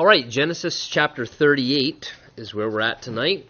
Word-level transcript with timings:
All 0.00 0.06
right, 0.06 0.26
Genesis 0.26 0.88
chapter 0.88 1.26
38 1.26 2.10
is 2.38 2.54
where 2.54 2.70
we're 2.70 2.80
at 2.80 3.02
tonight. 3.02 3.46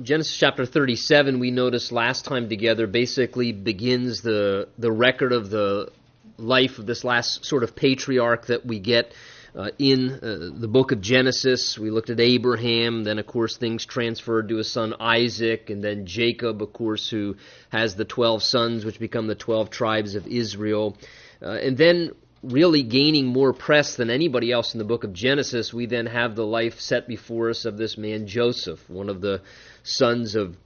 Genesis 0.00 0.34
chapter 0.34 0.64
37, 0.64 1.40
we 1.40 1.50
noticed 1.50 1.92
last 1.92 2.24
time 2.24 2.48
together, 2.48 2.86
basically 2.86 3.52
begins 3.52 4.22
the, 4.22 4.70
the 4.78 4.90
record 4.90 5.30
of 5.30 5.50
the 5.50 5.92
life 6.38 6.78
of 6.78 6.86
this 6.86 7.04
last 7.04 7.44
sort 7.44 7.64
of 7.64 7.76
patriarch 7.76 8.46
that 8.46 8.64
we 8.64 8.78
get 8.78 9.12
uh, 9.54 9.68
in 9.78 10.10
uh, 10.10 10.58
the 10.58 10.68
book 10.68 10.90
of 10.90 11.02
Genesis. 11.02 11.78
We 11.78 11.90
looked 11.90 12.08
at 12.08 12.18
Abraham, 12.18 13.04
then, 13.04 13.18
of 13.18 13.26
course, 13.26 13.58
things 13.58 13.84
transferred 13.84 14.48
to 14.48 14.56
his 14.56 14.72
son 14.72 14.94
Isaac, 14.98 15.68
and 15.68 15.84
then 15.84 16.06
Jacob, 16.06 16.62
of 16.62 16.72
course, 16.72 17.10
who 17.10 17.36
has 17.68 17.94
the 17.94 18.06
12 18.06 18.42
sons, 18.42 18.86
which 18.86 18.98
become 18.98 19.26
the 19.26 19.34
12 19.34 19.68
tribes 19.68 20.14
of 20.14 20.26
Israel. 20.26 20.96
Uh, 21.42 21.50
and 21.50 21.76
then 21.76 22.12
really 22.42 22.82
gaining 22.82 23.26
more 23.26 23.52
press 23.52 23.96
than 23.96 24.10
anybody 24.10 24.52
else 24.52 24.74
in 24.74 24.78
the 24.78 24.84
book 24.84 25.04
of 25.04 25.12
Genesis, 25.12 25.72
we 25.72 25.86
then 25.86 26.06
have 26.06 26.36
the 26.36 26.46
life 26.46 26.80
set 26.80 27.08
before 27.08 27.50
us 27.50 27.64
of 27.64 27.76
this 27.76 27.98
man 27.98 28.26
Joseph, 28.26 28.88
one 28.88 29.08
of 29.08 29.20
the 29.20 29.42
sons 29.82 30.34
of 30.34 30.56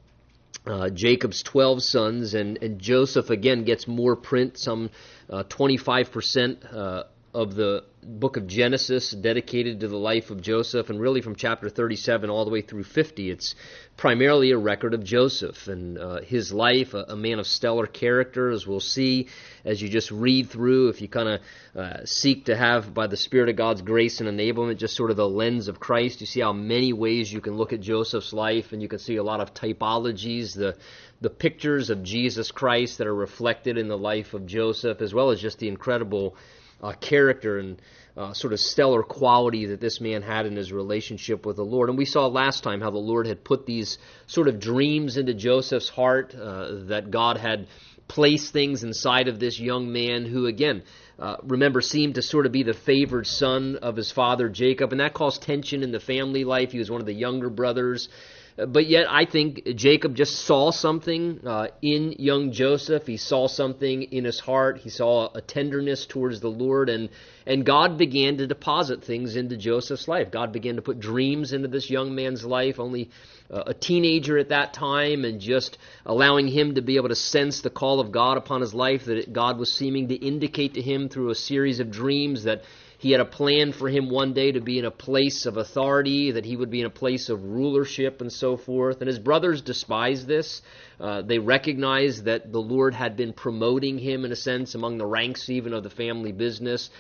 uh, 0.66 0.90
Jacob's 0.90 1.42
12 1.42 1.82
sons, 1.82 2.34
and, 2.34 2.62
and 2.62 2.78
Joseph 2.78 3.30
again 3.30 3.64
gets 3.64 3.88
more 3.88 4.14
print, 4.14 4.58
some 4.58 4.90
uh, 5.30 5.42
25% 5.44 6.74
uh, 6.74 7.04
of 7.34 7.54
the 7.54 7.82
book 8.02 8.36
of 8.36 8.46
Genesis 8.46 9.10
dedicated 9.12 9.80
to 9.80 9.88
the 9.88 9.96
life 9.96 10.30
of 10.30 10.42
Joseph, 10.42 10.90
and 10.90 11.00
really 11.00 11.22
from 11.22 11.34
chapter 11.34 11.70
37 11.70 12.28
all 12.28 12.44
the 12.44 12.50
way 12.50 12.60
through 12.60 12.84
50, 12.84 13.30
it's 13.30 13.54
primarily 13.96 14.50
a 14.50 14.58
record 14.58 14.92
of 14.92 15.02
Joseph 15.02 15.66
and 15.66 15.96
uh, 15.96 16.20
his 16.20 16.52
life, 16.52 16.92
a, 16.92 17.04
a, 17.08 17.16
man 17.16 17.38
of 17.38 17.46
stellar 17.46 17.86
character, 17.86 18.50
as 18.50 18.66
we'll 18.66 18.80
see 18.80 19.28
as 19.64 19.80
you 19.80 19.88
just 19.88 20.10
read 20.10 20.50
through. 20.50 20.88
If 20.88 21.00
you 21.00 21.08
kind 21.08 21.28
of 21.28 21.40
uh, 21.74 22.04
seek 22.04 22.46
to 22.46 22.56
have, 22.56 22.92
by 22.92 23.06
the 23.06 23.16
Spirit 23.16 23.48
of 23.48 23.56
God's 23.56 23.80
grace 23.80 24.20
and 24.20 24.28
enablement, 24.28 24.76
just 24.76 24.96
sort 24.96 25.10
of 25.10 25.16
the 25.16 25.28
lens 25.28 25.68
of 25.68 25.80
Christ, 25.80 26.20
you 26.20 26.26
see 26.26 26.40
how 26.40 26.52
many 26.52 26.92
ways 26.92 27.32
you 27.32 27.40
can 27.40 27.56
look 27.56 27.72
at 27.72 27.80
Joseph's 27.80 28.34
life, 28.34 28.72
and 28.72 28.82
you 28.82 28.88
can 28.88 28.98
see 28.98 29.16
a 29.16 29.22
lot 29.22 29.40
of 29.40 29.54
typologies, 29.54 30.54
the 30.54 30.76
the 31.22 31.30
pictures 31.30 31.88
of 31.88 32.02
Jesus 32.02 32.50
Christ 32.50 32.98
that 32.98 33.06
are 33.06 33.14
reflected 33.14 33.78
in 33.78 33.86
the 33.86 33.96
life 33.96 34.34
of 34.34 34.44
Joseph, 34.44 35.00
as 35.00 35.14
well 35.14 35.30
as 35.30 35.40
just 35.40 35.60
the 35.60 35.68
incredible 35.68 36.36
uh, 36.82 36.92
character 36.92 37.58
and 37.58 37.80
uh, 38.16 38.32
sort 38.34 38.52
of 38.52 38.60
stellar 38.60 39.02
quality 39.02 39.66
that 39.66 39.80
this 39.80 40.00
man 40.00 40.22
had 40.22 40.44
in 40.46 40.56
his 40.56 40.72
relationship 40.72 41.46
with 41.46 41.56
the 41.56 41.64
Lord. 41.64 41.88
And 41.88 41.96
we 41.96 42.04
saw 42.04 42.26
last 42.26 42.62
time 42.62 42.80
how 42.80 42.90
the 42.90 42.98
Lord 42.98 43.26
had 43.26 43.44
put 43.44 43.64
these 43.64 43.98
sort 44.26 44.48
of 44.48 44.60
dreams 44.60 45.16
into 45.16 45.32
Joseph's 45.32 45.88
heart, 45.88 46.34
uh, 46.34 46.84
that 46.88 47.10
God 47.10 47.38
had 47.38 47.68
placed 48.08 48.52
things 48.52 48.84
inside 48.84 49.28
of 49.28 49.40
this 49.40 49.58
young 49.58 49.92
man 49.92 50.26
who, 50.26 50.46
again, 50.46 50.82
uh, 51.18 51.36
remember, 51.44 51.80
seemed 51.80 52.16
to 52.16 52.22
sort 52.22 52.46
of 52.46 52.52
be 52.52 52.62
the 52.62 52.74
favored 52.74 53.26
son 53.26 53.76
of 53.76 53.96
his 53.96 54.10
father 54.10 54.48
Jacob, 54.48 54.92
and 54.92 55.00
that 55.00 55.14
caused 55.14 55.42
tension 55.42 55.82
in 55.82 55.92
the 55.92 56.00
family 56.00 56.44
life. 56.44 56.72
He 56.72 56.78
was 56.78 56.90
one 56.90 57.00
of 57.00 57.06
the 57.06 57.14
younger 57.14 57.48
brothers. 57.48 58.08
But 58.56 58.86
yet, 58.86 59.06
I 59.10 59.24
think 59.24 59.64
Jacob 59.76 60.14
just 60.14 60.40
saw 60.44 60.72
something 60.72 61.40
uh, 61.46 61.68
in 61.80 62.16
young 62.18 62.52
Joseph. 62.52 63.06
He 63.06 63.16
saw 63.16 63.48
something 63.48 64.02
in 64.02 64.24
his 64.24 64.40
heart. 64.40 64.78
He 64.78 64.90
saw 64.90 65.30
a 65.34 65.40
tenderness 65.40 66.04
towards 66.04 66.40
the 66.40 66.50
Lord, 66.50 66.90
and 66.90 67.08
and 67.46 67.64
God 67.64 67.96
began 67.96 68.36
to 68.36 68.46
deposit 68.46 69.04
things 69.04 69.36
into 69.36 69.56
Joseph's 69.56 70.06
life. 70.06 70.30
God 70.30 70.52
began 70.52 70.76
to 70.76 70.82
put 70.82 71.00
dreams 71.00 71.54
into 71.54 71.66
this 71.66 71.88
young 71.88 72.14
man's 72.14 72.44
life. 72.44 72.78
Only 72.78 73.10
uh, 73.50 73.62
a 73.68 73.74
teenager 73.74 74.36
at 74.36 74.50
that 74.50 74.74
time, 74.74 75.24
and 75.24 75.40
just 75.40 75.78
allowing 76.04 76.46
him 76.46 76.74
to 76.74 76.82
be 76.82 76.96
able 76.96 77.08
to 77.08 77.16
sense 77.16 77.62
the 77.62 77.70
call 77.70 78.00
of 78.00 78.12
God 78.12 78.36
upon 78.36 78.60
his 78.60 78.74
life. 78.74 79.06
That 79.06 79.32
God 79.32 79.58
was 79.58 79.72
seeming 79.72 80.08
to 80.08 80.14
indicate 80.14 80.74
to 80.74 80.82
him 80.82 81.08
through 81.08 81.30
a 81.30 81.34
series 81.34 81.80
of 81.80 81.90
dreams 81.90 82.44
that 82.44 82.64
he 83.02 83.10
had 83.10 83.20
a 83.20 83.24
plan 83.24 83.72
for 83.72 83.88
him 83.88 84.10
one 84.10 84.32
day 84.32 84.52
to 84.52 84.60
be 84.60 84.78
in 84.78 84.84
a 84.84 84.90
place 84.92 85.44
of 85.44 85.56
authority, 85.56 86.30
that 86.30 86.44
he 86.44 86.54
would 86.54 86.70
be 86.70 86.78
in 86.78 86.86
a 86.86 86.90
place 86.90 87.30
of 87.30 87.42
rulership 87.42 88.20
and 88.20 88.32
so 88.32 88.56
forth. 88.56 89.00
And 89.00 89.08
his 89.08 89.18
brothers 89.18 89.60
despised 89.60 90.28
this. 90.28 90.62
Uh, 91.00 91.20
they 91.22 91.40
recognized 91.40 92.26
that 92.26 92.52
the 92.52 92.60
Lord 92.60 92.94
had 92.94 93.16
been 93.16 93.32
promoting 93.32 93.98
him, 93.98 94.24
in 94.24 94.30
a 94.30 94.36
sense, 94.36 94.76
among 94.76 94.98
the 94.98 95.06
ranks 95.06 95.50
even 95.50 95.72
of 95.72 95.82
the 95.82 95.90
family 95.90 96.30
business. 96.30 96.90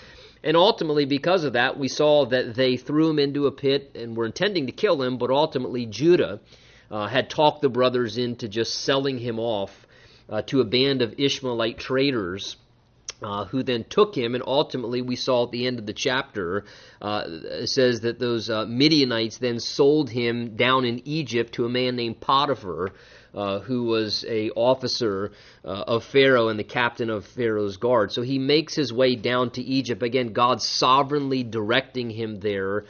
And 0.42 0.56
ultimately, 0.56 1.04
because 1.04 1.44
of 1.44 1.52
that, 1.52 1.78
we 1.78 1.86
saw 1.86 2.26
that 2.26 2.56
they 2.56 2.76
threw 2.76 3.08
him 3.08 3.20
into 3.20 3.46
a 3.46 3.52
pit 3.52 3.92
and 3.94 4.16
were 4.16 4.26
intending 4.26 4.66
to 4.66 4.72
kill 4.72 5.00
him, 5.00 5.18
but 5.18 5.30
ultimately, 5.30 5.86
Judah 5.86 6.40
uh, 6.90 7.06
had 7.06 7.30
talked 7.30 7.62
the 7.62 7.68
brothers 7.68 8.18
into 8.18 8.48
just 8.48 8.74
selling 8.80 9.18
him 9.18 9.38
off 9.38 9.70
uh, 10.28 10.42
to 10.42 10.62
a 10.62 10.64
band 10.64 11.00
of 11.00 11.14
Ishmaelite 11.16 11.78
traders 11.78 12.56
uh, 13.22 13.44
who 13.46 13.62
then 13.62 13.84
took 13.88 14.14
him, 14.14 14.34
and 14.34 14.44
ultimately 14.46 15.02
we 15.02 15.16
saw 15.16 15.44
at 15.44 15.50
the 15.50 15.66
end 15.66 15.78
of 15.78 15.86
the 15.86 15.92
chapter, 15.92 16.64
uh, 17.00 17.24
says 17.64 18.00
that 18.00 18.18
those 18.18 18.50
uh, 18.50 18.66
Midianites 18.66 19.38
then 19.38 19.60
sold 19.60 20.10
him 20.10 20.56
down 20.56 20.84
in 20.84 21.06
Egypt 21.06 21.54
to 21.54 21.64
a 21.64 21.68
man 21.68 21.96
named 21.96 22.20
Potiphar, 22.20 22.90
uh, 23.34 23.60
who 23.60 23.84
was 23.84 24.24
a 24.28 24.50
officer 24.50 25.32
uh, 25.64 25.68
of 25.68 26.04
Pharaoh 26.04 26.48
and 26.48 26.58
the 26.58 26.64
captain 26.64 27.08
of 27.10 27.24
Pharaoh's 27.24 27.78
guard. 27.78 28.12
So 28.12 28.22
he 28.22 28.38
makes 28.38 28.74
his 28.74 28.92
way 28.92 29.16
down 29.16 29.50
to 29.52 29.62
Egypt. 29.62 30.02
Again, 30.02 30.32
God 30.32 30.60
sovereignly 30.60 31.42
directing 31.42 32.10
him 32.10 32.40
there, 32.40 32.84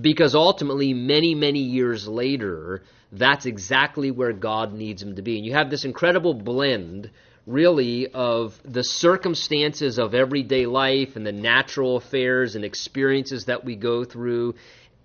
because 0.00 0.34
ultimately, 0.34 0.94
many, 0.94 1.34
many 1.34 1.60
years 1.60 2.08
later, 2.08 2.82
that's 3.12 3.44
exactly 3.44 4.10
where 4.10 4.32
God 4.32 4.72
needs 4.72 5.02
him 5.02 5.16
to 5.16 5.22
be. 5.22 5.36
And 5.36 5.44
you 5.44 5.52
have 5.52 5.68
this 5.68 5.84
incredible 5.84 6.32
blend 6.32 7.10
really 7.46 8.06
of 8.12 8.58
the 8.64 8.84
circumstances 8.84 9.98
of 9.98 10.14
everyday 10.14 10.66
life 10.66 11.16
and 11.16 11.26
the 11.26 11.32
natural 11.32 11.96
affairs 11.96 12.54
and 12.54 12.64
experiences 12.64 13.46
that 13.46 13.64
we 13.64 13.74
go 13.74 14.04
through. 14.04 14.54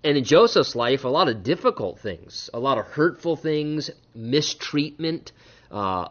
And 0.04 0.16
in 0.16 0.24
Joseph's 0.24 0.76
life, 0.76 1.04
a 1.04 1.08
lot 1.08 1.28
of 1.28 1.42
difficult 1.42 1.98
things, 1.98 2.48
a 2.54 2.60
lot 2.60 2.78
of 2.78 2.86
hurtful 2.86 3.34
things, 3.36 3.90
mistreatment, 4.14 5.32
uh, 5.70 6.08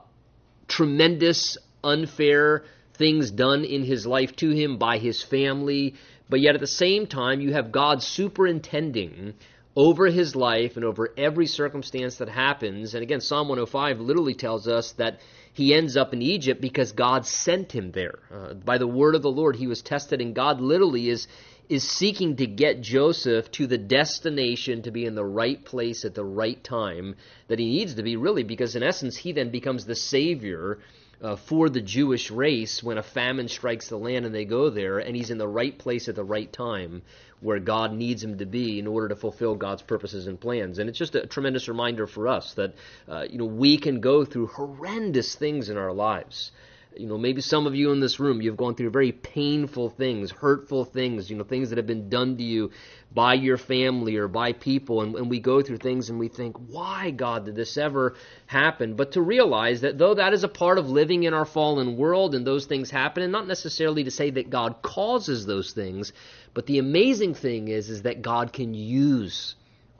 tremendous, 0.68 1.58
unfair 1.84 2.66
things 2.96 3.32
done 3.32 3.64
in 3.64 3.84
his 3.84 4.06
life 4.06 4.36
to 4.38 4.50
him 4.50 4.78
by 4.78 4.98
his 4.98 5.24
family. 5.24 5.96
But 6.30 6.42
yet 6.42 6.56
at 6.56 6.62
the 6.62 6.68
same 6.68 7.08
time, 7.08 7.40
you 7.40 7.54
have 7.54 7.72
God 7.72 8.04
superintending 8.04 9.36
over 9.78 10.08
his 10.08 10.36
life 10.36 10.76
and 10.76 10.84
over 10.84 11.14
every 11.18 11.46
circumstance 11.46 12.18
that 12.18 12.28
happens. 12.28 12.96
And 12.96 13.04
again, 13.04 13.22
Psalm 13.22 13.48
105 13.48 14.02
literally 14.02 14.34
tells 14.34 14.68
us 14.68 14.94
that 14.94 15.20
he 15.58 15.74
ends 15.74 15.98
up 15.98 16.14
in 16.14 16.22
Egypt 16.22 16.62
because 16.62 16.92
God 16.92 17.26
sent 17.26 17.72
him 17.72 17.92
there. 17.92 18.20
Uh, 18.32 18.54
by 18.54 18.78
the 18.78 18.86
word 18.86 19.16
of 19.16 19.24
the 19.24 19.32
Lord, 19.32 19.56
he 19.56 19.66
was 19.66 19.82
tested, 19.82 20.22
and 20.22 20.36
God 20.36 20.62
literally 20.62 21.10
is 21.10 21.28
is 21.68 21.84
seeking 21.84 22.38
to 22.38 22.46
get 22.46 22.80
Joseph 22.80 23.52
to 23.52 23.68
the 23.68 23.78
destination 23.78 24.84
to 24.84 24.92
be 24.92 25.04
in 25.04 25.16
the 25.16 25.26
right 25.26 25.66
place 25.66 26.06
at 26.06 26.14
the 26.14 26.24
right 26.24 26.64
time 26.64 27.16
that 27.48 27.60
he 27.60 27.66
needs 27.66 27.96
to 27.96 28.04
be, 28.04 28.16
really, 28.16 28.44
because 28.44 28.76
in 28.76 28.84
essence, 28.84 29.18
he 29.18 29.34
then 29.34 29.50
becomes 29.50 29.86
the 29.86 29.96
savior 29.96 30.80
uh, 31.22 31.36
for 31.36 31.70
the 31.70 31.82
Jewish 31.82 32.32
race 32.32 32.84
when 32.84 32.98
a 32.98 33.04
famine 33.04 33.48
strikes 33.48 33.90
the 33.90 33.98
land 33.98 34.26
and 34.26 34.34
they 34.34 34.46
go 34.46 34.70
there, 34.70 35.00
and 35.00 35.16
he's 35.16 35.30
in 35.30 35.38
the 35.38 35.48
right 35.48 35.78
place 35.78 36.08
at 36.08 36.16
the 36.16 36.24
right 36.24 36.52
time 36.52 37.02
where 37.40 37.60
God 37.60 37.94
needs 37.94 38.24
him 38.24 38.38
to 38.40 38.46
be 38.46 38.80
in 38.80 38.88
order 38.88 39.10
to 39.10 39.16
fulfill 39.16 39.56
God's 39.56 39.84
purposes 39.84 40.28
and 40.28 40.40
plans. 40.40 40.80
And 40.80 40.90
it's 40.90 40.98
just 40.98 41.16
a 41.16 41.28
tremendous 41.28 41.68
reminder 41.68 42.08
for 42.08 42.28
us 42.28 42.54
that 42.56 42.74
uh, 43.08 43.26
you 43.30 43.38
know 43.38 43.46
we 43.46 43.78
can 43.78 44.00
go 44.00 44.26
through 44.26 44.48
horrendous 44.48 45.36
things 45.36 45.70
in 45.70 45.78
our 45.78 45.94
lives 45.94 46.52
you 47.00 47.08
know, 47.08 47.18
maybe 47.18 47.42
some 47.42 47.68
of 47.68 47.76
you 47.76 47.92
in 47.92 48.00
this 48.00 48.20
room, 48.20 48.42
you've 48.42 48.58
gone 48.58 48.76
through 48.76 48.90
very 48.90 49.12
painful 49.12 49.90
things, 49.90 50.32
hurtful 50.32 50.86
things, 50.86 51.30
you 51.30 51.36
know, 51.36 51.44
things 51.44 51.70
that 51.70 51.78
have 51.78 51.88
been 51.88 52.10
done 52.10 52.38
to 52.38 52.44
you 52.44 52.72
by 53.14 53.34
your 53.34 53.58
family 53.58 54.16
or 54.18 54.28
by 54.28 54.54
people. 54.54 55.02
And, 55.02 55.16
and 55.16 55.30
we 55.30 55.40
go 55.40 55.62
through 55.62 55.78
things 55.78 56.10
and 56.10 56.20
we 56.20 56.28
think, 56.28 56.58
why, 56.58 57.12
God, 57.12 57.46
did 57.46 57.56
this 57.56 57.78
ever 57.78 58.16
happen? 58.46 58.96
But 58.96 59.14
to 59.14 59.22
realize 59.22 59.82
that 59.82 59.98
though 59.98 60.16
that 60.16 60.34
is 60.34 60.44
a 60.44 60.50
part 60.50 60.78
of 60.78 60.90
living 60.90 61.24
in 61.24 61.34
our 61.34 61.46
fallen 61.46 61.98
world 61.98 62.36
and 62.36 62.46
those 62.46 62.66
things 62.66 62.90
happen, 62.90 63.24
and 63.24 63.32
not 63.32 63.48
necessarily 63.48 64.04
to 64.04 64.12
say 64.12 64.30
that 64.32 64.50
God 64.50 64.82
causes 64.82 65.46
those 65.46 65.74
things, 65.74 66.14
but 66.54 66.66
the 66.66 66.80
amazing 66.80 67.34
thing 67.34 67.68
is, 67.68 67.90
is 67.90 68.04
that 68.04 68.22
God 68.22 68.54
can 68.54 68.74
use 68.74 69.56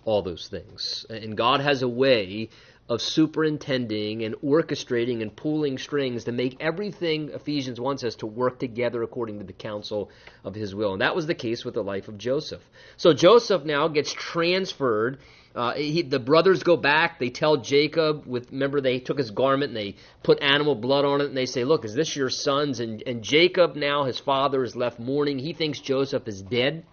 all 0.08 0.22
those 0.22 0.48
things. 0.48 1.06
And 1.10 1.36
God 1.36 1.60
has 1.60 1.82
a 1.82 1.88
way 1.88 2.50
of 2.90 3.02
superintending 3.02 4.24
and 4.24 4.36
orchestrating 4.36 5.22
and 5.22 5.36
pulling 5.36 5.78
strings 5.78 6.24
to 6.24 6.32
make 6.32 6.56
everything 6.62 7.30
Ephesians 7.34 7.80
1 7.80 7.98
says 7.98 8.16
to 8.16 8.26
work 8.26 8.60
together 8.60 9.04
according 9.04 9.40
to 9.40 9.46
the 9.46 9.54
counsel 9.54 10.10
of 10.46 10.56
his 10.56 10.74
will. 10.74 10.94
And 10.94 11.02
that 11.02 11.16
was 11.16 11.28
the 11.28 11.36
case 11.36 11.66
with 11.66 11.74
the 11.74 11.84
life 11.84 12.08
of 12.08 12.18
Joseph. 12.18 12.62
So 12.96 13.14
Joseph 13.14 13.66
now 13.66 13.90
gets 13.90 14.14
transferred. 14.14 15.20
Uh, 15.54 15.74
he, 15.74 16.02
the 16.04 16.20
brothers 16.20 16.64
go 16.64 16.78
back. 16.78 17.20
They 17.20 17.30
tell 17.30 17.58
Jacob, 17.58 18.26
with 18.26 18.52
remember 18.52 18.80
they 18.80 19.00
took 19.00 19.18
his 19.18 19.32
garment 19.32 19.72
and 19.72 19.78
they 19.78 19.96
put 20.24 20.42
animal 20.42 20.76
blood 20.76 21.04
on 21.04 21.20
it, 21.20 21.26
and 21.26 21.36
they 21.36 21.48
say, 21.48 21.64
"Look, 21.64 21.84
is 21.84 21.96
this 21.96 22.16
your 22.16 22.30
son's?" 22.30 22.80
And, 22.80 23.02
and 23.08 23.24
Jacob 23.24 23.76
now, 23.76 24.04
his 24.04 24.20
father, 24.20 24.64
is 24.64 24.76
left 24.76 25.00
mourning. 25.00 25.40
He 25.40 25.54
thinks 25.54 25.80
Joseph 25.80 26.28
is 26.28 26.44
dead. 26.44 26.86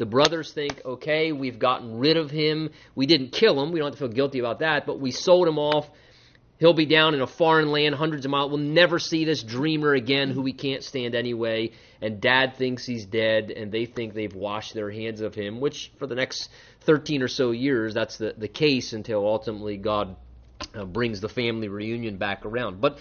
The 0.00 0.06
brothers 0.06 0.50
think, 0.50 0.80
okay, 0.82 1.30
we've 1.30 1.58
gotten 1.58 1.98
rid 1.98 2.16
of 2.16 2.30
him. 2.30 2.70
We 2.94 3.04
didn't 3.04 3.32
kill 3.32 3.62
him. 3.62 3.70
We 3.70 3.80
don't 3.80 3.88
have 3.88 3.98
to 3.98 3.98
feel 3.98 4.08
guilty 4.08 4.38
about 4.38 4.60
that, 4.60 4.86
but 4.86 4.98
we 4.98 5.10
sold 5.10 5.46
him 5.46 5.58
off. 5.58 5.90
He'll 6.58 6.72
be 6.72 6.86
down 6.86 7.12
in 7.12 7.20
a 7.20 7.26
foreign 7.26 7.70
land, 7.70 7.94
hundreds 7.94 8.24
of 8.24 8.30
miles. 8.30 8.50
We'll 8.50 8.60
never 8.60 8.98
see 8.98 9.26
this 9.26 9.42
dreamer 9.42 9.92
again 9.92 10.30
who 10.30 10.40
we 10.40 10.54
can't 10.54 10.82
stand 10.82 11.14
anyway. 11.14 11.72
And 12.00 12.18
dad 12.18 12.56
thinks 12.56 12.86
he's 12.86 13.04
dead, 13.04 13.50
and 13.50 13.70
they 13.70 13.84
think 13.84 14.14
they've 14.14 14.34
washed 14.34 14.72
their 14.72 14.90
hands 14.90 15.20
of 15.20 15.34
him, 15.34 15.60
which 15.60 15.92
for 15.98 16.06
the 16.06 16.14
next 16.14 16.48
13 16.86 17.22
or 17.22 17.28
so 17.28 17.50
years, 17.50 17.92
that's 17.92 18.16
the, 18.16 18.34
the 18.38 18.48
case 18.48 18.94
until 18.94 19.26
ultimately 19.26 19.76
God 19.76 20.16
uh, 20.74 20.86
brings 20.86 21.20
the 21.20 21.28
family 21.28 21.68
reunion 21.68 22.16
back 22.16 22.46
around. 22.46 22.80
But 22.80 23.00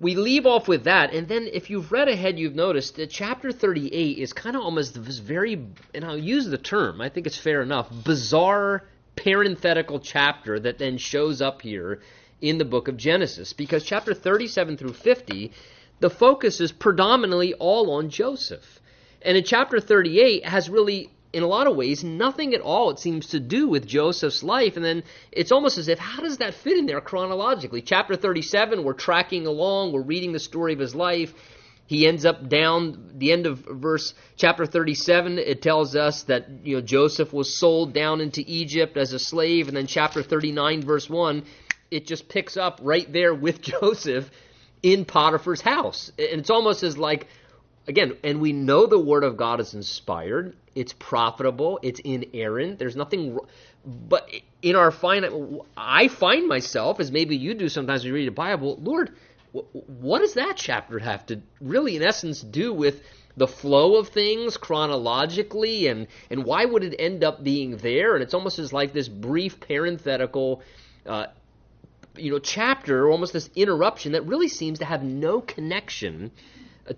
we 0.00 0.14
leave 0.16 0.44
off 0.46 0.66
with 0.68 0.84
that, 0.84 1.12
and 1.12 1.28
then 1.28 1.48
if 1.52 1.70
you've 1.70 1.92
read 1.92 2.08
ahead, 2.08 2.38
you've 2.38 2.54
noticed 2.54 2.96
that 2.96 3.10
chapter 3.10 3.52
38 3.52 4.18
is 4.18 4.32
kind 4.32 4.56
of 4.56 4.62
almost 4.62 5.02
this 5.04 5.18
very, 5.18 5.66
and 5.94 6.04
I'll 6.04 6.18
use 6.18 6.46
the 6.46 6.58
term, 6.58 7.00
I 7.00 7.08
think 7.08 7.26
it's 7.26 7.38
fair 7.38 7.62
enough, 7.62 7.88
bizarre 8.04 8.84
parenthetical 9.16 10.00
chapter 10.00 10.58
that 10.58 10.78
then 10.78 10.98
shows 10.98 11.40
up 11.40 11.62
here 11.62 12.00
in 12.40 12.58
the 12.58 12.64
book 12.64 12.88
of 12.88 12.96
Genesis. 12.96 13.52
Because 13.52 13.84
chapter 13.84 14.12
37 14.12 14.76
through 14.76 14.92
50, 14.92 15.52
the 16.00 16.10
focus 16.10 16.60
is 16.60 16.72
predominantly 16.72 17.54
all 17.54 17.92
on 17.92 18.10
Joseph. 18.10 18.80
And 19.22 19.36
in 19.36 19.44
chapter 19.44 19.80
38 19.80 20.44
has 20.44 20.68
really 20.68 21.10
in 21.34 21.42
a 21.42 21.48
lot 21.48 21.66
of 21.66 21.74
ways, 21.74 22.04
nothing 22.04 22.54
at 22.54 22.60
all, 22.60 22.90
it 22.90 23.00
seems, 23.00 23.26
to 23.28 23.40
do 23.40 23.68
with 23.68 23.86
Joseph's 23.86 24.44
life. 24.44 24.76
And 24.76 24.84
then 24.84 25.02
it's 25.32 25.50
almost 25.50 25.78
as 25.78 25.88
if, 25.88 25.98
how 25.98 26.22
does 26.22 26.38
that 26.38 26.54
fit 26.54 26.78
in 26.78 26.86
there 26.86 27.00
chronologically? 27.00 27.82
Chapter 27.82 28.14
37, 28.14 28.84
we're 28.84 28.92
tracking 28.92 29.46
along, 29.46 29.92
we're 29.92 30.02
reading 30.02 30.32
the 30.32 30.38
story 30.38 30.72
of 30.72 30.78
his 30.78 30.94
life. 30.94 31.34
He 31.86 32.06
ends 32.06 32.24
up 32.24 32.48
down 32.48 33.10
the 33.16 33.32
end 33.32 33.46
of 33.46 33.58
verse 33.58 34.14
chapter 34.36 34.64
37. 34.64 35.38
It 35.38 35.60
tells 35.60 35.94
us 35.94 36.22
that 36.24 36.48
you 36.62 36.76
know 36.76 36.80
Joseph 36.80 37.32
was 37.32 37.58
sold 37.58 37.92
down 37.92 38.22
into 38.22 38.42
Egypt 38.46 38.96
as 38.96 39.12
a 39.12 39.18
slave, 39.18 39.68
and 39.68 39.76
then 39.76 39.86
chapter 39.86 40.22
39, 40.22 40.82
verse 40.82 41.10
1, 41.10 41.44
it 41.90 42.06
just 42.06 42.28
picks 42.28 42.56
up 42.56 42.80
right 42.82 43.12
there 43.12 43.34
with 43.34 43.60
Joseph 43.82 44.30
in 44.82 45.04
Potiphar's 45.04 45.60
house. 45.60 46.10
And 46.18 46.40
it's 46.40 46.50
almost 46.50 46.82
as 46.82 46.96
like 46.96 47.26
again, 47.86 48.16
and 48.22 48.40
we 48.40 48.52
know 48.52 48.86
the 48.86 48.98
word 48.98 49.24
of 49.24 49.36
God 49.36 49.60
is 49.60 49.74
inspired, 49.74 50.56
it's 50.74 50.92
profitable, 50.92 51.78
it's 51.82 52.00
inerrant. 52.00 52.78
There's 52.78 52.96
nothing, 52.96 53.38
but 53.84 54.28
in 54.62 54.76
our 54.76 54.90
finite, 54.90 55.32
I 55.76 56.08
find 56.08 56.48
myself 56.48 57.00
as 57.00 57.12
maybe 57.12 57.36
you 57.36 57.54
do 57.54 57.68
sometimes 57.68 58.04
you 58.04 58.14
read 58.14 58.26
the 58.26 58.32
Bible, 58.32 58.78
Lord, 58.80 59.14
what 59.52 60.18
does 60.18 60.34
that 60.34 60.54
chapter 60.56 60.98
have 60.98 61.26
to 61.26 61.40
really, 61.60 61.96
in 61.96 62.02
essence, 62.02 62.40
do 62.40 62.72
with 62.72 63.02
the 63.36 63.46
flow 63.46 63.96
of 63.96 64.08
things 64.08 64.56
chronologically, 64.56 65.86
and 65.88 66.06
and 66.30 66.44
why 66.44 66.64
would 66.64 66.84
it 66.84 66.94
end 66.98 67.22
up 67.22 67.42
being 67.42 67.76
there? 67.76 68.14
And 68.14 68.22
it's 68.22 68.34
almost 68.34 68.58
as 68.58 68.72
like 68.72 68.92
this 68.92 69.08
brief 69.08 69.60
parenthetical. 69.60 70.62
Uh, 71.06 71.26
you 72.16 72.30
know, 72.30 72.38
chapter, 72.38 73.10
almost 73.10 73.32
this 73.32 73.50
interruption 73.56 74.12
that 74.12 74.24
really 74.24 74.46
seems 74.46 74.78
to 74.78 74.84
have 74.84 75.02
no 75.02 75.40
connection 75.40 76.30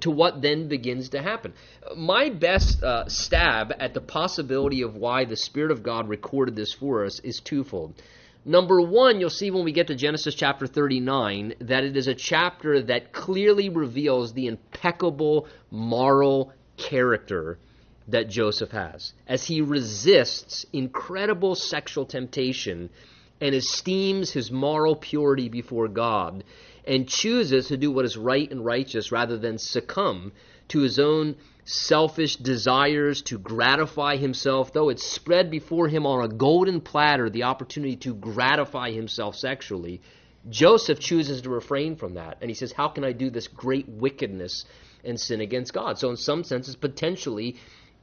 to 0.00 0.10
what 0.10 0.42
then 0.42 0.68
begins 0.68 1.10
to 1.10 1.22
happen. 1.22 1.52
My 1.96 2.30
best 2.30 2.82
uh, 2.82 3.08
stab 3.08 3.72
at 3.78 3.94
the 3.94 4.00
possibility 4.00 4.82
of 4.82 4.96
why 4.96 5.24
the 5.24 5.36
Spirit 5.36 5.70
of 5.70 5.82
God 5.82 6.08
recorded 6.08 6.56
this 6.56 6.72
for 6.72 7.04
us 7.04 7.20
is 7.20 7.40
twofold. 7.40 7.94
Number 8.44 8.80
one, 8.80 9.18
you'll 9.18 9.30
see 9.30 9.50
when 9.50 9.64
we 9.64 9.72
get 9.72 9.88
to 9.88 9.96
Genesis 9.96 10.34
chapter 10.34 10.68
39 10.68 11.54
that 11.62 11.82
it 11.82 11.96
is 11.96 12.06
a 12.06 12.14
chapter 12.14 12.80
that 12.82 13.12
clearly 13.12 13.68
reveals 13.68 14.32
the 14.32 14.46
impeccable 14.46 15.48
moral 15.70 16.52
character 16.76 17.58
that 18.08 18.28
Joseph 18.28 18.70
has 18.70 19.12
as 19.26 19.44
he 19.44 19.60
resists 19.60 20.64
incredible 20.72 21.56
sexual 21.56 22.06
temptation 22.06 22.88
and 23.40 23.54
esteems 23.54 24.30
his 24.30 24.50
moral 24.50 24.94
purity 24.94 25.48
before 25.48 25.88
God 25.88 26.44
and 26.86 27.08
chooses 27.08 27.68
to 27.68 27.76
do 27.76 27.90
what 27.90 28.04
is 28.04 28.16
right 28.16 28.50
and 28.50 28.64
righteous 28.64 29.10
rather 29.10 29.36
than 29.36 29.58
succumb 29.58 30.32
to 30.68 30.80
his 30.80 30.98
own 30.98 31.36
selfish 31.64 32.36
desires 32.36 33.22
to 33.22 33.38
gratify 33.38 34.16
himself, 34.16 34.72
though 34.72 34.88
it's 34.88 35.02
spread 35.02 35.50
before 35.50 35.88
him 35.88 36.06
on 36.06 36.24
a 36.24 36.28
golden 36.28 36.80
platter 36.80 37.28
the 37.28 37.42
opportunity 37.42 37.96
to 37.96 38.14
gratify 38.14 38.90
himself 38.92 39.36
sexually. 39.36 40.00
Joseph 40.48 41.00
chooses 41.00 41.42
to 41.42 41.50
refrain 41.50 41.96
from 41.96 42.14
that. 42.14 42.38
And 42.40 42.48
he 42.48 42.54
says, 42.54 42.72
How 42.72 42.88
can 42.88 43.04
I 43.04 43.12
do 43.12 43.30
this 43.30 43.48
great 43.48 43.88
wickedness 43.88 44.64
and 45.04 45.18
sin 45.18 45.40
against 45.40 45.72
God? 45.72 45.98
So, 45.98 46.10
in 46.10 46.16
some 46.16 46.44
senses, 46.44 46.76
potentially, 46.76 47.56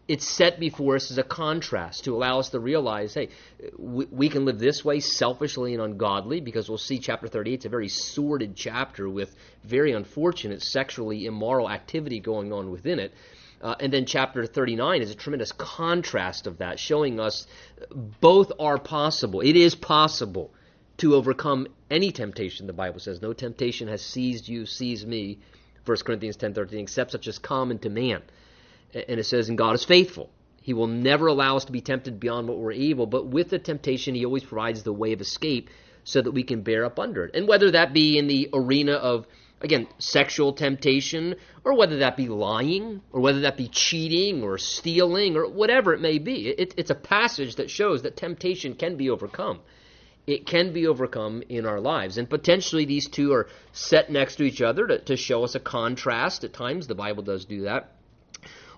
it's 0.07 0.27
set 0.27 0.59
before 0.59 0.95
us 0.95 1.11
as 1.11 1.17
a 1.17 1.23
contrast 1.23 2.03
to 2.03 2.15
allow 2.15 2.39
us 2.39 2.49
to 2.49 2.59
realize 2.59 3.13
hey, 3.13 3.29
we, 3.77 4.05
we, 4.05 4.29
can 4.29 4.45
live 4.45 4.59
this 4.59 4.83
way 4.83 4.99
selfishly 4.99 5.73
and 5.73 5.81
ungodly 5.81 6.41
because 6.41 6.67
we'll 6.67 6.77
see 6.77 6.99
chapter 6.99 7.27
38 7.27 7.53
it's 7.53 7.65
a 7.65 7.69
very 7.69 7.87
sordid 7.87 8.55
chapter 8.55 9.09
with 9.09 9.33
very 9.63 9.93
unfortunate 9.93 10.61
sexually 10.61 11.25
immoral 11.25 11.69
activity 11.69 12.19
going 12.19 12.51
on 12.51 12.69
within 12.71 12.99
it. 12.99 13.13
Uh, 13.61 13.75
and 13.79 13.93
then 13.93 14.05
chapter 14.05 14.45
39 14.45 15.01
is 15.01 15.09
a 15.09 15.15
tremendous 15.15 15.53
contrast 15.53 16.47
of 16.47 16.57
that, 16.57 16.77
showing 16.77 17.17
us 17.17 17.47
both 18.19 18.51
are 18.59 18.77
possible. 18.77 19.39
It 19.39 19.55
is 19.55 19.73
possible 19.73 20.51
to 20.97 21.15
overcome 21.15 21.67
any 21.89 22.11
temptation, 22.11 22.67
the 22.67 22.73
Bible 22.73 22.99
says. 22.99 23.21
No 23.21 23.31
temptation 23.31 23.87
has 23.87 24.01
seized 24.01 24.49
you, 24.49 24.65
seized 24.65 25.07
me, 25.07 25.39
1 25.85 25.97
Corinthians 25.99 26.35
10.13, 26.35 26.73
except 26.81 27.11
such 27.11 27.25
as 27.27 27.39
common 27.39 27.79
to 27.79 27.89
man 27.89 28.21
and 28.93 29.19
it 29.19 29.25
says, 29.25 29.49
and 29.49 29.57
God 29.57 29.75
is 29.75 29.83
faithful. 29.83 30.29
He 30.61 30.73
will 30.73 30.87
never 30.87 31.27
allow 31.27 31.57
us 31.57 31.65
to 31.65 31.73
be 31.73 31.81
tempted 31.81 32.19
beyond 32.19 32.47
what 32.47 32.57
we're 32.57 32.71
able, 32.71 33.05
but 33.05 33.27
with 33.27 33.49
the 33.49 33.59
temptation, 33.59 34.15
He 34.15 34.25
always 34.25 34.45
provides 34.45 34.83
the 34.83 34.93
way 34.93 35.11
of 35.11 35.19
escape 35.19 35.69
so 36.05 36.21
that 36.21 36.31
we 36.31 36.43
can 36.43 36.61
bear 36.61 36.85
up 36.85 36.99
under 36.99 37.25
it. 37.25 37.35
And 37.35 37.47
whether 37.47 37.71
that 37.71 37.93
be 37.93 38.17
in 38.17 38.27
the 38.27 38.49
arena 38.53 38.93
of, 38.93 39.27
again, 39.61 39.87
sexual 39.97 40.53
temptation, 40.53 41.35
or 41.65 41.75
whether 41.75 41.97
that 41.97 42.15
be 42.15 42.29
lying, 42.29 43.01
or 43.11 43.19
whether 43.19 43.41
that 43.41 43.57
be 43.57 43.67
cheating, 43.67 44.41
or 44.43 44.57
stealing, 44.57 45.35
or 45.35 45.49
whatever 45.49 45.93
it 45.93 46.01
may 46.01 46.17
be, 46.17 46.47
it, 46.47 46.73
it's 46.77 46.89
a 46.89 46.95
passage 46.95 47.55
that 47.55 47.69
shows 47.69 48.03
that 48.03 48.15
temptation 48.15 48.75
can 48.75 48.95
be 48.95 49.09
overcome. 49.09 49.59
It 50.25 50.45
can 50.45 50.71
be 50.71 50.87
overcome 50.87 51.43
in 51.49 51.65
our 51.65 51.81
lives. 51.81 52.17
And 52.17 52.29
potentially 52.29 52.85
these 52.85 53.09
two 53.09 53.33
are 53.33 53.49
set 53.73 54.09
next 54.09 54.37
to 54.37 54.43
each 54.43 54.61
other 54.61 54.87
to, 54.87 54.99
to 54.99 55.17
show 55.17 55.43
us 55.43 55.55
a 55.55 55.59
contrast. 55.59 56.45
At 56.45 56.53
times, 56.53 56.87
the 56.87 56.95
Bible 56.95 57.23
does 57.23 57.43
do 57.43 57.63
that. 57.63 57.91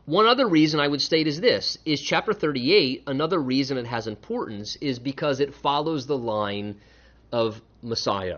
One 0.05 0.27
other 0.27 0.47
reason 0.47 0.79
I 0.79 0.87
would 0.87 1.01
state 1.01 1.25
is 1.25 1.41
this 1.41 1.79
is 1.83 1.99
chapter 1.99 2.31
38, 2.31 3.05
another 3.07 3.41
reason 3.41 3.79
it 3.79 3.87
has 3.87 4.05
importance 4.05 4.75
is 4.75 4.99
because 4.99 5.39
it 5.39 5.55
follows 5.55 6.05
the 6.05 6.17
line 6.17 6.75
of 7.31 7.59
Messiah. 7.81 8.37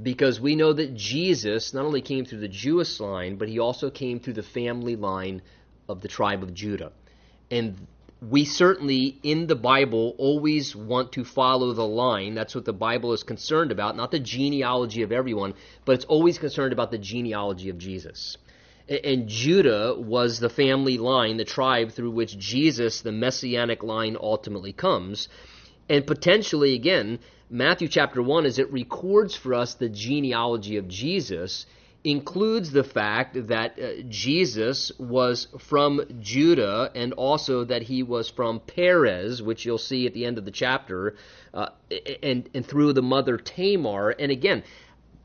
Because 0.00 0.40
we 0.40 0.54
know 0.54 0.72
that 0.72 0.94
Jesus 0.94 1.74
not 1.74 1.84
only 1.84 2.02
came 2.02 2.24
through 2.24 2.38
the 2.38 2.46
Jewish 2.46 3.00
line, 3.00 3.34
but 3.34 3.48
he 3.48 3.58
also 3.58 3.90
came 3.90 4.20
through 4.20 4.34
the 4.34 4.44
family 4.44 4.94
line 4.94 5.42
of 5.88 6.02
the 6.02 6.08
tribe 6.08 6.44
of 6.44 6.54
Judah. 6.54 6.92
And 7.50 7.88
we 8.22 8.44
certainly 8.44 9.18
in 9.24 9.48
the 9.48 9.56
Bible 9.56 10.14
always 10.18 10.76
want 10.76 11.10
to 11.12 11.24
follow 11.24 11.72
the 11.72 11.86
line. 11.86 12.36
That's 12.36 12.54
what 12.54 12.64
the 12.64 12.72
Bible 12.72 13.12
is 13.12 13.24
concerned 13.24 13.72
about, 13.72 13.96
not 13.96 14.12
the 14.12 14.20
genealogy 14.20 15.02
of 15.02 15.10
everyone, 15.10 15.54
but 15.84 15.96
it's 15.96 16.04
always 16.04 16.38
concerned 16.38 16.72
about 16.72 16.92
the 16.92 16.98
genealogy 16.98 17.70
of 17.70 17.78
Jesus 17.78 18.36
and 18.88 19.28
Judah 19.28 19.94
was 19.98 20.40
the 20.40 20.48
family 20.48 20.98
line, 20.98 21.36
the 21.36 21.44
tribe 21.44 21.92
through 21.92 22.10
which 22.10 22.38
Jesus, 22.38 23.02
the 23.02 23.12
messianic 23.12 23.82
line, 23.82 24.16
ultimately 24.20 24.72
comes. 24.72 25.28
And 25.88 26.06
potentially, 26.06 26.74
again, 26.74 27.18
Matthew 27.50 27.88
chapter 27.88 28.22
1, 28.22 28.46
as 28.46 28.58
it 28.58 28.72
records 28.72 29.34
for 29.34 29.54
us 29.54 29.74
the 29.74 29.88
genealogy 29.88 30.76
of 30.76 30.88
Jesus, 30.88 31.66
includes 32.04 32.70
the 32.70 32.84
fact 32.84 33.48
that 33.48 33.78
uh, 33.78 34.02
Jesus 34.08 34.92
was 34.98 35.48
from 35.58 36.02
Judah 36.20 36.90
and 36.94 37.12
also 37.14 37.64
that 37.64 37.82
he 37.82 38.02
was 38.02 38.30
from 38.30 38.60
Perez, 38.60 39.42
which 39.42 39.66
you'll 39.66 39.78
see 39.78 40.06
at 40.06 40.14
the 40.14 40.24
end 40.24 40.38
of 40.38 40.44
the 40.44 40.50
chapter, 40.50 41.16
uh, 41.52 41.68
and, 42.22 42.48
and 42.54 42.64
through 42.64 42.92
the 42.92 43.02
mother 43.02 43.36
Tamar. 43.36 44.10
And 44.10 44.30
again, 44.30 44.62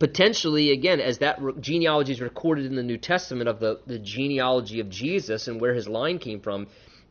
potentially, 0.04 0.72
again, 0.72 1.00
as 1.00 1.20
that 1.20 1.40
genealogy 1.62 2.12
is 2.12 2.20
recorded 2.20 2.66
in 2.66 2.76
the 2.76 2.84
New 2.84 2.98
Testament 2.98 3.48
of 3.48 3.62
the, 3.62 3.80
the 3.88 3.98
genealogy 3.98 4.82
of 4.82 4.90
Jesus 4.90 5.48
and 5.48 5.62
where 5.62 5.74
his 5.74 5.88
line 5.88 6.20
came 6.20 6.42
from, 6.42 6.68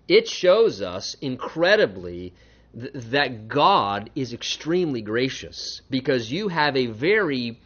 it 0.09 0.29
shows 0.29 0.83
us 0.83 1.17
incredibly 1.23 2.35
th- 2.79 2.93
that 2.93 3.49
God 3.49 4.11
is 4.15 4.35
extremely 4.35 5.01
gracious 5.01 5.81
because 5.89 6.31
you 6.31 6.49
have 6.49 6.77
a 6.77 6.89
very 6.89 7.59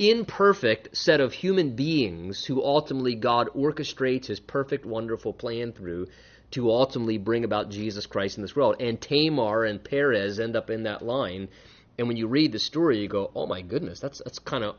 imperfect 0.00 0.96
set 0.96 1.20
of 1.20 1.32
human 1.32 1.76
beings 1.76 2.44
who 2.44 2.60
ultimately 2.60 3.14
God 3.14 3.48
orchestrates 3.54 4.26
his 4.26 4.40
perfect, 4.40 4.84
wonderful 4.84 5.32
plan 5.32 5.74
through 5.74 6.08
to 6.50 6.72
ultimately 6.72 7.18
bring 7.18 7.44
about 7.44 7.70
Jesus 7.70 8.06
Christ 8.06 8.36
in 8.36 8.42
this 8.42 8.56
world. 8.56 8.74
And 8.80 9.00
Tamar 9.00 9.62
and 9.62 9.84
Perez 9.84 10.40
end 10.40 10.56
up 10.56 10.70
in 10.70 10.82
that 10.82 11.02
line 11.02 11.50
and 11.98 12.08
when 12.08 12.16
you 12.16 12.26
read 12.26 12.52
the 12.52 12.58
story, 12.58 12.98
you 12.98 13.08
go, 13.08 13.30
"Oh 13.34 13.46
my 13.46 13.62
goodness, 13.62 14.00
that's 14.00 14.18
that's 14.24 14.38
kind 14.38 14.64
of 14.64 14.76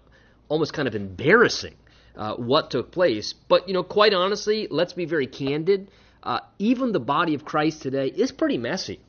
almost 0.49 0.73
kind 0.73 0.87
of 0.87 0.95
embarrassing 0.95 1.75
uh, 2.15 2.35
what 2.35 2.71
took 2.71 2.91
place." 2.91 3.33
But 3.33 3.67
you 3.67 3.73
know, 3.73 3.83
quite 3.83 4.13
honestly, 4.13 4.67
let's 4.69 4.93
be 4.93 5.05
very 5.05 5.27
candid. 5.27 5.89
Uh, 6.23 6.39
even 6.59 6.91
the 6.91 6.99
body 6.99 7.35
of 7.35 7.45
Christ 7.45 7.81
today 7.81 8.07
is 8.07 8.31
pretty 8.31 8.57
messy. 8.57 8.99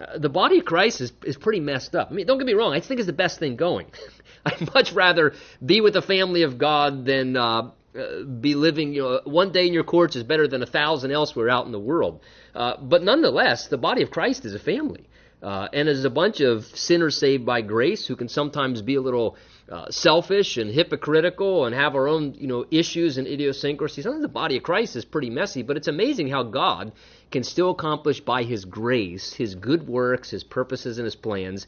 Uh, 0.00 0.18
the 0.18 0.30
body 0.30 0.58
of 0.58 0.64
Christ 0.64 1.00
is, 1.00 1.12
is 1.24 1.36
pretty 1.36 1.60
messed 1.60 1.94
up. 1.94 2.08
I 2.10 2.14
mean, 2.14 2.26
don't 2.26 2.38
get 2.38 2.46
me 2.46 2.54
wrong, 2.54 2.72
I 2.72 2.80
think 2.80 3.00
it's 3.00 3.06
the 3.06 3.12
best 3.12 3.38
thing 3.38 3.56
going. 3.56 3.88
I'd 4.46 4.72
much 4.72 4.92
rather 4.92 5.34
be 5.64 5.82
with 5.82 5.92
the 5.92 6.02
family 6.02 6.42
of 6.42 6.56
God 6.56 7.04
than 7.04 7.36
uh, 7.36 7.70
uh, 7.94 8.22
be 8.22 8.54
living, 8.54 8.94
you 8.94 9.02
know, 9.02 9.20
one 9.24 9.52
day 9.52 9.66
in 9.66 9.74
your 9.74 9.84
courts 9.84 10.16
is 10.16 10.22
better 10.22 10.48
than 10.48 10.62
a 10.62 10.66
thousand 10.66 11.10
elsewhere 11.10 11.50
out 11.50 11.66
in 11.66 11.72
the 11.72 11.78
world. 11.78 12.20
Uh, 12.54 12.76
but 12.80 13.02
nonetheless, 13.02 13.66
the 13.66 13.76
body 13.76 14.02
of 14.02 14.10
Christ 14.10 14.44
is 14.44 14.54
a 14.54 14.58
family. 14.58 15.08
Uh, 15.42 15.68
and 15.72 15.88
as 15.88 16.04
a 16.04 16.10
bunch 16.10 16.40
of 16.40 16.64
sinners 16.64 17.16
saved 17.16 17.46
by 17.46 17.62
grace 17.62 18.06
who 18.06 18.14
can 18.14 18.28
sometimes 18.28 18.82
be 18.82 18.96
a 18.96 19.00
little 19.00 19.36
uh, 19.70 19.90
selfish 19.90 20.58
and 20.58 20.70
hypocritical 20.70 21.64
and 21.64 21.74
have 21.74 21.94
our 21.94 22.08
own, 22.08 22.34
you 22.34 22.46
know, 22.46 22.66
issues 22.70 23.16
and 23.16 23.26
idiosyncrasies. 23.26 24.04
Sometimes 24.04 24.22
the 24.22 24.28
body 24.28 24.58
of 24.58 24.62
Christ 24.62 24.96
is 24.96 25.04
pretty 25.04 25.30
messy, 25.30 25.62
but 25.62 25.78
it's 25.78 25.88
amazing 25.88 26.28
how 26.28 26.42
God 26.42 26.92
can 27.30 27.42
still 27.42 27.70
accomplish 27.70 28.20
by 28.20 28.42
His 28.42 28.66
grace 28.66 29.32
His 29.32 29.54
good 29.54 29.86
works, 29.88 30.30
His 30.30 30.44
purposes, 30.44 30.98
and 30.98 31.04
His 31.06 31.16
plans, 31.16 31.66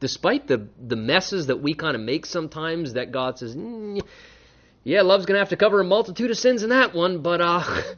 despite 0.00 0.46
the 0.46 0.68
the 0.84 0.96
messes 0.96 1.46
that 1.46 1.62
we 1.62 1.74
kind 1.74 1.94
of 1.94 2.02
make 2.02 2.26
sometimes. 2.26 2.92
That 2.94 3.10
God 3.10 3.38
says, 3.38 3.56
mm, 3.56 4.02
"Yeah, 4.82 5.00
love's 5.02 5.24
going 5.24 5.36
to 5.36 5.40
have 5.40 5.50
to 5.50 5.56
cover 5.56 5.80
a 5.80 5.84
multitude 5.84 6.30
of 6.30 6.36
sins 6.36 6.62
in 6.62 6.70
that 6.70 6.94
one, 6.94 7.22
but 7.22 7.40
uh." 7.40 7.62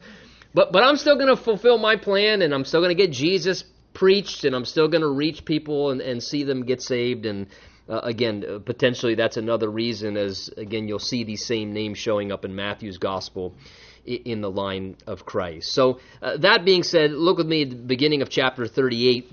But, 0.53 0.71
but 0.71 0.81
I'm 0.81 0.95
still 0.95 1.17
going 1.17 1.27
to 1.27 1.35
fulfill 1.35 1.77
my 1.77 1.97
plan, 1.97 2.41
and 2.41 2.51
I'm 2.51 2.65
still 2.65 2.79
going 2.79 2.95
to 2.95 2.95
get 2.95 3.11
Jesus 3.11 3.63
preached, 3.97 4.45
and 4.45 4.55
I'm 4.55 4.65
still 4.65 4.87
going 4.87 5.01
to 5.01 5.09
reach 5.09 5.43
people 5.43 5.89
and, 5.89 6.01
and 6.01 6.21
see 6.21 6.43
them 6.43 6.65
get 6.65 6.83
saved. 6.83 7.25
And 7.25 7.47
uh, 7.89 7.99
again, 8.03 8.45
uh, 8.47 8.59
potentially 8.59 9.15
that's 9.15 9.37
another 9.37 9.69
reason, 9.69 10.17
as 10.17 10.51
again, 10.55 10.87
you'll 10.87 10.99
see 10.99 11.23
these 11.23 11.43
same 11.45 11.73
names 11.73 11.97
showing 11.97 12.31
up 12.31 12.45
in 12.45 12.55
Matthew's 12.55 12.99
gospel 12.99 13.55
in 14.05 14.41
the 14.41 14.51
line 14.51 14.95
of 15.07 15.25
Christ. 15.25 15.73
So, 15.73 15.99
uh, 16.21 16.37
that 16.37 16.63
being 16.63 16.83
said, 16.83 17.11
look 17.11 17.39
with 17.39 17.47
me 17.47 17.63
at 17.63 17.71
the 17.71 17.75
beginning 17.75 18.21
of 18.21 18.29
chapter 18.29 18.67
38 18.67 19.31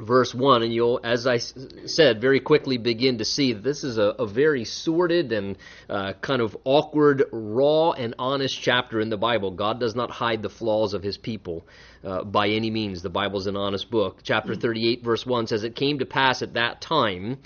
verse 0.00 0.34
1, 0.34 0.62
and 0.62 0.72
you'll, 0.72 1.00
as 1.04 1.26
I 1.26 1.38
said, 1.38 2.20
very 2.20 2.40
quickly 2.40 2.78
begin 2.78 3.18
to 3.18 3.24
see 3.24 3.52
that 3.52 3.62
this 3.62 3.84
is 3.84 3.98
a, 3.98 4.14
a 4.18 4.26
very 4.26 4.64
sordid 4.64 5.32
and 5.32 5.56
uh, 5.88 6.14
kind 6.20 6.42
of 6.42 6.56
awkward, 6.64 7.24
raw, 7.32 7.92
and 7.92 8.14
honest 8.18 8.60
chapter 8.60 9.00
in 9.00 9.10
the 9.10 9.16
Bible. 9.16 9.50
God 9.50 9.80
does 9.80 9.94
not 9.94 10.10
hide 10.10 10.42
the 10.42 10.50
flaws 10.50 10.94
of 10.94 11.02
his 11.02 11.18
people 11.18 11.66
uh, 12.04 12.24
by 12.24 12.48
any 12.48 12.70
means. 12.70 13.02
The 13.02 13.10
Bible's 13.10 13.46
an 13.46 13.56
honest 13.56 13.90
book. 13.90 14.20
Chapter 14.22 14.54
38, 14.54 15.04
verse 15.04 15.26
1 15.26 15.46
says, 15.46 15.64
It 15.64 15.76
came 15.76 15.98
to 15.98 16.06
pass 16.06 16.42
at 16.42 16.54
that 16.54 16.80
time 16.80 17.38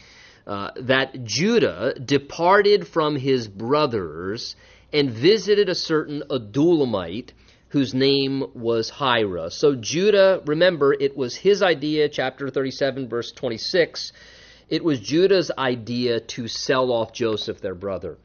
uh, 0.47 0.71
that 0.77 1.25
Judah 1.25 1.95
departed 1.95 2.87
from 2.87 3.17
his 3.17 3.49
brothers 3.49 4.57
and 4.93 5.11
visited 5.11 5.69
a 5.69 5.75
certain 5.75 6.23
Adullamite 6.31 7.31
whose 7.75 7.93
name 7.93 8.45
was 8.55 8.89
Hira. 8.89 9.51
So 9.51 9.75
Judah, 9.75 10.41
remember, 10.47 10.93
it 10.93 11.17
was 11.17 11.35
his 11.35 11.61
idea, 11.61 12.09
chapter 12.09 12.49
37, 12.49 13.09
verse 13.09 13.33
26. 13.33 14.13
It 14.69 14.85
was 14.85 15.01
Judah's 15.01 15.51
idea 15.59 16.21
to 16.21 16.47
sell 16.47 16.93
off 16.93 17.13
Joseph, 17.13 17.61
their 17.61 17.75
brother. 17.75 18.17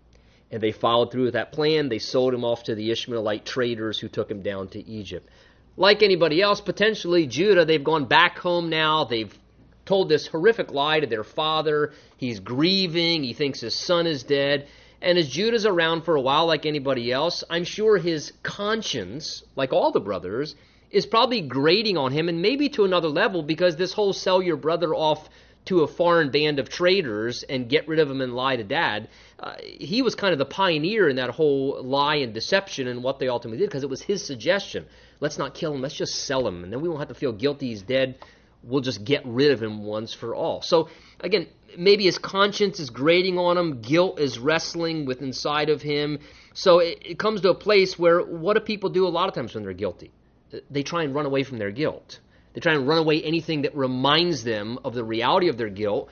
And 0.51 0.61
they 0.61 0.71
followed 0.71 1.11
through 1.11 1.23
with 1.23 1.33
that 1.33 1.51
plan. 1.51 1.89
They 1.89 1.97
sold 1.97 2.35
him 2.35 2.45
off 2.45 2.65
to 2.65 2.75
the 2.75 2.91
Ishmaelite 2.91 3.43
traders 3.43 3.97
who 3.97 4.07
took 4.07 4.29
him 4.29 4.43
down 4.43 4.67
to 4.67 4.87
Egypt. 4.87 5.27
Like 5.75 6.03
anybody 6.03 6.43
else, 6.43 6.61
potentially 6.61 7.25
Judah, 7.25 7.65
they've 7.65 7.83
gone 7.83 8.05
back 8.05 8.37
home 8.37 8.69
now. 8.69 9.05
They've 9.05 9.35
told 9.87 10.09
this 10.09 10.27
horrific 10.27 10.71
lie 10.71 10.99
to 10.99 11.07
their 11.07 11.23
father. 11.23 11.93
He's 12.17 12.39
grieving. 12.39 13.23
He 13.23 13.33
thinks 13.33 13.61
his 13.61 13.73
son 13.73 14.05
is 14.05 14.21
dead. 14.21 14.67
And 15.01 15.17
as 15.17 15.29
Judah's 15.29 15.65
around 15.65 16.03
for 16.03 16.15
a 16.15 16.21
while, 16.21 16.45
like 16.45 16.65
anybody 16.65 17.11
else, 17.11 17.43
I'm 17.49 17.63
sure 17.63 17.97
his 17.97 18.33
conscience, 18.43 19.43
like 19.55 19.71
all 19.71 19.91
the 19.91 19.99
brothers, 19.99 20.55
is 20.91 21.05
probably 21.05 21.41
grating 21.41 21.97
on 21.97 22.11
him, 22.11 22.29
and 22.29 22.41
maybe 22.41 22.69
to 22.69 22.83
another 22.83 23.07
level, 23.07 23.43
because 23.43 23.75
this 23.75 23.93
whole 23.93 24.11
sell 24.11 24.41
your 24.41 24.57
brother 24.57 24.93
off 24.93 25.29
to 25.65 25.81
a 25.83 25.87
foreign 25.87 26.31
band 26.31 26.57
of 26.57 26.67
traders 26.67 27.43
and 27.43 27.69
get 27.69 27.87
rid 27.87 27.99
of 27.99 28.09
him 28.09 28.21
and 28.21 28.33
lie 28.33 28.55
to 28.55 28.63
dad, 28.63 29.07
uh, 29.39 29.53
he 29.61 30.01
was 30.01 30.15
kind 30.15 30.33
of 30.33 30.39
the 30.39 30.45
pioneer 30.45 31.07
in 31.07 31.17
that 31.17 31.29
whole 31.29 31.81
lie 31.83 32.15
and 32.15 32.33
deception 32.33 32.87
and 32.87 33.03
what 33.03 33.19
they 33.19 33.27
ultimately 33.27 33.59
did, 33.59 33.69
because 33.69 33.83
it 33.83 33.89
was 33.89 34.01
his 34.01 34.25
suggestion. 34.25 34.85
Let's 35.19 35.37
not 35.37 35.53
kill 35.53 35.73
him, 35.73 35.81
let's 35.81 35.95
just 35.95 36.15
sell 36.25 36.47
him, 36.47 36.63
and 36.63 36.73
then 36.73 36.81
we 36.81 36.89
won't 36.89 36.99
have 36.99 37.09
to 37.09 37.13
feel 37.13 37.33
guilty 37.33 37.67
he's 37.67 37.83
dead. 37.83 38.17
We'll 38.63 38.81
just 38.81 39.03
get 39.03 39.25
rid 39.25 39.51
of 39.51 39.61
him 39.61 39.83
once 39.83 40.13
for 40.13 40.35
all. 40.35 40.61
So, 40.61 40.89
again, 41.19 41.47
maybe 41.77 42.05
his 42.05 42.17
conscience 42.17 42.79
is 42.79 42.89
grating 42.89 43.37
on 43.37 43.57
him, 43.57 43.81
guilt 43.81 44.19
is 44.19 44.39
wrestling 44.39 45.05
with 45.05 45.21
inside 45.21 45.69
of 45.69 45.81
him. 45.81 46.19
So 46.53 46.79
it, 46.79 46.99
it 47.01 47.19
comes 47.19 47.41
to 47.41 47.49
a 47.49 47.55
place 47.55 47.97
where 47.97 48.21
what 48.21 48.55
do 48.55 48.61
people 48.61 48.89
do 48.89 49.07
a 49.07 49.09
lot 49.09 49.29
of 49.29 49.35
times 49.35 49.53
when 49.53 49.63
they're 49.63 49.73
guilty? 49.73 50.11
They 50.69 50.83
try 50.83 51.03
and 51.03 51.13
run 51.13 51.25
away 51.25 51.43
from 51.43 51.57
their 51.57 51.71
guilt. 51.71 52.19
They 52.53 52.59
try 52.59 52.73
and 52.73 52.87
run 52.87 52.97
away 52.97 53.21
anything 53.21 53.61
that 53.61 53.75
reminds 53.75 54.43
them 54.43 54.79
of 54.83 54.95
the 54.95 55.03
reality 55.03 55.49
of 55.49 55.57
their 55.57 55.69
guilt 55.69 56.09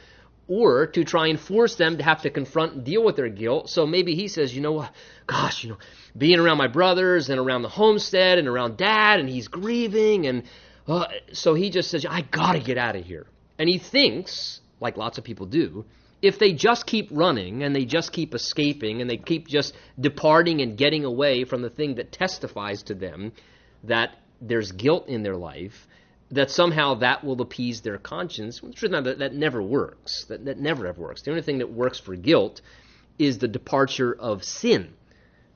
or 0.48 0.88
to 0.88 1.04
try 1.04 1.28
and 1.28 1.40
force 1.40 1.76
them 1.76 1.98
to 1.98 2.04
have 2.04 2.22
to 2.22 2.30
confront 2.30 2.74
and 2.74 2.84
deal 2.86 3.04
with 3.04 3.16
their 3.16 3.30
guilt. 3.30 3.70
So 3.70 3.86
maybe 3.86 4.16
he 4.16 4.28
says, 4.28 4.56
you 4.56 4.62
know 4.62 4.74
what, 4.74 4.92
gosh, 5.26 5.64
you 5.64 5.72
know, 5.72 5.78
being 6.18 6.40
around 6.40 6.58
my 6.58 6.68
brothers 6.68 7.30
and 7.30 7.40
around 7.40 7.64
the 7.64 7.70
homestead 7.70 8.38
and 8.38 8.48
around 8.48 8.78
dad 8.78 9.20
and 9.20 9.28
he's 9.28 9.48
grieving 9.48 10.28
and 10.28 10.44
uh, 10.88 11.08
so 11.34 11.54
he 11.54 11.70
just 11.70 11.90
says, 11.92 12.06
I 12.10 12.22
gotta 12.22 12.60
get 12.60 12.78
out 12.78 12.96
of 12.96 13.06
here. 13.06 13.28
And 13.60 13.68
he 13.68 13.78
thinks 13.78 14.62
like 14.80 14.98
lots 14.98 15.18
of 15.18 15.24
people 15.24 15.46
do, 15.46 15.86
if 16.22 16.40
they 16.40 16.54
just 16.54 16.86
keep 16.86 17.10
running 17.12 17.64
and 17.64 17.76
they 17.76 17.86
just 17.86 18.12
keep 18.12 18.34
escaping 18.34 19.02
and 19.02 19.10
they 19.10 19.18
keep 19.18 19.48
just 19.48 19.76
departing 20.00 20.62
and 20.62 20.78
getting 20.78 21.06
away 21.06 21.44
from 21.44 21.62
the 21.62 21.70
thing 21.70 21.96
that 21.96 22.12
testifies 22.12 22.84
to 22.84 22.96
them 22.96 23.32
that 23.84 24.16
there's 24.42 24.72
guilt 24.72 25.08
in 25.08 25.24
their 25.24 25.36
life, 25.36 25.88
that 26.32 26.50
somehow 26.52 26.96
that 26.96 27.24
will 27.24 27.42
appease 27.42 27.82
their 27.82 27.98
conscience. 27.98 28.62
Well, 28.62 28.74
that, 29.04 29.20
that 29.20 29.34
never 29.34 29.62
works. 29.62 30.26
That, 30.26 30.46
that 30.46 30.60
never 30.60 30.88
ever 30.88 31.02
works. 31.02 31.22
The 31.22 31.32
only 31.32 31.44
thing 31.44 31.60
that 31.60 31.72
works 31.72 32.00
for 32.00 32.16
guilt 32.16 32.62
is 33.20 33.38
the 33.38 33.48
departure 33.48 34.14
of 34.14 34.44
sin 34.44 34.94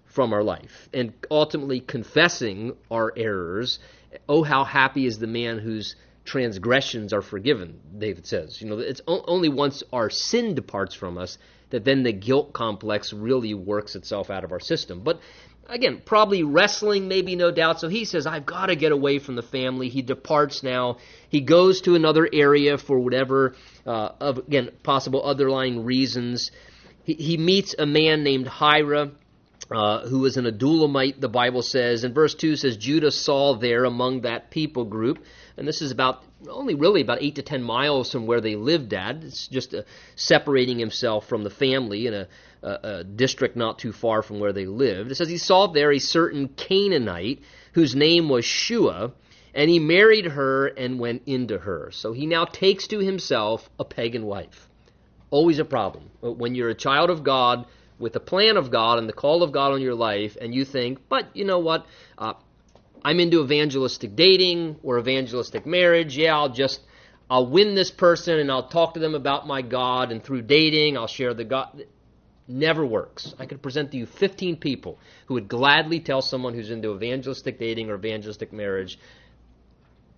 from 0.06 0.34
our 0.34 0.44
life 0.44 0.90
and 0.94 1.14
ultimately 1.30 1.80
confessing 1.80 2.74
our 2.90 3.14
errors. 3.16 3.80
Oh, 4.28 4.44
how 4.44 4.64
happy 4.64 5.06
is 5.06 5.20
the 5.20 5.28
man 5.28 5.60
whose 5.60 5.96
transgressions 6.26 7.14
are 7.14 7.22
forgiven, 7.22 7.80
David 7.98 8.26
says. 8.26 8.62
You 8.62 8.70
know, 8.70 8.80
it's 8.80 9.02
only 9.08 9.50
once 9.50 9.84
our 9.92 10.10
sin 10.10 10.56
departs 10.56 10.94
from 10.94 11.18
us 11.18 11.38
that 11.72 11.86
then 11.86 12.04
the 12.04 12.12
guilt 12.14 12.54
complex 12.54 13.14
really 13.14 13.54
works 13.54 13.96
itself 13.96 14.30
out 14.30 14.44
of 14.44 14.52
our 14.52 14.60
system. 14.60 15.02
But 15.02 15.20
again, 15.68 16.02
probably 16.06 16.44
wrestling, 16.44 17.08
maybe 17.08 17.36
no 17.36 17.52
doubt. 17.52 17.80
So 17.80 17.88
he 17.88 18.06
says, 18.06 18.28
I've 18.28 18.46
got 18.46 18.68
to 18.68 18.76
get 18.76 18.92
away 18.92 19.20
from 19.20 19.36
the 19.36 19.42
family. 19.42 19.90
He 19.90 20.02
departs 20.02 20.64
now. 20.64 20.98
He 21.30 21.42
goes 21.42 21.82
to 21.82 21.96
another 21.96 22.28
area 22.32 22.78
for 22.78 23.00
whatever, 23.00 23.56
uh, 23.86 24.10
of, 24.20 24.38
again, 24.40 24.70
possible 24.84 25.24
underlying 25.24 25.86
reasons. 25.86 26.52
He, 27.04 27.14
he 27.14 27.38
meets 27.38 27.74
a 27.78 27.86
man 27.86 28.24
named 28.24 28.48
Hira. 28.48 29.12
Uh, 29.74 30.06
who 30.06 30.20
was 30.20 30.36
an 30.36 30.46
Adullamite, 30.46 31.22
the 31.22 31.30
Bible 31.30 31.62
says. 31.62 32.04
And 32.04 32.14
verse 32.14 32.36
2 32.36 32.58
says, 32.58 32.76
Judah 32.76 33.10
saw 33.10 33.54
there 33.54 33.86
among 33.86 34.22
that 34.22 34.52
people 34.52 34.84
group 34.84 35.20
and 35.58 35.68
this 35.68 35.84
is 35.84 35.92
about 35.92 36.24
only 36.50 36.74
really 36.74 37.02
about 37.02 37.22
eight 37.22 37.36
to 37.36 37.44
ten 37.44 37.62
miles 37.62 38.12
from 38.12 38.26
where 38.26 38.42
they 38.42 38.56
lived 38.56 38.94
at. 38.96 39.24
It's 39.24 39.48
just 39.48 39.76
uh, 39.76 39.84
separating 40.16 40.80
himself 40.80 41.28
from 41.28 41.44
the 41.44 41.52
family 41.52 42.08
in 42.08 42.16
a, 42.16 42.28
a, 42.64 42.70
a, 42.84 43.04
district 43.04 43.56
not 43.56 43.78
too 43.78 43.92
far 43.92 44.24
from 44.24 44.40
where 44.40 44.54
they 44.54 44.66
lived. 44.66 45.12
It 45.12 45.16
says 45.16 45.30
he 45.30 45.38
saw 45.38 45.68
there 45.68 45.92
a 45.92 46.00
certain 46.00 46.48
Canaanite 46.48 47.42
whose 47.74 47.96
name 47.96 48.28
was 48.28 48.44
Shua, 48.44 49.12
and 49.54 49.70
he 49.70 49.78
married 49.78 50.26
her 50.26 50.66
and 50.66 51.00
went 51.00 51.24
into 51.28 51.60
her. 51.60 51.92
So 51.92 52.14
he 52.14 52.26
now 52.26 52.46
takes 52.46 52.88
to 52.88 52.98
himself 52.98 53.70
a 53.78 53.86
pagan 53.86 54.26
wife. 54.26 54.68
Always 55.30 55.60
a 55.60 55.66
problem 55.66 56.10
when 56.22 56.56
you're 56.56 56.70
a 56.70 56.76
child 56.76 57.10
of 57.10 57.24
God 57.24 57.68
with 58.02 58.14
the 58.14 58.20
plan 58.20 58.58
of 58.58 58.72
God 58.72 58.98
and 58.98 59.08
the 59.08 59.14
call 59.14 59.44
of 59.44 59.52
God 59.52 59.72
on 59.72 59.82
your 59.82 59.96
life, 59.96 60.36
and 60.42 60.54
you 60.54 60.66
think, 60.66 61.08
but 61.08 61.36
you 61.36 61.46
know 61.46 61.60
what? 61.60 61.86
Uh, 62.18 62.34
I'm 63.04 63.20
into 63.20 63.44
evangelistic 63.44 64.16
dating 64.16 64.78
or 64.84 65.00
evangelistic 65.00 65.66
marriage. 65.66 66.18
Yeah, 66.18 66.36
I'll 66.36 66.50
just 66.50 66.82
I'll 67.30 67.48
win 67.48 67.76
this 67.76 67.92
person 67.92 68.40
and 68.40 68.52
I'll 68.52 68.68
talk 68.68 68.96
to 68.96 69.00
them 69.00 69.16
about 69.16 69.48
my 69.48 69.62
God 69.62 70.12
and 70.12 70.24
through 70.24 70.44
dating 70.44 70.98
I'll 70.98 71.08
share 71.08 71.34
the 71.34 71.46
God 71.46 71.86
never 72.48 72.86
works. 72.86 73.34
I 73.40 73.46
could 73.46 73.62
present 73.62 73.92
to 73.92 73.98
you 73.98 74.06
15 74.06 74.58
people 74.58 75.00
who 75.28 75.36
would 75.36 75.48
gladly 75.48 76.00
tell 76.00 76.22
someone 76.22 76.54
who's 76.54 76.70
into 76.70 76.94
evangelistic 76.94 77.58
dating 77.58 77.90
or 77.90 77.96
evangelistic 77.96 78.52
marriage, 78.52 79.00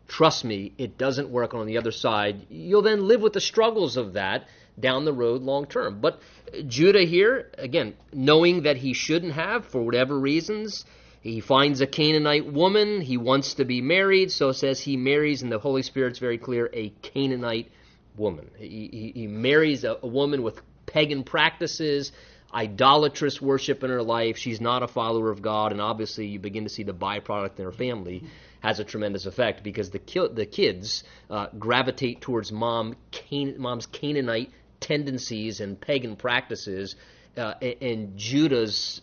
trust 0.08 0.44
me, 0.44 0.74
it 0.78 0.98
doesn't 0.98 1.30
work 1.30 1.54
on 1.54 1.68
the 1.68 1.78
other 1.78 1.92
side. 1.92 2.48
You'll 2.50 2.82
then 2.82 3.08
live 3.08 3.22
with 3.22 3.34
the 3.34 3.42
struggles 3.42 3.96
of 3.96 4.14
that 4.14 4.48
down 4.80 5.06
the 5.06 5.14
road 5.14 5.42
long 5.42 5.66
term. 5.66 6.00
But 6.02 6.20
Judah 6.68 7.04
here, 7.04 7.52
again, 7.58 7.96
knowing 8.12 8.64
that 8.64 8.78
he 8.78 8.94
shouldn't 8.94 9.34
have 9.34 9.66
for 9.66 9.82
whatever 9.82 10.20
reasons, 10.20 10.86
he 11.22 11.40
finds 11.40 11.82
a 11.82 11.88
Canaanite 11.88 12.52
woman. 12.52 13.02
He 13.02 13.18
wants 13.18 13.56
to 13.56 13.66
be 13.66 13.82
married, 13.82 14.32
so 14.32 14.52
says 14.52 14.80
he 14.80 14.98
marries, 14.98 15.42
and 15.42 15.52
the 15.52 15.60
Holy 15.60 15.82
Spirit's 15.82 16.20
very 16.20 16.38
clear, 16.38 16.70
a 16.74 16.90
Canaanite 17.02 17.72
woman. 18.18 18.50
He, 18.58 18.90
he, 18.92 19.12
he 19.22 19.28
marries 19.28 19.84
a, 19.84 19.98
a 20.02 20.08
woman 20.08 20.44
with 20.44 20.62
pagan 20.86 21.24
practices, 21.24 22.12
idolatrous 22.54 23.42
worship 23.42 23.84
in 23.84 23.90
her 23.90 24.04
life. 24.04 24.38
She's 24.38 24.60
not 24.60 24.84
a 24.84 24.88
follower 24.88 25.32
of 25.32 25.42
God, 25.42 25.72
and 25.72 25.82
obviously 25.82 26.28
you 26.28 26.40
begin 26.40 26.64
to 26.64 26.70
see 26.70 26.84
the 26.84 26.94
byproduct 26.94 27.58
in 27.58 27.66
her 27.66 27.72
family 27.72 28.24
has 28.64 28.80
a 28.80 28.84
tremendous 28.84 29.26
effect 29.26 29.62
because 29.62 29.90
the 29.90 30.00
ki- 30.00 30.30
the 30.34 30.46
kids 30.46 31.04
uh, 31.30 31.48
gravitate 31.60 32.22
towards 32.22 32.52
mom 32.52 32.96
Can- 33.12 33.60
mom's 33.60 33.86
Canaanite 33.86 34.52
tendencies 34.84 35.62
and 35.62 35.80
pagan 35.80 36.16
practices, 36.16 36.96
uh, 37.38 37.56
and, 37.62 37.76
and 37.82 38.18
Judah's 38.18 39.02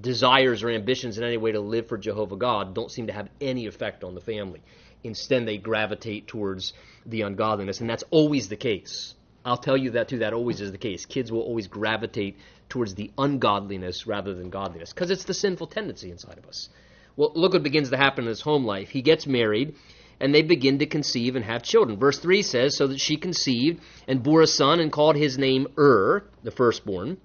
desires 0.00 0.62
or 0.62 0.70
ambitions 0.70 1.18
in 1.18 1.24
any 1.24 1.36
way 1.36 1.52
to 1.52 1.60
live 1.60 1.88
for 1.88 1.98
Jehovah 1.98 2.36
God 2.36 2.74
don't 2.74 2.90
seem 2.90 3.08
to 3.08 3.12
have 3.12 3.28
any 3.40 3.66
effect 3.66 4.02
on 4.04 4.14
the 4.14 4.20
family. 4.20 4.62
Instead, 5.02 5.46
they 5.46 5.58
gravitate 5.58 6.26
towards 6.26 6.72
the 7.06 7.22
ungodliness, 7.22 7.80
and 7.80 7.88
that's 7.88 8.04
always 8.10 8.48
the 8.48 8.56
case. 8.56 9.14
I'll 9.44 9.56
tell 9.56 9.76
you 9.76 9.90
that 9.92 10.08
too. 10.08 10.18
That 10.18 10.34
always 10.34 10.60
is 10.60 10.72
the 10.72 10.78
case. 10.78 11.06
Kids 11.06 11.32
will 11.32 11.40
always 11.40 11.66
gravitate 11.66 12.36
towards 12.68 12.94
the 12.94 13.10
ungodliness 13.16 14.06
rather 14.06 14.34
than 14.34 14.50
godliness 14.50 14.92
because 14.92 15.10
it's 15.10 15.24
the 15.24 15.34
sinful 15.34 15.68
tendency 15.68 16.10
inside 16.10 16.38
of 16.38 16.46
us. 16.46 16.68
Well, 17.16 17.32
look 17.34 17.54
what 17.54 17.62
begins 17.62 17.90
to 17.90 17.96
happen 17.96 18.24
in 18.24 18.28
his 18.28 18.42
home 18.42 18.64
life. 18.64 18.90
He 18.90 19.02
gets 19.02 19.26
married, 19.26 19.74
and 20.20 20.34
they 20.34 20.42
begin 20.42 20.78
to 20.78 20.86
conceive 20.86 21.34
and 21.34 21.44
have 21.44 21.62
children. 21.62 21.98
Verse 21.98 22.18
3 22.18 22.42
says, 22.42 22.76
So 22.76 22.86
that 22.88 23.00
she 23.00 23.16
conceived 23.16 23.80
and 24.06 24.22
bore 24.22 24.42
a 24.42 24.46
son 24.46 24.78
and 24.78 24.92
called 24.92 25.16
his 25.16 25.38
name 25.38 25.66
Ur, 25.78 26.24
the 26.42 26.50
firstborn. 26.50 27.16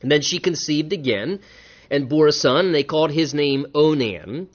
And 0.00 0.10
then 0.10 0.22
she 0.22 0.38
conceived 0.38 0.92
again 0.92 1.40
and 1.90 2.08
bore 2.08 2.28
a 2.28 2.32
son, 2.32 2.66
and 2.66 2.74
they 2.74 2.84
called 2.84 3.10
his 3.10 3.34
name 3.34 3.66
Onan. 3.74 4.48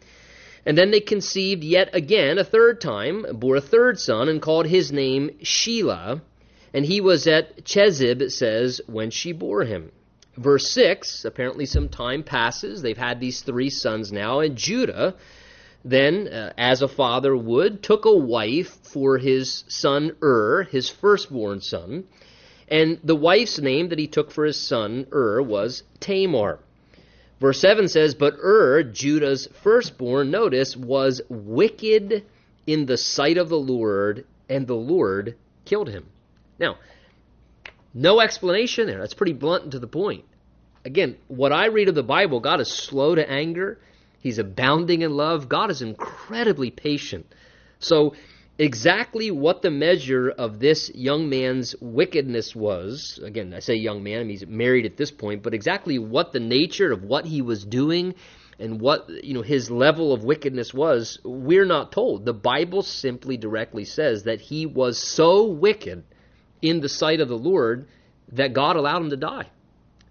And 0.66 0.78
then 0.78 0.92
they 0.92 1.02
conceived 1.02 1.64
yet 1.64 1.90
again 1.94 2.38
a 2.38 2.44
third 2.46 2.80
time, 2.80 3.26
and 3.26 3.40
bore 3.40 3.58
a 3.58 3.62
third 3.62 4.00
son, 4.00 4.30
and 4.30 4.42
called 4.42 4.68
his 4.68 4.92
name 4.92 5.32
Shelah. 5.42 6.22
And 6.74 6.86
he 6.86 7.02
was 7.02 7.28
at 7.28 7.66
Chezib, 7.66 8.22
it 8.22 8.32
says, 8.32 8.80
when 8.88 9.12
she 9.12 9.34
bore 9.34 9.66
him. 9.66 9.92
Verse 10.38 10.70
6, 10.72 11.26
apparently 11.26 11.66
some 11.66 11.90
time 11.90 12.24
passes. 12.24 12.82
They've 12.82 12.98
had 12.98 13.20
these 13.20 13.42
three 13.42 13.70
sons 13.70 14.12
now, 14.12 14.40
and 14.40 14.56
Judah 14.56 15.16
then, 15.86 16.28
uh, 16.28 16.54
as 16.58 16.82
a 16.82 16.88
father 16.88 17.36
would, 17.36 17.84
took 17.84 18.06
a 18.06 18.16
wife 18.16 18.78
for 18.84 19.18
his 19.18 19.66
son 19.68 20.16
Ur, 20.22 20.64
his 20.64 20.90
firstborn 20.90 21.62
son. 21.62 22.06
And 22.70 23.00
the 23.04 23.16
wife's 23.16 23.60
name 23.60 23.90
that 23.90 24.00
he 24.00 24.08
took 24.08 24.32
for 24.32 24.46
his 24.46 24.58
son 24.58 25.08
Ur 25.12 25.42
was 25.42 25.84
Tamar. 26.00 26.60
Verse 27.42 27.60
7 27.60 27.90
says, 27.90 28.16
But 28.16 28.36
Ur, 28.42 28.84
Judah's 28.84 29.50
firstborn, 29.62 30.32
notice, 30.32 30.78
was 30.78 31.22
wicked 31.28 32.24
in 32.66 32.86
the 32.86 32.98
sight 32.98 33.38
of 33.38 33.50
the 33.50 33.60
Lord, 33.60 34.26
and 34.50 34.66
the 34.66 34.76
Lord 34.76 35.36
killed 35.66 35.90
him. 35.90 36.06
Now, 36.58 36.78
no 37.94 38.22
explanation 38.22 38.88
there. 38.88 39.00
That's 39.00 39.14
pretty 39.14 39.34
blunt 39.34 39.64
and 39.64 39.72
to 39.74 39.80
the 39.80 39.88
point. 39.88 40.24
Again, 40.86 41.18
what 41.28 41.52
I 41.52 41.66
read 41.66 41.90
of 41.90 41.96
the 41.96 42.04
Bible, 42.04 42.40
God 42.40 42.62
is 42.62 42.70
slow 42.70 43.16
to 43.16 43.30
anger. 43.30 43.80
He's 44.24 44.40
abounding 44.40 45.02
in 45.02 45.18
love. 45.18 45.50
God 45.50 45.70
is 45.70 45.82
incredibly 45.82 46.72
patient. 46.72 47.26
So, 47.80 48.16
exactly 48.58 49.32
what 49.32 49.62
the 49.62 49.70
measure 49.70 50.30
of 50.30 50.60
this 50.60 50.90
young 50.96 51.28
man's 51.28 51.76
wickedness 51.82 52.56
was, 52.56 53.20
again, 53.22 53.54
I 53.54 53.60
say 53.60 53.76
young 53.76 54.02
man, 54.02 54.22
I 54.22 54.24
mean 54.24 54.30
he's 54.30 54.48
married 54.48 54.86
at 54.86 54.96
this 54.96 55.12
point, 55.12 55.44
but 55.44 55.54
exactly 55.54 56.00
what 56.00 56.32
the 56.32 56.40
nature 56.40 56.94
of 56.94 57.04
what 57.04 57.26
he 57.26 57.42
was 57.42 57.66
doing 57.66 58.16
and 58.60 58.80
what 58.80 59.10
you 59.10 59.34
know 59.34 59.42
his 59.42 59.70
level 59.70 60.14
of 60.14 60.24
wickedness 60.24 60.74
was, 60.74 61.20
we're 61.26 61.66
not 61.66 61.92
told. 61.92 62.24
The 62.24 62.34
Bible 62.34 62.82
simply 62.82 63.36
directly 63.36 63.84
says 63.84 64.24
that 64.24 64.40
he 64.40 64.66
was 64.66 64.98
so 64.98 65.48
wicked 65.48 66.06
in 66.62 66.80
the 66.80 66.88
sight 66.88 67.20
of 67.20 67.28
the 67.28 67.38
Lord 67.38 67.90
that 68.32 68.54
God 68.54 68.78
allowed 68.78 69.02
him 69.02 69.10
to 69.10 69.18
die. 69.18 69.50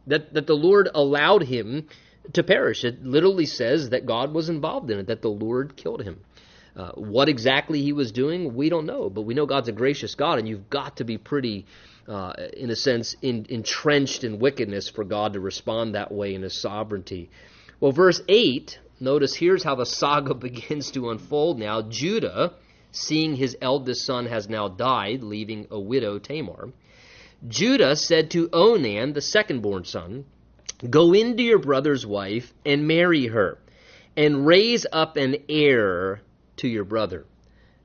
That, 0.06 0.34
that 0.34 0.46
the 0.46 0.56
Lord 0.56 0.90
allowed 0.94 1.44
him 1.44 1.88
to 2.32 2.42
perish. 2.42 2.84
It 2.84 3.04
literally 3.04 3.46
says 3.46 3.90
that 3.90 4.06
God 4.06 4.32
was 4.32 4.48
involved 4.48 4.90
in 4.90 4.98
it, 4.98 5.06
that 5.06 5.22
the 5.22 5.28
Lord 5.28 5.76
killed 5.76 6.02
him. 6.02 6.20
Uh, 6.74 6.92
what 6.92 7.28
exactly 7.28 7.82
he 7.82 7.92
was 7.92 8.12
doing, 8.12 8.54
we 8.54 8.70
don't 8.70 8.86
know, 8.86 9.10
but 9.10 9.22
we 9.22 9.34
know 9.34 9.44
God's 9.44 9.68
a 9.68 9.72
gracious 9.72 10.14
God, 10.14 10.38
and 10.38 10.48
you've 10.48 10.70
got 10.70 10.96
to 10.96 11.04
be 11.04 11.18
pretty, 11.18 11.66
uh, 12.08 12.32
in 12.56 12.70
a 12.70 12.76
sense, 12.76 13.14
in, 13.20 13.44
entrenched 13.50 14.24
in 14.24 14.38
wickedness 14.38 14.88
for 14.88 15.04
God 15.04 15.34
to 15.34 15.40
respond 15.40 15.94
that 15.94 16.10
way 16.10 16.34
in 16.34 16.42
His 16.42 16.58
sovereignty. 16.58 17.30
Well, 17.78 17.92
verse 17.92 18.22
8, 18.26 18.78
notice 19.00 19.34
here's 19.34 19.64
how 19.64 19.74
the 19.74 19.84
saga 19.84 20.34
begins 20.48 20.90
to 20.92 21.10
unfold 21.10 21.58
now. 21.58 21.82
Judah, 21.82 22.54
seeing 22.92 23.34
his 23.36 23.56
eldest 23.60 24.04
son 24.06 24.26
has 24.26 24.48
now 24.48 24.68
died, 24.68 25.22
leaving 25.22 25.66
a 25.70 25.80
widow, 25.80 26.18
Tamar, 26.18 26.72
Judah 27.48 27.96
said 27.96 28.30
to 28.30 28.48
Onan, 28.52 29.14
the 29.14 29.20
second-born 29.20 29.84
son, 29.84 30.24
Go 30.88 31.12
into 31.12 31.42
your 31.42 31.58
brother's 31.58 32.04
wife 32.04 32.52
and 32.66 32.88
marry 32.88 33.26
her, 33.26 33.58
and 34.16 34.46
raise 34.46 34.84
up 34.92 35.16
an 35.16 35.36
heir 35.48 36.22
to 36.56 36.68
your 36.68 36.84
brother. 36.84 37.24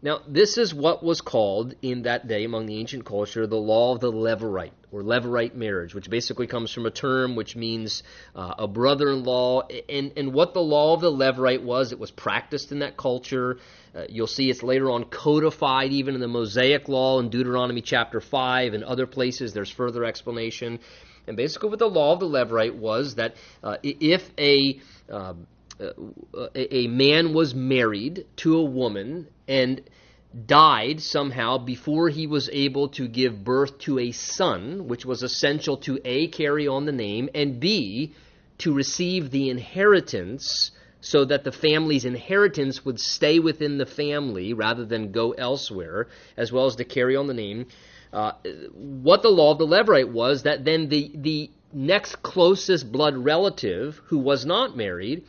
Now, 0.02 0.22
this 0.28 0.58
is 0.58 0.74
what 0.74 1.04
was 1.04 1.22
called 1.22 1.74
in 1.82 2.04
that 2.04 2.28
day 2.28 2.44
among 2.44 2.68
the 2.68 2.80
ancient 2.80 3.04
culture 3.04 3.48
the 3.48 3.58
law 3.58 3.94
of 3.94 4.00
the 4.00 4.12
Levirate, 4.12 4.72
or 4.92 5.02
Levirate 5.02 5.56
marriage, 5.56 5.96
which 5.96 6.10
basically 6.10 6.46
comes 6.46 6.72
from 6.72 6.86
a 6.86 6.92
term 6.92 7.36
which 7.36 7.56
means 7.56 8.04
uh, 8.36 8.54
a 8.60 8.68
brother 8.68 9.10
in 9.10 9.24
law. 9.24 9.64
And, 9.90 10.14
and 10.16 10.34
what 10.34 10.54
the 10.54 10.62
law 10.62 10.94
of 10.94 11.02
the 11.02 11.12
Levirate 11.12 11.64
was, 11.64 11.92
it 11.92 12.00
was 12.00 12.12
practiced 12.12 12.72
in 12.72 12.80
that 12.80 12.96
culture. 12.96 13.58
Uh, 13.98 14.06
you'll 14.10 14.28
see 14.28 14.50
it's 14.50 14.62
later 14.62 14.92
on 14.92 15.06
codified 15.06 15.92
even 15.92 16.14
in 16.14 16.22
the 16.22 16.28
Mosaic 16.28 16.88
law 16.88 17.20
in 17.20 17.30
Deuteronomy 17.30 17.82
chapter 17.82 18.22
5 18.22 18.76
and 18.76 18.84
other 18.84 19.08
places. 19.08 19.54
There's 19.54 19.72
further 19.72 20.06
explanation. 20.06 20.80
And 21.26 21.36
basically, 21.36 21.70
what 21.70 21.80
the 21.80 21.90
law 21.90 22.14
of 22.14 22.20
the 22.20 22.28
Levirate 22.28 22.76
was 22.76 23.16
that 23.16 23.36
uh, 23.64 23.78
if 23.84 24.30
a 24.38 24.80
uh, 25.12 25.34
a 26.56 26.88
man 26.88 27.34
was 27.34 27.54
married 27.54 28.26
to 28.38 28.58
a 28.58 28.64
woman 28.64 29.28
and 29.48 29.82
died 30.46 31.02
somehow 31.02 31.58
before 31.58 32.10
he 32.10 32.28
was 32.28 32.50
able 32.52 32.90
to 32.90 33.08
give 33.08 33.44
birth 33.44 33.78
to 33.80 34.00
a 34.00 34.12
son, 34.12 34.88
which 34.88 35.06
was 35.06 35.24
essential 35.24 35.78
to 35.78 36.00
A, 36.06 36.28
carry 36.28 36.68
on 36.68 36.86
the 36.86 36.92
name, 36.92 37.30
and 37.34 37.60
B, 37.60 38.14
to 38.60 38.74
receive 38.74 39.32
the 39.32 39.50
inheritance 39.50 40.72
so 41.02 41.26
that 41.26 41.44
the 41.44 41.52
family's 41.52 42.06
inheritance 42.06 42.84
would 42.86 43.00
stay 43.00 43.40
within 43.40 43.78
the 43.78 43.86
family 43.86 44.54
rather 44.54 44.86
than 44.86 45.12
go 45.12 45.32
elsewhere, 45.32 46.08
as 46.36 46.52
well 46.52 46.66
as 46.66 46.76
to 46.76 46.84
carry 46.84 47.16
on 47.16 47.28
the 47.28 47.34
name. 47.34 47.66
Uh, 48.12 48.32
what 48.74 49.22
the 49.22 49.30
law 49.30 49.52
of 49.52 49.58
the 49.58 49.68
Levirate 49.68 50.12
was 50.12 50.44
that 50.44 50.64
then 50.66 50.90
the, 50.90 51.12
the 51.14 51.52
next 51.74 52.22
closest 52.24 52.92
blood 52.92 53.16
relative 53.18 54.02
who 54.06 54.18
was 54.18 54.46
not 54.46 54.78
married 54.78 55.24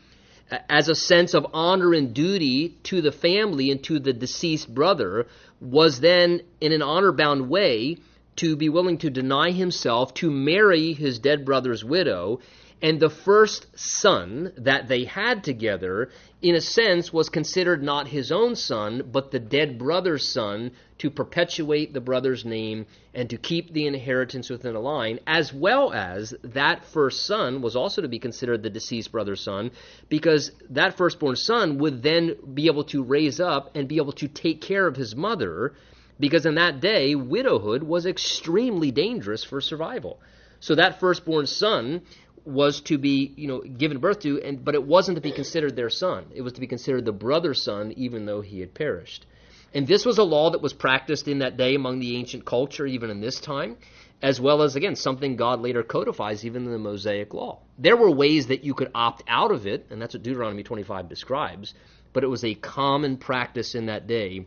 as 0.68 0.88
a 0.88 0.94
sense 0.94 1.34
of 1.34 1.46
honor 1.52 1.92
and 1.92 2.14
duty 2.14 2.76
to 2.84 3.02
the 3.02 3.12
family 3.12 3.70
and 3.70 3.82
to 3.84 3.98
the 3.98 4.12
deceased 4.12 4.72
brother, 4.74 5.26
was 5.60 6.00
then, 6.00 6.40
in 6.60 6.72
an 6.72 6.82
honor 6.82 7.12
bound 7.12 7.48
way, 7.50 7.98
to 8.36 8.56
be 8.56 8.68
willing 8.68 8.98
to 8.98 9.10
deny 9.10 9.50
himself 9.50 10.14
to 10.14 10.30
marry 10.30 10.92
his 10.92 11.18
dead 11.18 11.44
brother's 11.44 11.84
widow. 11.84 12.40
And 12.80 13.00
the 13.00 13.10
first 13.10 13.66
son 13.76 14.52
that 14.56 14.86
they 14.86 15.04
had 15.04 15.42
together, 15.42 16.10
in 16.40 16.54
a 16.54 16.60
sense, 16.60 17.12
was 17.12 17.28
considered 17.28 17.82
not 17.82 18.06
his 18.06 18.30
own 18.30 18.54
son, 18.54 19.08
but 19.10 19.32
the 19.32 19.40
dead 19.40 19.78
brother's 19.78 20.28
son 20.28 20.70
to 20.98 21.10
perpetuate 21.10 21.92
the 21.92 22.00
brother's 22.00 22.44
name 22.44 22.86
and 23.14 23.28
to 23.30 23.36
keep 23.36 23.72
the 23.72 23.86
inheritance 23.86 24.48
within 24.48 24.76
a 24.76 24.80
line, 24.80 25.18
as 25.26 25.52
well 25.52 25.92
as 25.92 26.34
that 26.44 26.84
first 26.84 27.26
son 27.26 27.62
was 27.62 27.74
also 27.74 28.00
to 28.00 28.08
be 28.08 28.20
considered 28.20 28.62
the 28.62 28.70
deceased 28.70 29.10
brother's 29.10 29.40
son, 29.40 29.72
because 30.08 30.52
that 30.70 30.96
firstborn 30.96 31.34
son 31.34 31.78
would 31.78 32.00
then 32.02 32.36
be 32.54 32.66
able 32.66 32.84
to 32.84 33.02
raise 33.02 33.40
up 33.40 33.74
and 33.74 33.88
be 33.88 33.96
able 33.96 34.12
to 34.12 34.28
take 34.28 34.60
care 34.60 34.86
of 34.86 34.94
his 34.94 35.16
mother, 35.16 35.74
because 36.20 36.46
in 36.46 36.54
that 36.54 36.80
day, 36.80 37.16
widowhood 37.16 37.82
was 37.82 38.06
extremely 38.06 38.92
dangerous 38.92 39.42
for 39.42 39.60
survival. 39.60 40.20
So 40.60 40.74
that 40.74 40.98
firstborn 41.00 41.46
son 41.46 42.02
was 42.48 42.80
to 42.82 42.98
be, 42.98 43.32
you 43.36 43.46
know, 43.46 43.60
given 43.60 43.98
birth 43.98 44.20
to, 44.20 44.42
and 44.42 44.64
but 44.64 44.74
it 44.74 44.82
wasn't 44.82 45.16
to 45.16 45.22
be 45.22 45.32
considered 45.32 45.76
their 45.76 45.90
son. 45.90 46.24
It 46.34 46.42
was 46.42 46.54
to 46.54 46.60
be 46.60 46.66
considered 46.66 47.04
the 47.04 47.12
brother's 47.12 47.62
son, 47.62 47.92
even 47.96 48.26
though 48.26 48.40
he 48.40 48.60
had 48.60 48.74
perished. 48.74 49.26
And 49.74 49.86
this 49.86 50.06
was 50.06 50.18
a 50.18 50.24
law 50.24 50.50
that 50.50 50.62
was 50.62 50.72
practiced 50.72 51.28
in 51.28 51.40
that 51.40 51.58
day 51.58 51.74
among 51.74 51.98
the 51.98 52.16
ancient 52.16 52.46
culture, 52.46 52.86
even 52.86 53.10
in 53.10 53.20
this 53.20 53.38
time, 53.38 53.76
as 54.22 54.40
well 54.40 54.62
as, 54.62 54.76
again, 54.76 54.96
something 54.96 55.36
God 55.36 55.60
later 55.60 55.82
codifies 55.82 56.44
even 56.44 56.64
in 56.64 56.72
the 56.72 56.78
Mosaic 56.78 57.34
law. 57.34 57.60
There 57.78 57.96
were 57.96 58.10
ways 58.10 58.46
that 58.46 58.64
you 58.64 58.72
could 58.72 58.90
opt 58.94 59.22
out 59.28 59.52
of 59.52 59.66
it, 59.66 59.86
and 59.90 60.00
that's 60.00 60.14
what 60.14 60.22
Deuteronomy 60.22 60.62
25 60.62 61.08
describes, 61.08 61.74
but 62.14 62.24
it 62.24 62.28
was 62.28 62.44
a 62.44 62.54
common 62.54 63.18
practice 63.18 63.74
in 63.74 63.86
that 63.86 64.06
day 64.06 64.46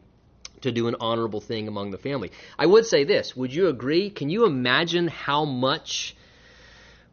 to 0.62 0.72
do 0.72 0.88
an 0.88 0.96
honorable 1.00 1.42
thing 1.42 1.68
among 1.68 1.92
the 1.92 1.98
family. 1.98 2.32
I 2.58 2.66
would 2.66 2.86
say 2.86 3.04
this 3.04 3.36
would 3.36 3.54
you 3.54 3.68
agree? 3.68 4.10
Can 4.10 4.30
you 4.30 4.46
imagine 4.46 5.08
how 5.08 5.46
much 5.46 6.16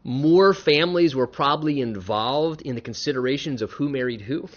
more 0.09 0.55
families 0.55 1.15
were 1.15 1.27
probably 1.27 1.83
involved 1.83 2.63
in 2.63 2.75
the 2.75 2.81
considerations 2.81 3.61
of 3.61 3.71
who 3.73 3.91
married 3.91 4.23
who? 4.23 4.49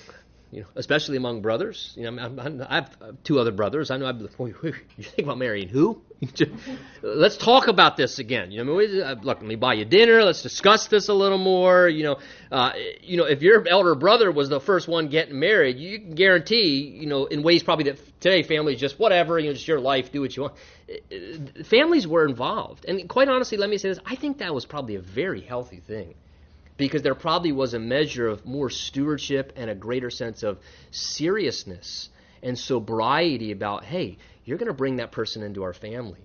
You 0.52 0.62
know, 0.62 0.68
especially 0.76 1.16
among 1.16 1.42
brothers. 1.42 1.94
You 1.96 2.12
know, 2.12 2.22
I'm, 2.22 2.38
I'm, 2.40 2.62
i 2.70 2.76
have 2.76 3.24
two 3.24 3.40
other 3.40 3.54
brothers. 3.54 3.90
I 3.90 3.98
know. 3.98 4.06
I'm, 4.06 4.20
you 4.40 4.74
think 4.98 5.20
about 5.20 5.38
marrying 5.38 5.70
who? 5.70 6.02
Let's 7.02 7.38
talk 7.38 7.68
about 7.68 7.96
this 7.96 8.20
again. 8.20 8.52
You 8.52 8.66
know, 8.66 8.80
uh, 8.80 9.16
look, 9.24 9.38
let 9.38 9.44
me 9.44 9.56
buy 9.56 9.76
you 9.76 9.86
dinner. 9.86 10.24
Let's 10.24 10.42
discuss 10.42 10.88
this 10.88 11.08
a 11.08 11.14
little 11.14 11.38
more. 11.38 11.88
You 11.88 12.04
know, 12.04 12.20
uh, 12.52 12.74
you 13.02 13.16
know, 13.16 13.24
if 13.24 13.42
your 13.42 13.66
elder 13.66 13.96
brother 13.96 14.30
was 14.30 14.50
the 14.50 14.60
first 14.60 14.90
one 14.90 15.08
getting 15.08 15.40
married, 15.40 15.78
you 15.78 16.00
can 16.00 16.16
guarantee, 16.16 16.98
you 17.00 17.08
know, 17.08 17.28
in 17.28 17.44
ways 17.44 17.64
probably 17.64 17.86
that 17.86 18.20
today 18.20 18.44
families 18.44 18.78
just 18.78 19.00
whatever, 19.00 19.40
you 19.40 19.48
know, 19.48 19.54
just 19.54 19.68
your 19.68 19.80
life, 19.80 20.12
do 20.12 20.20
what 20.20 20.36
you 20.36 20.44
want. 20.44 20.56
Uh, 20.90 21.64
families 21.64 22.06
were 22.06 22.26
involved, 22.26 22.84
and 22.86 23.08
quite 23.08 23.30
honestly, 23.30 23.58
let 23.58 23.70
me 23.70 23.78
say 23.78 23.88
this: 23.88 24.00
I 24.06 24.16
think 24.16 24.40
that 24.40 24.54
was 24.54 24.66
probably 24.66 24.96
a 24.96 25.02
very 25.02 25.40
healthy 25.40 25.80
thing 25.80 26.14
because 26.82 27.04
there 27.04 27.16
probably 27.16 27.52
was 27.52 27.76
a 27.76 27.80
measure 27.80 28.28
of 28.28 28.44
more 28.46 28.70
stewardship 28.70 29.54
and 29.56 29.70
a 29.70 29.76
greater 29.76 30.10
sense 30.10 30.42
of 30.42 30.58
seriousness 30.90 32.10
and 32.42 32.58
sobriety 32.58 33.52
about, 33.52 33.84
hey, 33.84 34.18
you're 34.46 34.58
going 34.58 34.68
to 34.68 34.74
bring 34.74 34.96
that 34.96 35.12
person 35.12 35.44
into 35.44 35.62
our 35.62 35.74
family. 35.74 36.20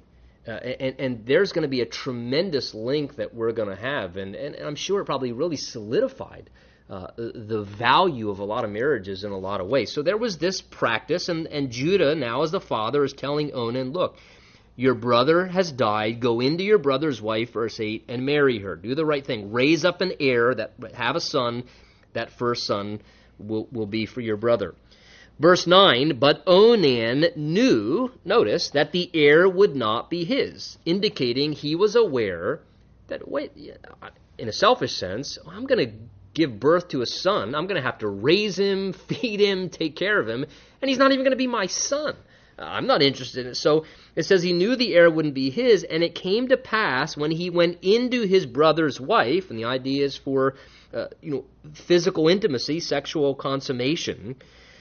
Uh, 0.48 0.52
and, 0.52 1.00
and, 1.00 1.26
there's 1.26 1.52
going 1.52 1.64
to 1.64 1.68
be 1.68 1.80
a 1.80 1.86
tremendous 1.86 2.72
link 2.72 3.16
that 3.16 3.34
we're 3.34 3.52
going 3.52 3.68
to 3.68 3.76
have. 3.76 4.16
And, 4.16 4.34
and, 4.34 4.54
I'm 4.56 4.76
sure 4.76 5.00
it 5.00 5.04
probably 5.04 5.32
really 5.32 5.56
solidified 5.56 6.48
uh, 6.88 7.08
the 7.16 7.62
value 7.62 8.30
of 8.30 8.38
a 8.38 8.44
lot 8.44 8.64
of 8.64 8.70
marriages 8.70 9.24
in 9.24 9.32
a 9.32 9.38
lot 9.38 9.60
of 9.60 9.66
ways. 9.66 9.92
So 9.92 10.02
there 10.02 10.16
was 10.16 10.38
this 10.38 10.62
practice, 10.62 11.28
and, 11.28 11.48
and 11.48 11.70
Judah, 11.70 12.14
now 12.14 12.42
as 12.42 12.52
the 12.52 12.60
father, 12.60 13.04
is 13.04 13.12
telling 13.12 13.52
Onan, 13.52 13.90
look, 13.90 14.16
your 14.76 14.94
brother 14.94 15.46
has 15.46 15.72
died. 15.72 16.20
Go 16.20 16.40
into 16.40 16.62
your 16.62 16.78
brother's 16.78 17.20
wife, 17.20 17.52
verse 17.52 17.80
8, 17.80 18.04
and 18.08 18.26
marry 18.26 18.58
her. 18.58 18.76
Do 18.76 18.94
the 18.94 19.06
right 19.06 19.24
thing. 19.24 19.52
Raise 19.52 19.84
up 19.84 20.02
an 20.02 20.12
heir 20.20 20.54
that 20.54 20.74
have 20.94 21.16
a 21.16 21.20
son. 21.20 21.64
That 22.12 22.30
first 22.30 22.66
son 22.66 23.00
will, 23.38 23.68
will 23.72 23.86
be 23.86 24.06
for 24.06 24.20
your 24.20 24.36
brother. 24.36 24.74
Verse 25.38 25.66
9, 25.66 26.18
but 26.18 26.42
Onan 26.46 27.26
knew, 27.36 28.10
notice, 28.24 28.70
that 28.70 28.92
the 28.92 29.10
heir 29.12 29.46
would 29.46 29.76
not 29.76 30.08
be 30.08 30.24
his, 30.24 30.78
indicating 30.86 31.52
he 31.52 31.74
was 31.74 31.94
aware 31.94 32.60
that, 33.08 33.28
wait, 33.28 33.52
in 34.38 34.48
a 34.48 34.52
selfish 34.52 34.94
sense, 34.94 35.38
I'm 35.46 35.66
going 35.66 35.86
to 35.86 35.94
give 36.32 36.58
birth 36.58 36.88
to 36.88 37.02
a 37.02 37.06
son. 37.06 37.54
I'm 37.54 37.66
going 37.66 37.80
to 37.80 37.86
have 37.86 37.98
to 37.98 38.08
raise 38.08 38.58
him, 38.58 38.92
feed 39.08 39.40
him, 39.40 39.68
take 39.68 39.94
care 39.94 40.18
of 40.18 40.28
him, 40.28 40.46
and 40.80 40.88
he's 40.88 40.98
not 40.98 41.12
even 41.12 41.24
going 41.24 41.32
to 41.32 41.36
be 41.36 41.46
my 41.46 41.66
son. 41.66 42.16
I'm 42.58 42.86
not 42.86 43.02
interested 43.02 43.44
in 43.44 43.52
it. 43.52 43.56
So 43.56 43.84
it 44.14 44.24
says 44.24 44.42
he 44.42 44.52
knew 44.52 44.76
the 44.76 44.94
heir 44.94 45.10
wouldn't 45.10 45.34
be 45.34 45.50
his, 45.50 45.84
and 45.84 46.02
it 46.02 46.14
came 46.14 46.48
to 46.48 46.56
pass 46.56 47.16
when 47.16 47.30
he 47.30 47.50
went 47.50 47.78
into 47.82 48.22
his 48.22 48.46
brother's 48.46 49.00
wife, 49.00 49.50
and 49.50 49.58
the 49.58 49.64
idea 49.64 50.04
is 50.04 50.16
for 50.16 50.54
uh, 50.94 51.06
you 51.20 51.30
know 51.30 51.44
physical 51.74 52.28
intimacy, 52.28 52.80
sexual 52.80 53.34
consummation. 53.34 54.36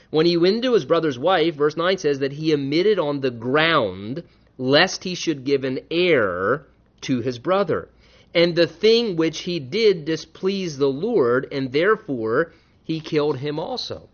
When 0.09 0.25
he 0.25 0.37
went 0.37 0.57
into 0.57 0.73
his 0.73 0.85
brother's 0.85 1.19
wife, 1.19 1.55
verse 1.55 1.75
9 1.75 1.97
says 1.97 2.19
that 2.19 2.31
he 2.31 2.51
emitted 2.51 2.99
on 2.99 3.19
the 3.19 3.31
ground 3.31 4.23
lest 4.57 5.03
he 5.03 5.15
should 5.15 5.43
give 5.43 5.63
an 5.63 5.79
heir 5.91 6.65
to 7.01 7.19
his 7.21 7.39
brother. 7.39 7.89
And 8.33 8.55
the 8.55 8.67
thing 8.67 9.15
which 9.15 9.39
he 9.39 9.59
did 9.59 10.05
displeased 10.05 10.79
the 10.79 10.87
Lord, 10.87 11.47
and 11.51 11.71
therefore 11.71 12.53
he 12.83 12.99
killed 12.99 13.37
him 13.37 13.59
also. 13.59 14.09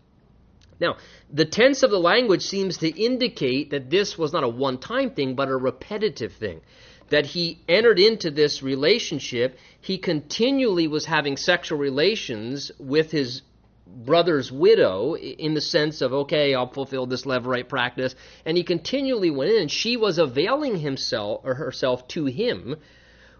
Now, 0.80 0.96
the 1.32 1.44
tense 1.44 1.82
of 1.82 1.90
the 1.90 1.98
language 1.98 2.42
seems 2.42 2.78
to 2.78 2.88
indicate 2.88 3.70
that 3.70 3.90
this 3.90 4.18
was 4.18 4.32
not 4.32 4.44
a 4.44 4.48
one 4.48 4.78
time 4.78 5.10
thing, 5.10 5.34
but 5.34 5.48
a 5.48 5.56
repetitive 5.56 6.32
thing. 6.32 6.60
That 7.10 7.26
he 7.26 7.58
entered 7.68 7.98
into 7.98 8.30
this 8.30 8.62
relationship, 8.62 9.58
he 9.80 9.98
continually 9.98 10.88
was 10.88 11.04
having 11.04 11.36
sexual 11.36 11.78
relations 11.78 12.72
with 12.78 13.10
his 13.10 13.42
brother's 13.86 14.50
widow 14.50 15.16
in 15.16 15.54
the 15.54 15.60
sense 15.60 16.00
of, 16.00 16.12
okay, 16.12 16.54
I'll 16.54 16.72
fulfill 16.72 17.06
this 17.06 17.26
levirate 17.26 17.68
practice. 17.68 18.14
And 18.46 18.56
he 18.56 18.62
continually 18.62 19.30
went 19.30 19.52
in, 19.52 19.62
and 19.62 19.70
she 19.70 19.96
was 19.96 20.18
availing 20.18 20.76
himself 20.76 21.42
or 21.44 21.54
herself 21.54 22.08
to 22.08 22.24
him 22.26 22.76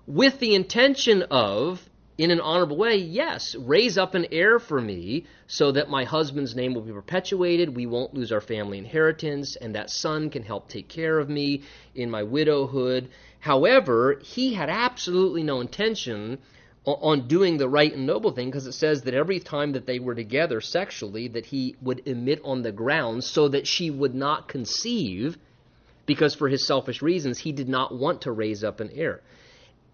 with 0.07 0.38
the 0.38 0.55
intention 0.55 1.23
of 1.31 1.88
in 2.23 2.31
an 2.31 2.41
honorable 2.41 2.77
way, 2.77 2.95
yes, 2.99 3.57
raise 3.57 3.99
up 3.99 4.15
an 4.15 4.27
heir 4.31 4.61
for 4.61 4.81
me 4.81 5.27
so 5.49 5.73
that 5.73 5.91
my 5.91 6.05
husband's 6.05 6.55
name 6.55 6.73
will 6.73 6.83
be 6.83 6.93
perpetuated, 6.93 7.75
we 7.75 7.85
won't 7.85 8.15
lose 8.15 8.31
our 8.31 8.41
family 8.41 8.79
inheritance, 8.79 9.57
and 9.57 9.75
that 9.75 9.91
son 9.91 10.31
can 10.31 10.45
help 10.45 10.69
take 10.69 10.89
care 10.89 11.19
of 11.19 11.29
me 11.29 11.63
in 11.97 12.09
my 12.09 12.23
widowhood. 12.23 13.09
However, 13.41 14.21
he 14.23 14.55
had 14.55 14.71
absolutely 14.71 15.43
no 15.43 15.61
intention 15.61 16.39
on 16.85 17.27
doing 17.27 17.59
the 17.59 17.69
right 17.69 17.93
and 17.93 18.07
noble 18.07 18.31
thing 18.31 18.47
because 18.47 18.69
it 18.69 18.73
says 18.73 19.03
that 19.03 19.15
every 19.15 19.41
time 19.41 19.73
that 19.73 19.87
they 19.87 19.99
were 19.99 20.15
together 20.15 20.61
sexually 20.61 21.27
that 21.27 21.47
he 21.47 21.75
would 21.83 22.07
emit 22.07 22.41
on 22.45 22.63
the 22.63 22.71
ground 22.71 23.25
so 23.25 23.49
that 23.49 23.67
she 23.67 23.91
would 23.91 24.15
not 24.15 24.47
conceive 24.47 25.37
because 26.07 26.37
for 26.37 26.49
his 26.49 26.65
selfish 26.65 27.03
reasons 27.03 27.39
he 27.39 27.51
did 27.51 27.69
not 27.69 27.93
want 27.93 28.23
to 28.23 28.31
raise 28.31 28.63
up 28.63 28.79
an 28.79 28.91
heir 28.95 29.21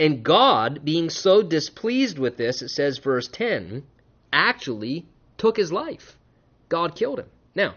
and 0.01 0.23
God, 0.23 0.85
being 0.85 1.11
so 1.11 1.43
displeased 1.43 2.19
with 2.19 2.37
this, 2.37 2.63
it 2.63 2.69
says, 2.69 2.99
verse 2.99 3.29
10, 3.29 3.85
actually 4.33 5.07
took 5.37 5.57
his 5.57 5.73
life. 5.73 6.17
God 6.69 6.95
killed 6.95 7.19
him. 7.19 7.29
Now, 7.55 7.75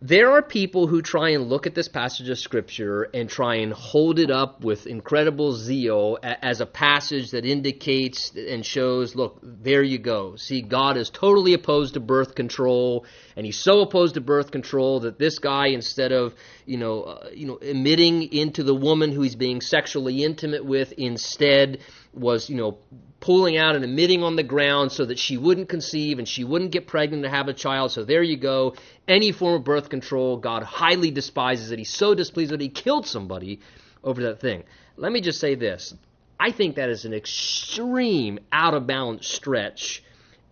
there 0.00 0.32
are 0.32 0.42
people 0.42 0.86
who 0.86 1.00
try 1.00 1.30
and 1.30 1.48
look 1.48 1.66
at 1.66 1.74
this 1.74 1.88
passage 1.88 2.28
of 2.28 2.38
Scripture 2.38 3.04
and 3.14 3.30
try 3.30 3.56
and 3.56 3.72
hold 3.72 4.18
it 4.18 4.30
up 4.30 4.62
with 4.62 4.86
incredible 4.86 5.54
zeal 5.54 6.18
as 6.22 6.60
a 6.60 6.66
passage 6.66 7.30
that 7.30 7.46
indicates 7.46 8.30
and 8.36 8.64
shows, 8.64 9.14
look, 9.14 9.38
there 9.42 9.82
you 9.82 9.96
go. 9.96 10.36
See, 10.36 10.60
God 10.60 10.98
is 10.98 11.08
totally 11.08 11.54
opposed 11.54 11.94
to 11.94 12.00
birth 12.00 12.34
control, 12.34 13.06
and 13.36 13.46
He's 13.46 13.58
so 13.58 13.80
opposed 13.80 14.14
to 14.14 14.20
birth 14.20 14.50
control 14.50 15.00
that 15.00 15.18
this 15.18 15.38
guy, 15.38 15.68
instead 15.68 16.12
of 16.12 16.34
you 16.66 16.76
know, 16.76 17.02
uh, 17.04 17.28
you 17.32 17.46
know, 17.46 17.56
emitting 17.56 18.24
into 18.32 18.64
the 18.64 18.74
woman 18.74 19.12
who 19.12 19.22
he's 19.22 19.36
being 19.36 19.60
sexually 19.60 20.24
intimate 20.24 20.64
with, 20.64 20.92
instead 20.92 21.78
was 22.16 22.48
you 22.50 22.56
know 22.56 22.78
pulling 23.20 23.56
out 23.56 23.74
and 23.74 23.84
emitting 23.84 24.22
on 24.22 24.36
the 24.36 24.42
ground 24.42 24.92
so 24.92 25.04
that 25.04 25.18
she 25.18 25.36
wouldn't 25.36 25.68
conceive 25.68 26.18
and 26.18 26.28
she 26.28 26.44
wouldn't 26.44 26.70
get 26.70 26.86
pregnant 26.86 27.22
to 27.22 27.30
have 27.30 27.48
a 27.48 27.54
child. 27.54 27.90
So 27.90 28.04
there 28.04 28.22
you 28.22 28.36
go. 28.36 28.74
Any 29.08 29.32
form 29.32 29.54
of 29.54 29.64
birth 29.64 29.88
control, 29.88 30.36
God 30.36 30.62
highly 30.62 31.10
despises 31.10 31.70
it. 31.70 31.78
He's 31.78 31.92
so 31.92 32.14
displeased 32.14 32.52
that 32.52 32.60
he 32.60 32.68
killed 32.68 33.06
somebody 33.06 33.60
over 34.04 34.22
that 34.24 34.40
thing. 34.40 34.64
Let 34.96 35.12
me 35.12 35.20
just 35.20 35.40
say 35.40 35.54
this. 35.54 35.94
I 36.38 36.50
think 36.50 36.76
that 36.76 36.90
is 36.90 37.04
an 37.04 37.14
extreme 37.14 38.38
out 38.52 38.74
of 38.74 38.86
balance 38.86 39.26
stretch. 39.26 40.02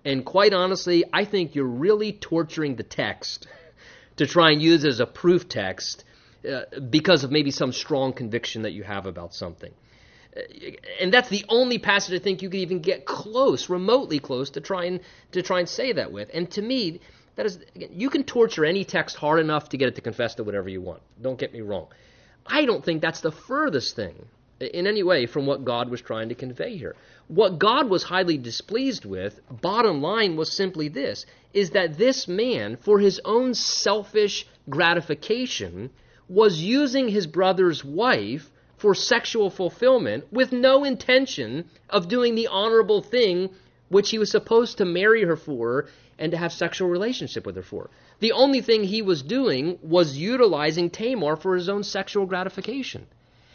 And 0.05 0.25
quite 0.25 0.55
honestly, 0.55 1.05
I 1.13 1.27
think 1.27 1.55
you're 1.55 1.67
really 1.67 2.13
torturing 2.13 2.77
the 2.77 2.83
text 2.83 3.47
to 4.17 4.27
try 4.27 4.51
and 4.51 4.63
use 4.63 4.85
as 4.85 5.01
a 5.01 5.07
proof 5.07 5.49
text 5.49 6.05
uh, 6.51 6.63
because 6.91 7.25
of 7.25 7.31
maybe 7.31 7.51
some 7.51 7.73
strong 7.73 8.13
conviction 8.15 8.63
that 8.63 8.73
you 8.73 8.83
have 8.83 9.07
about 9.07 9.35
something 9.35 9.73
and 11.01 11.13
that's 11.13 11.29
the 11.29 11.45
only 11.49 11.79
passage 11.79 12.21
I 12.21 12.23
think 12.23 12.43
you 12.43 12.51
could 12.51 12.61
even 12.61 12.81
get 12.81 13.05
close, 13.05 13.69
remotely 13.69 14.19
close, 14.19 14.51
to 14.51 14.61
try 14.61 14.85
and 14.85 15.01
to 15.33 15.43
try 15.43 15.61
and 15.61 15.69
say 15.69 15.93
that 15.93 16.13
with. 16.13 16.31
And 16.35 16.51
to 16.53 16.63
me, 16.63 17.01
that 17.37 17.47
is 17.47 17.59
again, 17.75 17.91
you 17.93 18.11
can 18.11 18.25
torture 18.25 18.65
any 18.65 18.85
text 18.85 19.17
hard 19.17 19.41
enough 19.41 19.69
to 19.71 19.77
get 19.77 19.89
it 19.89 19.95
to 19.97 20.01
confess 20.01 20.35
to 20.37 20.45
whatever 20.45 20.69
you 20.69 20.81
want. 20.81 21.03
Don't 21.21 21.39
get 21.39 21.53
me 21.53 21.61
wrong. 21.61 21.87
I 22.47 22.65
don't 22.65 22.85
think 22.85 23.01
that's 23.01 23.21
the 23.21 23.33
furthest 23.33 23.97
thing 23.97 24.27
in 24.61 24.87
any 24.87 25.03
way 25.03 25.27
from 25.27 25.47
what 25.47 25.65
God 25.65 25.89
was 25.89 26.01
trying 26.01 26.29
to 26.29 26.35
convey 26.35 26.77
here. 26.77 26.95
What 27.29 27.59
God 27.59 27.89
was 27.89 28.03
highly 28.03 28.39
displeased 28.39 29.05
with, 29.05 29.41
bottom 29.61 30.03
line 30.03 30.37
was 30.37 30.53
simply 30.53 30.89
this 30.89 31.27
is 31.53 31.71
that 31.71 31.97
this 31.97 32.27
man, 32.27 32.77
for 32.77 32.99
his 32.99 33.21
own 33.25 33.55
selfish 33.55 34.47
gratification, 34.69 35.91
was 36.29 36.61
using 36.61 37.09
his 37.09 37.27
brother's 37.27 37.85
wife 37.85 38.51
for 38.85 38.95
sexual 38.95 39.49
fulfillment 39.49 40.31
with 40.31 40.53
no 40.53 40.85
intention 40.85 41.65
of 41.89 42.07
doing 42.07 42.35
the 42.35 42.49
honorable 42.49 43.01
thing 43.01 43.49
which 43.89 44.11
he 44.11 44.19
was 44.19 44.31
supposed 44.31 44.77
to 44.77 44.85
marry 44.85 45.25
her 45.25 45.37
for 45.37 45.87
and 46.19 46.33
to 46.33 46.37
have 46.37 46.53
sexual 46.53 46.91
relationship 46.91 47.47
with 47.47 47.57
her 47.57 47.63
for. 47.63 47.89
The 48.21 48.33
only 48.33 48.61
thing 48.61 48.85
he 48.85 49.01
was 49.01 49.23
doing 49.23 49.79
was 49.81 50.19
utilizing 50.19 50.91
Tamar 50.91 51.37
for 51.37 51.55
his 51.55 51.71
own 51.71 51.83
sexual 51.83 52.27
gratification. 52.27 53.07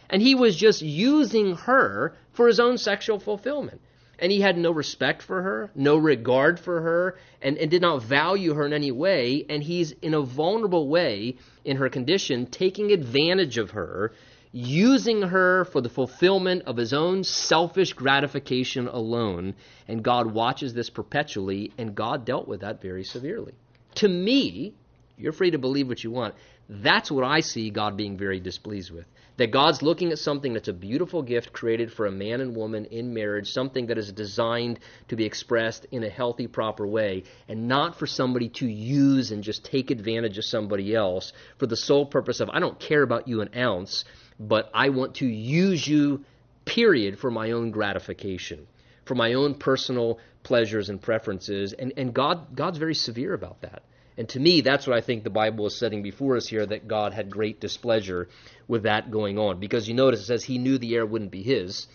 And 0.10 0.20
he 0.20 0.34
was 0.34 0.56
just 0.56 0.82
using 0.82 1.56
her 1.58 2.15
for 2.32 2.48
his 2.48 2.60
own 2.60 2.80
sexual 2.80 3.20
fulfillment. 3.20 3.82
And 4.18 4.32
he 4.32 4.42
had 4.42 4.58
no 4.58 4.72
respect 4.72 5.22
for 5.22 5.44
her, 5.44 5.70
no 5.76 5.96
regard 5.96 6.60
for 6.60 6.82
her, 6.82 7.18
and, 7.39 7.56
and 7.60 7.70
did 7.70 7.84
not 7.84 8.02
value 8.02 8.56
her 8.56 8.65
in 8.65 8.74
any 8.74 8.92
way. 8.92 9.46
And 9.48 9.62
he's, 9.62 9.92
in 10.02 10.15
a 10.15 10.22
vulnerable 10.22 10.88
way, 10.88 11.38
in 11.63 11.78
her 11.78 11.88
condition, 11.88 12.48
taking 12.48 12.92
advantage 12.92 13.60
of 13.60 13.70
her 13.72 14.12
using 14.52 15.22
her 15.22 15.66
for 15.66 15.82
the 15.82 15.90
fulfillment 15.90 16.64
of 16.66 16.78
his 16.78 16.94
own 16.94 17.24
selfish 17.24 17.94
gratification 17.94 18.88
alone. 18.88 19.56
And 19.88 20.04
God 20.04 20.34
watches 20.34 20.74
this 20.74 20.90
perpetually, 20.90 21.72
and 21.78 21.96
God 21.96 22.26
dealt 22.26 22.48
with 22.48 22.62
that 22.62 22.82
very 22.82 23.04
severely. 23.04 23.54
To 23.96 24.08
me, 24.08 24.74
you're 25.18 25.34
free 25.34 25.52
to 25.52 25.60
believe 25.60 25.88
what 25.88 26.04
you 26.04 26.12
want. 26.12 26.36
That's 26.70 27.12
what 27.12 27.24
I 27.24 27.40
see 27.40 27.72
God 27.72 27.98
being 27.98 28.18
very 28.18 28.40
displeased 28.40 28.92
with. 28.92 29.06
That 29.38 29.52
God's 29.52 29.82
looking 29.82 30.12
at 30.12 30.20
something 30.20 30.54
that's 30.54 30.68
a 30.68 30.74
beautiful 30.74 31.24
gift 31.24 31.52
created 31.52 31.92
for 31.92 32.06
a 32.06 32.12
man 32.12 32.42
and 32.42 32.56
woman 32.56 32.86
in 32.86 33.14
marriage, 33.14 33.52
something 33.52 33.88
that 33.88 33.98
is 33.98 34.12
designed 34.12 34.80
to 35.08 35.16
be 35.16 35.26
expressed 35.26 35.88
in 35.92 36.04
a 36.04 36.10
healthy, 36.10 36.46
proper 36.46 36.86
way, 36.86 37.24
and 37.48 37.68
not 37.68 37.98
for 37.98 38.06
somebody 38.06 38.50
to 38.50 38.68
use 38.68 39.32
and 39.32 39.44
just 39.44 39.66
take 39.66 39.92
advantage 39.92 40.38
of 40.38 40.46
somebody 40.46 40.94
else 40.94 41.34
for 41.58 41.68
the 41.68 41.78
sole 41.78 42.06
purpose 42.06 42.40
of, 42.40 42.50
I 42.50 42.60
don't 42.60 42.80
care 42.80 43.02
about 43.02 43.28
you 43.28 43.42
an 43.42 43.50
ounce, 43.56 44.04
but 44.39 44.69
I 44.73 44.89
want 44.89 45.15
to 45.15 45.28
use 45.28 45.86
you, 45.86 46.23
period, 46.65 47.19
for 47.19 47.30
my 47.30 47.52
own 47.52 47.71
gratification, 47.71 48.67
for 49.06 49.15
my 49.15 49.34
own 49.34 49.56
personal 49.56 50.19
pleasures 50.43 50.89
and 50.89 51.02
preferences. 51.02 51.73
And, 51.73 51.93
and 51.97 52.13
God, 52.13 52.56
God's 52.56 52.78
very 52.78 52.95
severe 52.95 53.34
about 53.34 53.62
that. 53.62 53.84
And 54.17 54.28
to 54.30 54.39
me, 54.39 54.62
that's 54.62 54.86
what 54.86 54.97
I 54.97 55.02
think 55.02 55.23
the 55.23 55.30
Bible 55.30 55.65
is 55.67 55.78
setting 55.78 56.04
before 56.04 56.36
us 56.36 56.47
here 56.47 56.65
that 56.65 56.88
God 56.88 57.13
had 57.13 57.30
great 57.30 57.62
displeasure 57.62 58.28
with 58.67 58.84
that 58.84 59.12
going 59.12 59.38
on. 59.38 59.60
Because 59.60 59.88
you 59.88 59.93
notice 59.93 60.21
it 60.21 60.25
says 60.25 60.43
he 60.43 60.58
knew 60.58 60.78
the 60.78 60.95
heir 60.95 61.06
wouldn't 61.06 61.32
be 61.32 61.43
his. 61.43 61.88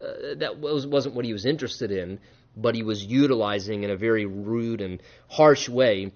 Uh, 0.00 0.34
that 0.36 0.58
was, 0.58 0.86
wasn't 0.86 1.14
what 1.14 1.24
he 1.24 1.32
was 1.32 1.44
interested 1.44 1.90
in, 1.90 2.18
but 2.56 2.74
he 2.74 2.82
was 2.82 3.04
utilizing 3.04 3.82
in 3.82 3.90
a 3.90 3.96
very 3.96 4.26
rude 4.26 4.80
and 4.80 5.02
harsh 5.28 5.68
way 5.68 6.12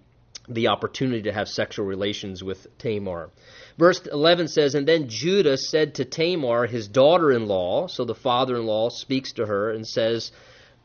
the 0.49 0.69
opportunity 0.69 1.23
to 1.23 1.33
have 1.33 1.49
sexual 1.49 1.87
relations 1.87 2.43
with 2.43 2.67
Tamar. 2.79 3.31
Verse 3.79 4.01
11 4.07 4.49
says, 4.49 4.75
And 4.75 4.87
then 4.87 5.09
Judah 5.09 5.57
said 5.57 5.97
to 5.97 6.05
Tamar, 6.05 6.67
his 6.67 6.89
daughter 6.89 7.33
in 7.33 7.47
law, 7.47 7.89
so 7.89 8.05
the 8.05 8.15
father 8.15 8.57
in 8.57 8.67
law 8.67 8.89
speaks 8.89 9.33
to 9.33 9.47
her 9.47 9.71
and 9.71 9.87
says, 9.87 10.33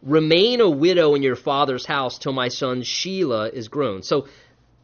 Remain 0.02 0.62
a 0.62 0.70
widow 0.70 1.14
in 1.14 1.22
your 1.22 1.36
father's 1.36 1.86
house 1.86 2.18
till 2.18 2.34
my 2.34 2.48
son 2.48 2.82
Shelah 2.82 3.54
is 3.54 3.68
grown. 3.68 4.02
So 4.02 4.28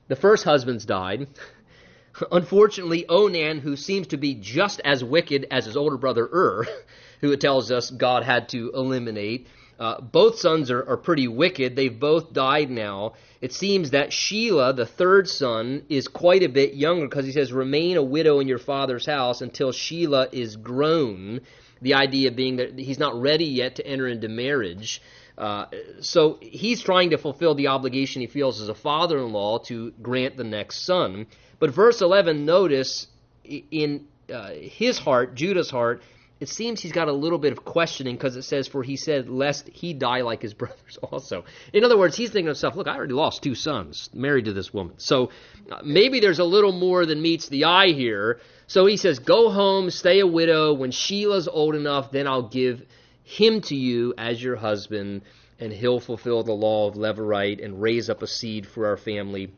the 0.07 0.15
first 0.15 0.43
husband's 0.43 0.85
died. 0.85 1.27
Unfortunately, 2.31 3.05
Onan, 3.07 3.59
who 3.59 3.75
seems 3.75 4.07
to 4.07 4.17
be 4.17 4.35
just 4.35 4.79
as 4.85 5.03
wicked 5.03 5.47
as 5.51 5.65
his 5.65 5.75
older 5.75 5.97
brother 5.97 6.27
Ur, 6.31 6.65
who 7.21 7.31
it 7.31 7.41
tells 7.41 7.71
us 7.71 7.89
God 7.89 8.23
had 8.23 8.49
to 8.49 8.71
eliminate, 8.73 9.47
uh, 9.79 10.01
both 10.01 10.39
sons 10.39 10.71
are, 10.71 10.87
are 10.87 10.97
pretty 10.97 11.27
wicked. 11.27 11.75
They've 11.75 11.99
both 11.99 12.33
died 12.33 12.69
now. 12.69 13.13
It 13.41 13.53
seems 13.53 13.91
that 13.91 14.09
Shelah, 14.09 14.75
the 14.75 14.85
third 14.85 15.29
son, 15.29 15.83
is 15.89 16.07
quite 16.07 16.43
a 16.43 16.49
bit 16.49 16.73
younger 16.73 17.07
because 17.07 17.25
he 17.25 17.31
says, 17.31 17.53
Remain 17.53 17.97
a 17.97 18.03
widow 18.03 18.39
in 18.39 18.47
your 18.47 18.57
father's 18.57 19.05
house 19.05 19.41
until 19.41 19.71
Shelah 19.71 20.33
is 20.33 20.55
grown. 20.55 21.41
The 21.81 21.93
idea 21.93 22.31
being 22.31 22.55
that 22.55 22.79
he's 22.79 22.97
not 22.97 23.19
ready 23.21 23.45
yet 23.45 23.75
to 23.75 23.85
enter 23.85 24.07
into 24.07 24.27
marriage. 24.27 25.01
Uh, 25.37 25.65
so 25.99 26.39
he's 26.41 26.81
trying 26.81 27.11
to 27.11 27.17
fulfill 27.19 27.53
the 27.53 27.67
obligation 27.67 28.21
he 28.21 28.27
feels 28.27 28.59
as 28.59 28.69
a 28.69 28.73
father 28.73 29.19
in 29.19 29.31
law 29.31 29.59
to 29.59 29.91
grant 30.01 30.35
the 30.35 30.43
next 30.43 30.85
son. 30.85 31.27
But 31.59 31.69
verse 31.69 32.01
11, 32.01 32.45
notice 32.45 33.07
in 33.43 34.07
uh, 34.33 34.49
his 34.53 34.97
heart, 34.97 35.35
Judah's 35.35 35.69
heart, 35.69 36.01
it 36.39 36.49
seems 36.49 36.81
he's 36.81 36.91
got 36.91 37.07
a 37.07 37.13
little 37.13 37.39
bit 37.39 37.51
of 37.51 37.65
questioning 37.65 38.15
because 38.15 38.35
it 38.35 38.43
says, 38.43 38.67
For 38.67 38.83
he 38.83 38.95
said, 38.95 39.29
lest 39.29 39.67
he 39.69 39.93
die 39.93 40.21
like 40.21 40.41
his 40.41 40.53
brothers 40.61 40.97
also. 41.01 41.45
In 41.73 41.83
other 41.83 41.97
words, 41.97 42.15
he's 42.15 42.29
thinking 42.29 42.45
to 42.45 42.49
himself, 42.49 42.75
Look, 42.75 42.87
I 42.87 42.95
already 42.95 43.13
lost 43.13 43.43
two 43.43 43.55
sons 43.55 44.09
married 44.13 44.45
to 44.45 44.53
this 44.53 44.73
woman. 44.73 44.95
So 44.97 45.31
uh, 45.71 45.79
maybe 45.83 46.19
there's 46.19 46.39
a 46.39 46.43
little 46.43 46.71
more 46.71 47.05
than 47.05 47.21
meets 47.21 47.49
the 47.49 47.65
eye 47.65 47.87
here. 47.87 48.39
So 48.67 48.85
he 48.85 48.97
says, 48.97 49.19
Go 49.19 49.49
home, 49.49 49.89
stay 49.89 50.19
a 50.19 50.27
widow. 50.27 50.73
When 50.73 50.91
Shelah's 50.91 51.47
old 51.47 51.75
enough, 51.75 52.11
then 52.11 52.27
I'll 52.27 52.49
give 52.49 52.83
him 53.23 53.61
to 53.61 53.75
you 53.75 54.13
as 54.17 54.41
your 54.41 54.55
husband, 54.55 55.23
and 55.59 55.73
he'll 55.73 55.99
fulfill 55.99 56.43
the 56.43 56.53
law 56.53 56.87
of 56.87 56.95
Levirate 56.95 57.63
and 57.63 57.81
raise 57.81 58.09
up 58.09 58.21
a 58.21 58.27
seed 58.27 58.67
for 58.67 58.87
our 58.87 58.97
family 58.97 59.51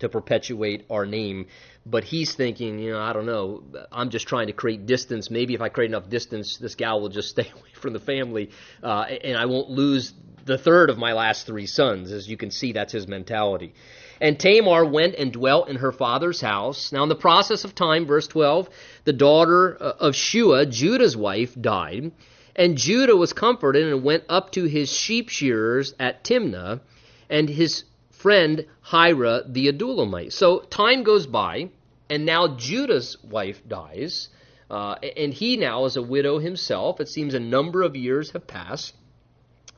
to 0.00 0.08
perpetuate 0.08 0.84
our 0.90 1.06
name. 1.06 1.46
But 1.86 2.04
he's 2.04 2.34
thinking, 2.34 2.78
you 2.78 2.92
know, 2.92 3.00
I 3.00 3.12
don't 3.12 3.26
know, 3.26 3.62
I'm 3.92 4.08
just 4.08 4.26
trying 4.26 4.46
to 4.46 4.54
create 4.54 4.86
distance. 4.86 5.30
Maybe 5.30 5.54
if 5.54 5.60
I 5.60 5.68
create 5.68 5.90
enough 5.90 6.08
distance, 6.08 6.56
this 6.56 6.74
gal 6.74 7.00
will 7.00 7.10
just 7.10 7.28
stay 7.30 7.50
away 7.52 7.70
from 7.74 7.92
the 7.92 8.00
family, 8.00 8.50
uh, 8.82 9.02
and 9.02 9.36
I 9.36 9.46
won't 9.46 9.70
lose 9.70 10.14
the 10.44 10.58
third 10.58 10.90
of 10.90 10.98
my 10.98 11.12
last 11.12 11.46
three 11.46 11.66
sons. 11.66 12.12
As 12.12 12.28
you 12.28 12.36
can 12.36 12.50
see, 12.50 12.72
that's 12.72 12.92
his 12.92 13.08
mentality. 13.08 13.74
And 14.20 14.38
Tamar 14.38 14.84
went 14.84 15.16
and 15.16 15.32
dwelt 15.32 15.68
in 15.68 15.76
her 15.76 15.92
father's 15.92 16.40
house. 16.40 16.92
Now, 16.92 17.02
in 17.02 17.08
the 17.08 17.14
process 17.14 17.64
of 17.64 17.74
time, 17.74 18.06
verse 18.06 18.26
12, 18.28 18.68
the 19.04 19.12
daughter 19.12 19.76
uh, 19.80 19.92
of 20.00 20.14
Shua, 20.14 20.66
Judah's 20.66 21.16
wife, 21.16 21.60
died. 21.60 22.12
And 22.56 22.78
Judah 22.78 23.16
was 23.16 23.32
comforted 23.32 23.92
and 23.92 24.04
went 24.04 24.24
up 24.28 24.52
to 24.52 24.64
his 24.64 24.92
sheep 24.92 25.28
shearers 25.28 25.94
at 25.98 26.22
Timnah 26.22 26.80
and 27.28 27.48
his 27.48 27.84
friend 28.24 28.64
Hira 28.90 29.42
the 29.46 29.70
Adullamite. 29.70 30.32
So 30.32 30.60
time 30.60 31.02
goes 31.02 31.26
by, 31.26 31.68
and 32.08 32.24
now 32.24 32.56
Judah's 32.56 33.18
wife 33.22 33.60
dies, 33.68 34.30
uh, 34.70 34.94
and 34.94 35.34
he 35.34 35.58
now 35.58 35.84
is 35.84 35.98
a 35.98 36.02
widow 36.02 36.38
himself. 36.38 37.02
It 37.02 37.10
seems 37.10 37.34
a 37.34 37.38
number 37.38 37.82
of 37.82 37.94
years 37.94 38.30
have 38.30 38.46
passed. 38.46 38.94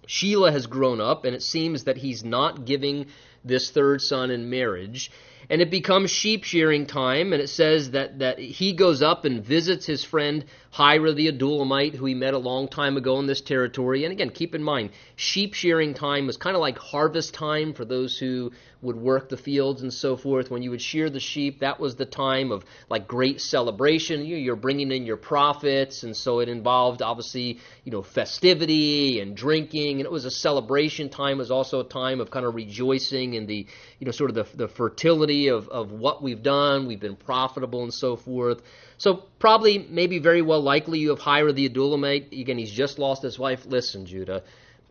Shelah 0.07 0.53
has 0.53 0.69
grown 0.69 1.01
up, 1.01 1.25
and 1.25 1.35
it 1.35 1.43
seems 1.43 1.83
that 1.85 1.97
he's 1.97 2.23
not 2.23 2.65
giving 2.65 3.07
this 3.45 3.73
third 3.73 4.01
son 4.01 4.31
in 4.31 4.49
marriage 4.49 5.11
and 5.49 5.61
it 5.61 5.71
becomes 5.71 6.11
sheep 6.11 6.45
shearing 6.45 6.87
time, 6.87 7.33
and 7.33 7.43
it 7.43 7.49
says 7.49 7.93
that, 7.93 8.19
that 8.19 8.39
he 8.39 8.73
goes 8.73 9.03
up 9.03 9.25
and 9.25 9.45
visits 9.45 9.87
his 9.87 10.05
friend 10.05 10.45
Hira 10.77 11.13
the 11.13 11.33
Adullamite, 11.33 11.95
who 11.95 12.05
he 12.05 12.15
met 12.15 12.35
a 12.35 12.39
long 12.39 12.69
time 12.69 12.97
ago 12.97 13.19
in 13.19 13.27
this 13.27 13.41
territory. 13.41 14.05
And 14.05 14.13
again, 14.13 14.31
keep 14.31 14.55
in 14.55 14.63
mind, 14.63 14.91
sheep 15.15 15.55
shearing 15.55 15.95
time 15.95 16.27
was 16.27 16.37
kind 16.37 16.55
of 16.55 16.61
like 16.61 16.79
harvest 16.79 17.33
time 17.33 17.73
for 17.73 17.85
those 17.85 18.19
who 18.19 18.53
would 18.83 18.97
work 18.97 19.31
the 19.31 19.39
fields 19.39 19.81
and 19.83 19.93
so 19.93 20.17
forth. 20.17 20.51
When 20.51 20.63
you 20.63 20.71
would 20.71 20.83
shear 20.83 21.09
the 21.09 21.21
sheep, 21.21 21.61
that 21.61 21.81
was 21.81 21.97
the 21.97 22.05
time 22.05 22.53
of 22.53 22.65
like 22.91 23.09
great 23.09 23.41
celebration. 23.41 24.27
You're 24.27 24.55
bringing 24.55 24.93
in 24.93 25.07
your 25.07 25.17
profits, 25.17 26.03
and 26.03 26.15
so 26.15 26.41
it 26.41 26.49
involved 26.49 27.01
obviously 27.01 27.59
you 27.85 27.93
know 27.93 28.03
festivity 28.03 29.21
and 29.21 29.35
drinking, 29.35 30.01
and 30.01 30.07
it 30.07 30.13
was 30.13 30.27
a 30.27 30.31
celebration 30.31 31.09
time. 31.09 31.37
It 31.37 31.39
was 31.39 31.51
also 31.51 31.81
a 31.81 31.89
time 31.89 32.21
of 32.21 32.31
kind 32.31 32.45
of 32.45 32.55
rejoicing 32.55 33.35
in 33.35 33.47
the 33.47 33.67
you 33.99 34.05
know 34.05 34.13
sort 34.13 34.31
of 34.31 34.37
the, 34.37 34.57
the 34.57 34.69
fertility 34.69 35.36
of, 35.49 35.69
of 35.69 35.93
what 35.93 36.23
we've 36.23 36.43
done. 36.43 36.87
We've 36.87 37.01
been 37.09 37.17
profitable 37.17 37.83
and 37.83 37.95
so 37.95 38.17
forth. 38.17 38.63
So 38.99 39.25
probably, 39.39 39.87
maybe 39.91 40.19
very 40.19 40.43
well 40.43 40.63
likely, 40.63 40.99
you 40.99 41.11
have 41.11 41.21
Hira 41.21 41.53
the 41.53 41.69
Adullamite. 41.69 42.41
Again, 42.41 42.59
he's 42.59 42.73
just 42.73 42.99
lost 42.99 43.23
his 43.23 43.39
wife. 43.39 43.67
Listen, 43.67 44.07
Judah, 44.07 44.43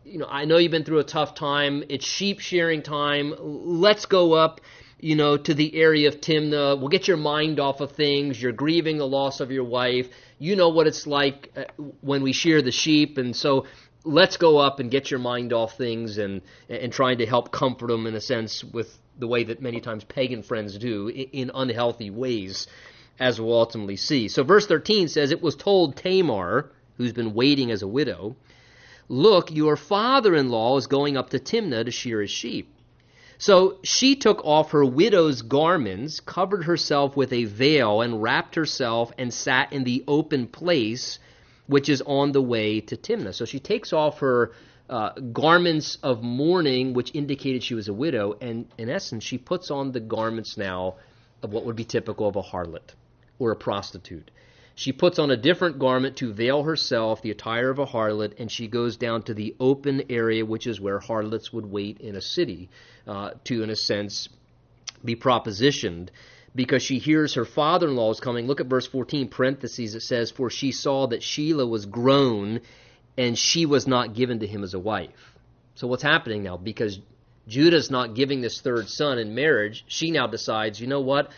you 0.04 0.18
know, 0.18 0.28
I 0.30 0.44
know 0.44 0.58
you've 0.58 0.70
been 0.70 0.84
through 0.84 1.00
a 1.00 1.04
tough 1.04 1.34
time. 1.34 1.82
It's 1.88 2.06
sheep 2.06 2.38
shearing 2.40 2.82
time. 2.82 3.34
Let's 3.40 4.06
go 4.06 4.34
up, 4.34 4.60
you 5.00 5.16
know, 5.16 5.36
to 5.36 5.54
the 5.54 5.74
area 5.76 6.08
of 6.08 6.20
Timnah. 6.20 6.78
We'll 6.78 6.88
get 6.88 7.08
your 7.08 7.16
mind 7.16 7.58
off 7.58 7.80
of 7.80 7.92
things. 7.92 8.40
You're 8.40 8.52
grieving 8.52 8.98
the 8.98 9.06
loss 9.06 9.40
of 9.40 9.50
your 9.50 9.64
wife. 9.64 10.08
You 10.38 10.54
know 10.54 10.68
what 10.68 10.86
it's 10.86 11.06
like 11.06 11.50
uh, 11.56 11.64
when 12.02 12.22
we 12.22 12.32
shear 12.32 12.62
the 12.62 12.70
sheep, 12.70 13.18
and 13.18 13.34
so 13.34 13.66
let's 14.06 14.36
go 14.36 14.58
up 14.58 14.80
and 14.80 14.90
get 14.90 15.10
your 15.10 15.20
mind 15.20 15.52
off 15.52 15.76
things 15.76 16.16
and 16.16 16.40
and 16.68 16.92
trying 16.92 17.18
to 17.18 17.26
help 17.26 17.50
comfort 17.50 17.88
them 17.88 18.06
in 18.06 18.14
a 18.14 18.20
sense 18.20 18.62
with 18.62 18.98
the 19.18 19.26
way 19.26 19.44
that 19.44 19.60
many 19.60 19.80
times 19.80 20.04
pagan 20.04 20.42
friends 20.42 20.78
do 20.78 21.08
in 21.08 21.50
unhealthy 21.54 22.10
ways 22.10 22.66
as 23.18 23.40
we'll 23.40 23.58
ultimately 23.58 23.96
see. 23.96 24.28
So 24.28 24.44
verse 24.44 24.66
13 24.66 25.08
says, 25.08 25.30
It 25.30 25.42
was 25.42 25.56
told 25.56 25.96
Tamar, 25.96 26.70
who's 26.96 27.12
been 27.12 27.34
waiting 27.34 27.70
as 27.70 27.82
a 27.82 27.88
widow, 27.88 28.36
Look, 29.08 29.52
your 29.52 29.76
father 29.76 30.34
in 30.34 30.48
law 30.48 30.76
is 30.76 30.88
going 30.88 31.16
up 31.16 31.30
to 31.30 31.38
Timnah 31.38 31.84
to 31.84 31.90
shear 31.90 32.20
his 32.20 32.30
sheep. 32.30 32.72
So 33.38 33.78
she 33.84 34.16
took 34.16 34.44
off 34.44 34.72
her 34.72 34.84
widow's 34.84 35.42
garments, 35.42 36.20
covered 36.20 36.64
herself 36.64 37.16
with 37.16 37.32
a 37.32 37.44
veil, 37.44 38.00
and 38.00 38.20
wrapped 38.20 38.54
herself 38.54 39.12
and 39.16 39.32
sat 39.32 39.72
in 39.72 39.84
the 39.84 40.02
open 40.08 40.48
place 40.48 41.18
which 41.66 41.88
is 41.88 42.02
on 42.06 42.32
the 42.32 42.42
way 42.42 42.80
to 42.80 42.96
Timnah. 42.96 43.34
So 43.34 43.44
she 43.44 43.58
takes 43.58 43.92
off 43.92 44.20
her 44.20 44.52
uh, 44.88 45.10
garments 45.32 45.98
of 46.02 46.22
mourning, 46.22 46.94
which 46.94 47.14
indicated 47.14 47.62
she 47.62 47.74
was 47.74 47.88
a 47.88 47.92
widow, 47.92 48.36
and 48.40 48.66
in 48.78 48.88
essence, 48.88 49.24
she 49.24 49.38
puts 49.38 49.70
on 49.70 49.92
the 49.92 50.00
garments 50.00 50.56
now 50.56 50.94
of 51.42 51.52
what 51.52 51.64
would 51.64 51.76
be 51.76 51.84
typical 51.84 52.28
of 52.28 52.36
a 52.36 52.42
harlot 52.42 52.94
or 53.38 53.50
a 53.50 53.56
prostitute. 53.56 54.30
She 54.74 54.92
puts 54.92 55.18
on 55.18 55.30
a 55.30 55.36
different 55.36 55.78
garment 55.78 56.16
to 56.18 56.32
veil 56.32 56.62
herself, 56.62 57.22
the 57.22 57.30
attire 57.30 57.70
of 57.70 57.78
a 57.78 57.86
harlot, 57.86 58.38
and 58.38 58.52
she 58.52 58.68
goes 58.68 58.96
down 58.96 59.22
to 59.22 59.34
the 59.34 59.56
open 59.58 60.02
area, 60.10 60.44
which 60.44 60.66
is 60.66 60.80
where 60.80 61.00
harlots 61.00 61.52
would 61.52 61.66
wait 61.66 61.98
in 62.00 62.14
a 62.14 62.20
city, 62.20 62.68
uh, 63.06 63.30
to, 63.44 63.62
in 63.62 63.70
a 63.70 63.76
sense, 63.76 64.28
be 65.04 65.16
propositioned 65.16 66.10
because 66.56 66.82
she 66.82 66.98
hears 66.98 67.34
her 67.34 67.44
father 67.44 67.86
in 67.86 67.94
law 67.94 68.10
is 68.10 68.18
coming. 68.18 68.46
Look 68.46 68.60
at 68.60 68.66
verse 68.66 68.86
14, 68.86 69.28
parentheses, 69.28 69.94
it 69.94 70.00
says, 70.00 70.30
For 70.30 70.50
she 70.50 70.72
saw 70.72 71.06
that 71.08 71.20
Shelah 71.20 71.68
was 71.68 71.86
grown, 71.86 72.60
and 73.16 73.38
she 73.38 73.66
was 73.66 73.86
not 73.86 74.14
given 74.14 74.40
to 74.40 74.46
him 74.46 74.64
as 74.64 74.74
a 74.74 74.78
wife. 74.78 75.36
So 75.74 75.86
what's 75.86 76.02
happening 76.02 76.42
now? 76.42 76.56
Because 76.56 76.98
Judah's 77.46 77.90
not 77.90 78.14
giving 78.14 78.40
this 78.40 78.60
third 78.60 78.88
son 78.88 79.18
in 79.18 79.34
marriage, 79.34 79.84
she 79.86 80.10
now 80.10 80.26
decides, 80.26 80.80
you 80.80 80.86
know 80.86 81.02
what? 81.02 81.30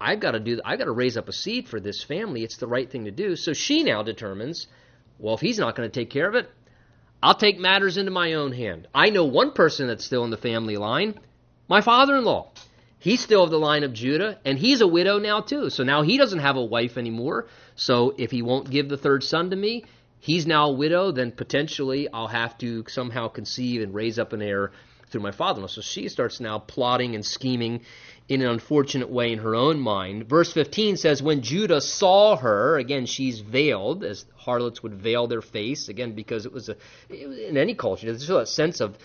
I've 0.00 0.20
got 0.20 0.32
to 0.32 0.40
do. 0.40 0.60
I've 0.64 0.78
got 0.78 0.84
to 0.84 0.92
raise 0.92 1.16
up 1.16 1.28
a 1.28 1.32
seed 1.32 1.68
for 1.68 1.80
this 1.80 2.04
family. 2.04 2.44
It's 2.44 2.58
the 2.58 2.68
right 2.68 2.88
thing 2.88 3.06
to 3.06 3.10
do. 3.10 3.34
So 3.34 3.52
she 3.52 3.82
now 3.82 4.04
determines, 4.04 4.68
well, 5.18 5.34
if 5.34 5.40
he's 5.40 5.58
not 5.58 5.74
going 5.74 5.90
to 5.90 6.00
take 6.00 6.10
care 6.10 6.28
of 6.28 6.36
it, 6.36 6.48
I'll 7.20 7.34
take 7.34 7.58
matters 7.58 7.96
into 7.96 8.12
my 8.12 8.34
own 8.34 8.52
hand. 8.52 8.86
I 8.94 9.10
know 9.10 9.24
one 9.24 9.52
person 9.52 9.88
that's 9.88 10.04
still 10.04 10.24
in 10.24 10.30
the 10.30 10.36
family 10.36 10.76
line, 10.76 11.18
my 11.68 11.80
father-in-law, 11.80 12.52
He's 13.02 13.20
still 13.20 13.42
of 13.42 13.50
the 13.50 13.58
line 13.58 13.82
of 13.82 13.92
Judah, 13.92 14.38
and 14.44 14.56
he's 14.56 14.80
a 14.80 14.86
widow 14.86 15.18
now 15.18 15.40
too. 15.40 15.70
So 15.70 15.82
now 15.82 16.02
he 16.02 16.18
doesn't 16.18 16.38
have 16.38 16.56
a 16.56 16.64
wife 16.64 16.96
anymore. 16.96 17.48
So 17.74 18.14
if 18.16 18.30
he 18.30 18.42
won't 18.42 18.70
give 18.70 18.88
the 18.88 18.96
third 18.96 19.24
son 19.24 19.50
to 19.50 19.56
me, 19.56 19.84
he's 20.20 20.46
now 20.46 20.68
a 20.68 20.72
widow, 20.72 21.10
then 21.10 21.32
potentially 21.32 22.08
I'll 22.12 22.28
have 22.28 22.56
to 22.58 22.84
somehow 22.86 23.26
conceive 23.26 23.82
and 23.82 23.92
raise 23.92 24.20
up 24.20 24.32
an 24.32 24.40
heir 24.40 24.70
through 25.08 25.20
my 25.20 25.32
father 25.32 25.58
in 25.58 25.62
law. 25.62 25.66
So 25.66 25.80
she 25.80 26.08
starts 26.08 26.38
now 26.38 26.60
plotting 26.60 27.16
and 27.16 27.26
scheming 27.26 27.80
in 28.28 28.40
an 28.40 28.46
unfortunate 28.46 29.10
way 29.10 29.32
in 29.32 29.40
her 29.40 29.56
own 29.56 29.80
mind. 29.80 30.28
Verse 30.28 30.52
15 30.52 30.96
says, 30.96 31.20
When 31.20 31.42
Judah 31.42 31.80
saw 31.80 32.36
her, 32.36 32.78
again, 32.78 33.06
she's 33.06 33.40
veiled, 33.40 34.04
as 34.04 34.26
harlots 34.36 34.80
would 34.84 34.94
veil 34.94 35.26
their 35.26 35.42
face, 35.42 35.88
again, 35.88 36.12
because 36.12 36.46
it 36.46 36.52
was 36.52 36.68
a, 36.68 36.76
in 37.10 37.56
any 37.56 37.74
culture, 37.74 38.06
there's 38.06 38.22
still 38.22 38.38
a 38.38 38.46
sense 38.46 38.80
of 38.80 38.96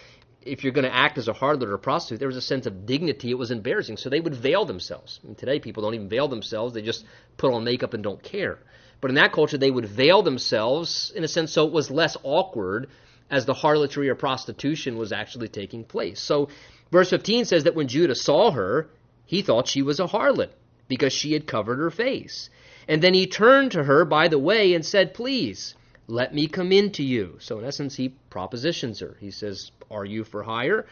if 0.47 0.63
you're 0.63 0.73
going 0.73 0.85
to 0.85 0.95
act 0.95 1.17
as 1.17 1.27
a 1.27 1.33
harlot 1.33 1.63
or 1.63 1.73
a 1.73 1.79
prostitute, 1.79 2.19
there 2.19 2.27
was 2.27 2.37
a 2.37 2.41
sense 2.41 2.65
of 2.65 2.85
dignity. 2.85 3.31
It 3.31 3.37
was 3.37 3.51
embarrassing. 3.51 3.97
So 3.97 4.09
they 4.09 4.19
would 4.19 4.35
veil 4.35 4.65
themselves. 4.65 5.19
Today, 5.37 5.59
people 5.59 5.83
don't 5.83 5.93
even 5.93 6.09
veil 6.09 6.27
themselves. 6.27 6.73
They 6.73 6.81
just 6.81 7.05
put 7.37 7.53
on 7.53 7.63
makeup 7.63 7.93
and 7.93 8.03
don't 8.03 8.21
care. 8.21 8.59
But 9.01 9.11
in 9.11 9.15
that 9.15 9.31
culture, 9.31 9.57
they 9.57 9.71
would 9.71 9.85
veil 9.85 10.23
themselves 10.23 11.11
in 11.15 11.23
a 11.23 11.27
sense 11.27 11.51
so 11.51 11.67
it 11.67 11.73
was 11.73 11.91
less 11.91 12.17
awkward 12.23 12.89
as 13.29 13.45
the 13.45 13.53
harlotry 13.53 14.09
or 14.09 14.15
prostitution 14.15 14.97
was 14.97 15.11
actually 15.11 15.49
taking 15.49 15.83
place. 15.83 16.19
So 16.19 16.49
verse 16.91 17.09
15 17.09 17.45
says 17.45 17.65
that 17.65 17.75
when 17.75 17.87
Judah 17.87 18.15
saw 18.15 18.51
her, 18.51 18.89
he 19.25 19.41
thought 19.41 19.67
she 19.67 19.81
was 19.81 19.99
a 19.99 20.07
harlot 20.07 20.49
because 20.87 21.13
she 21.13 21.33
had 21.33 21.45
covered 21.45 21.77
her 21.77 21.91
face. 21.91 22.49
And 22.87 23.01
then 23.01 23.13
he 23.13 23.27
turned 23.27 23.71
to 23.73 23.83
her 23.83 24.05
by 24.05 24.29
the 24.29 24.39
way 24.39 24.73
and 24.73 24.85
said, 24.85 25.13
Please, 25.13 25.75
let 26.07 26.33
me 26.33 26.47
come 26.47 26.71
in 26.71 26.91
to 26.91 27.03
you. 27.03 27.35
So 27.39 27.59
in 27.59 27.65
essence, 27.65 27.95
he 27.95 28.09
propositions 28.29 29.01
her. 29.01 29.17
He 29.19 29.31
says, 29.31 29.71
Are 29.91 30.05
you 30.05 30.23
for 30.23 30.43
hire? 30.43 30.85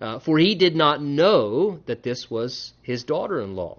Uh, 0.00 0.18
for 0.18 0.38
he 0.38 0.54
did 0.54 0.74
not 0.74 1.02
know 1.02 1.78
that 1.86 2.02
this 2.02 2.30
was 2.30 2.72
his 2.82 3.04
daughter 3.04 3.40
in 3.40 3.54
law. 3.54 3.78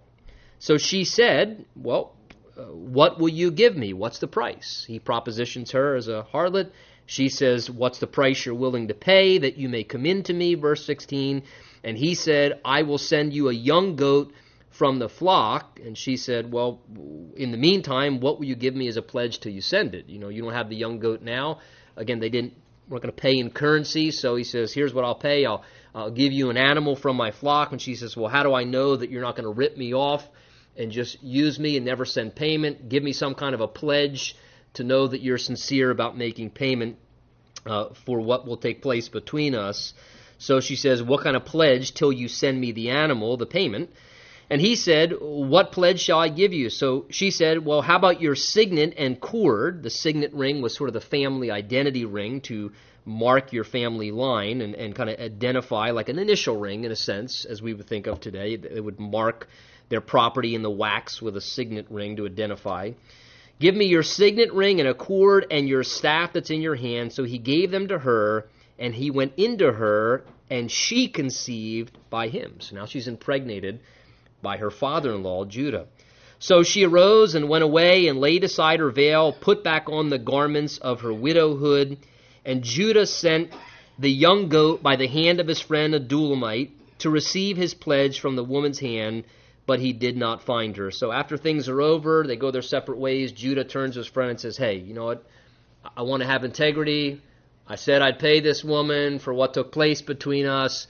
So 0.59 0.77
she 0.77 1.03
said, 1.03 1.65
Well, 1.75 2.13
uh, 2.57 2.65
what 2.65 3.19
will 3.19 3.29
you 3.29 3.51
give 3.51 3.75
me? 3.75 3.93
What's 3.93 4.19
the 4.19 4.27
price? 4.27 4.85
He 4.87 4.99
propositions 4.99 5.71
her 5.71 5.95
as 5.95 6.07
a 6.07 6.25
harlot. 6.31 6.69
She 7.07 7.27
says, 7.27 7.69
What's 7.69 7.99
the 7.99 8.07
price 8.07 8.45
you're 8.45 8.55
willing 8.55 8.87
to 8.87 8.93
pay 8.93 9.39
that 9.39 9.57
you 9.57 9.69
may 9.69 9.83
come 9.83 10.05
in 10.05 10.23
to 10.23 10.33
me? 10.33 10.53
Verse 10.53 10.85
16. 10.85 11.43
And 11.83 11.97
he 11.97 12.13
said, 12.15 12.61
I 12.63 12.83
will 12.83 12.99
send 12.99 13.33
you 13.33 13.49
a 13.49 13.53
young 13.53 13.95
goat 13.95 14.31
from 14.73 14.99
the 14.99 15.07
flock. 15.07 15.79
And 15.83 15.97
she 15.97 16.17
said, 16.17 16.51
Well, 16.51 16.81
in 17.35 17.51
the 17.51 17.57
meantime, 17.57 18.19
what 18.19 18.39
will 18.39 18.45
you 18.45 18.55
give 18.55 18.75
me 18.75 18.87
as 18.87 18.97
a 18.97 19.01
pledge 19.01 19.39
till 19.39 19.53
you 19.53 19.61
send 19.61 19.95
it? 19.95 20.09
You 20.09 20.19
know, 20.19 20.29
you 20.29 20.41
don't 20.41 20.53
have 20.53 20.69
the 20.69 20.75
young 20.75 20.99
goat 20.99 21.21
now. 21.21 21.59
Again, 21.95 22.19
they 22.19 22.29
didn't 22.29 22.53
we're 22.89 22.99
going 22.99 23.13
to 23.13 23.21
pay 23.21 23.37
in 23.37 23.49
currency. 23.49 24.11
So 24.11 24.35
he 24.35 24.43
says, 24.43 24.73
Here's 24.73 24.93
what 24.93 25.05
I'll 25.05 25.15
pay. 25.15 25.45
I'll, 25.45 25.63
I'll 25.95 26.11
give 26.11 26.33
you 26.33 26.49
an 26.49 26.57
animal 26.57 26.95
from 26.95 27.15
my 27.15 27.31
flock. 27.31 27.71
And 27.71 27.81
she 27.81 27.95
says, 27.95 28.17
Well, 28.17 28.29
how 28.29 28.43
do 28.43 28.53
I 28.53 28.63
know 28.63 28.95
that 28.95 29.09
you're 29.09 29.21
not 29.21 29.35
going 29.35 29.45
to 29.45 29.53
rip 29.53 29.77
me 29.77 29.93
off 29.93 30.27
and 30.75 30.91
just 30.91 31.21
use 31.23 31.59
me 31.59 31.77
and 31.77 31.85
never 31.85 32.05
send 32.05 32.35
payment? 32.35 32.89
Give 32.89 33.03
me 33.03 33.13
some 33.13 33.35
kind 33.35 33.55
of 33.55 33.61
a 33.61 33.67
pledge 33.67 34.35
to 34.73 34.83
know 34.83 35.07
that 35.07 35.21
you're 35.21 35.37
sincere 35.37 35.91
about 35.91 36.17
making 36.17 36.49
payment 36.49 36.97
uh, 37.65 37.89
for 38.05 38.19
what 38.19 38.45
will 38.45 38.57
take 38.57 38.81
place 38.81 39.07
between 39.07 39.55
us. 39.55 39.93
So 40.37 40.59
she 40.59 40.75
says, 40.75 41.01
What 41.01 41.23
kind 41.23 41.35
of 41.35 41.45
pledge 41.45 41.93
till 41.93 42.11
you 42.11 42.27
send 42.27 42.59
me 42.59 42.71
the 42.73 42.89
animal, 42.89 43.37
the 43.37 43.45
payment? 43.45 43.91
And 44.53 44.61
he 44.61 44.75
said, 44.75 45.13
What 45.19 45.71
pledge 45.71 45.99
shall 45.99 46.19
I 46.19 46.29
give 46.29 46.53
you? 46.53 46.69
So 46.69 47.07
she 47.09 47.31
said, 47.31 47.65
Well, 47.65 47.81
how 47.81 47.95
about 47.95 48.21
your 48.21 48.35
signet 48.35 48.93
and 48.99 49.19
cord? 49.19 49.81
The 49.81 49.89
signet 49.89 50.31
ring 50.31 50.61
was 50.61 50.75
sort 50.75 50.91
of 50.91 50.93
the 50.93 51.01
family 51.01 51.49
identity 51.49 52.05
ring 52.05 52.39
to 52.41 52.71
mark 53.03 53.51
your 53.51 53.63
family 53.63 54.11
line 54.11 54.61
and, 54.61 54.75
and 54.75 54.93
kind 54.93 55.09
of 55.09 55.19
identify, 55.19 55.89
like 55.89 56.07
an 56.07 56.19
initial 56.19 56.55
ring 56.55 56.83
in 56.83 56.91
a 56.91 56.95
sense, 56.95 57.45
as 57.45 57.63
we 57.63 57.73
would 57.73 57.87
think 57.87 58.05
of 58.05 58.19
today. 58.19 58.53
It 58.53 58.83
would 58.83 58.99
mark 58.99 59.47
their 59.89 60.01
property 60.01 60.53
in 60.53 60.61
the 60.61 60.69
wax 60.69 61.19
with 61.19 61.35
a 61.35 61.41
signet 61.41 61.87
ring 61.89 62.17
to 62.17 62.27
identify. 62.27 62.91
Give 63.59 63.73
me 63.73 63.87
your 63.87 64.03
signet 64.03 64.53
ring 64.53 64.79
and 64.79 64.87
a 64.87 64.93
cord 64.93 65.47
and 65.49 65.67
your 65.67 65.81
staff 65.81 66.31
that's 66.31 66.51
in 66.51 66.61
your 66.61 66.75
hand. 66.75 67.11
So 67.11 67.23
he 67.23 67.39
gave 67.39 67.71
them 67.71 67.87
to 67.87 67.97
her, 67.97 68.49
and 68.77 68.93
he 68.93 69.09
went 69.09 69.33
into 69.35 69.71
her, 69.71 70.25
and 70.51 70.69
she 70.69 71.07
conceived 71.07 71.97
by 72.11 72.27
him. 72.27 72.57
So 72.59 72.75
now 72.75 72.85
she's 72.85 73.07
impregnated 73.07 73.79
by 74.43 74.57
her 74.57 74.69
father 74.69 75.11
in 75.13 75.23
law, 75.23 75.45
Judah. 75.45 75.87
So 76.37 76.61
she 76.61 76.83
arose 76.85 77.33
and 77.33 77.49
went 77.49 77.63
away 77.63 78.07
and 78.07 78.19
laid 78.19 78.43
aside 78.43 78.81
her 78.81 78.91
veil, 78.91 79.31
put 79.31 79.63
back 79.63 79.87
on 79.87 80.09
the 80.09 80.19
garments 80.19 80.77
of 80.77 81.01
her 81.01 81.13
widowhood. 81.13 81.97
And 82.45 82.63
Judah 82.63 83.05
sent 83.05 83.51
the 83.97 84.11
young 84.11 84.49
goat 84.49 84.83
by 84.83 84.97
the 84.97 85.07
hand 85.07 85.39
of 85.39 85.47
his 85.47 85.61
friend 85.61 85.93
Adullamite 85.93 86.71
to 86.99 87.09
receive 87.09 87.55
his 87.55 87.73
pledge 87.73 88.19
from 88.19 88.35
the 88.35 88.43
woman's 88.43 88.79
hand, 88.79 89.23
but 89.65 89.79
he 89.79 89.93
did 89.93 90.17
not 90.17 90.43
find 90.43 90.75
her. 90.75 90.91
So 90.91 91.11
after 91.11 91.37
things 91.37 91.69
are 91.69 91.81
over, 91.81 92.25
they 92.27 92.35
go 92.35 92.51
their 92.51 92.61
separate 92.61 92.97
ways. 92.97 93.31
Judah 93.31 93.63
turns 93.63 93.93
to 93.93 93.99
his 93.99 94.07
friend 94.07 94.31
and 94.31 94.39
says, 94.39 94.57
Hey, 94.57 94.75
you 94.75 94.93
know 94.93 95.05
what? 95.05 95.25
I 95.95 96.01
want 96.01 96.21
to 96.23 96.27
have 96.27 96.43
integrity. 96.43 97.21
I 97.67 97.75
said 97.75 98.01
I'd 98.01 98.19
pay 98.19 98.41
this 98.41 98.63
woman 98.63 99.19
for 99.19 99.33
what 99.33 99.53
took 99.53 99.71
place 99.71 100.01
between 100.01 100.45
us 100.45 100.87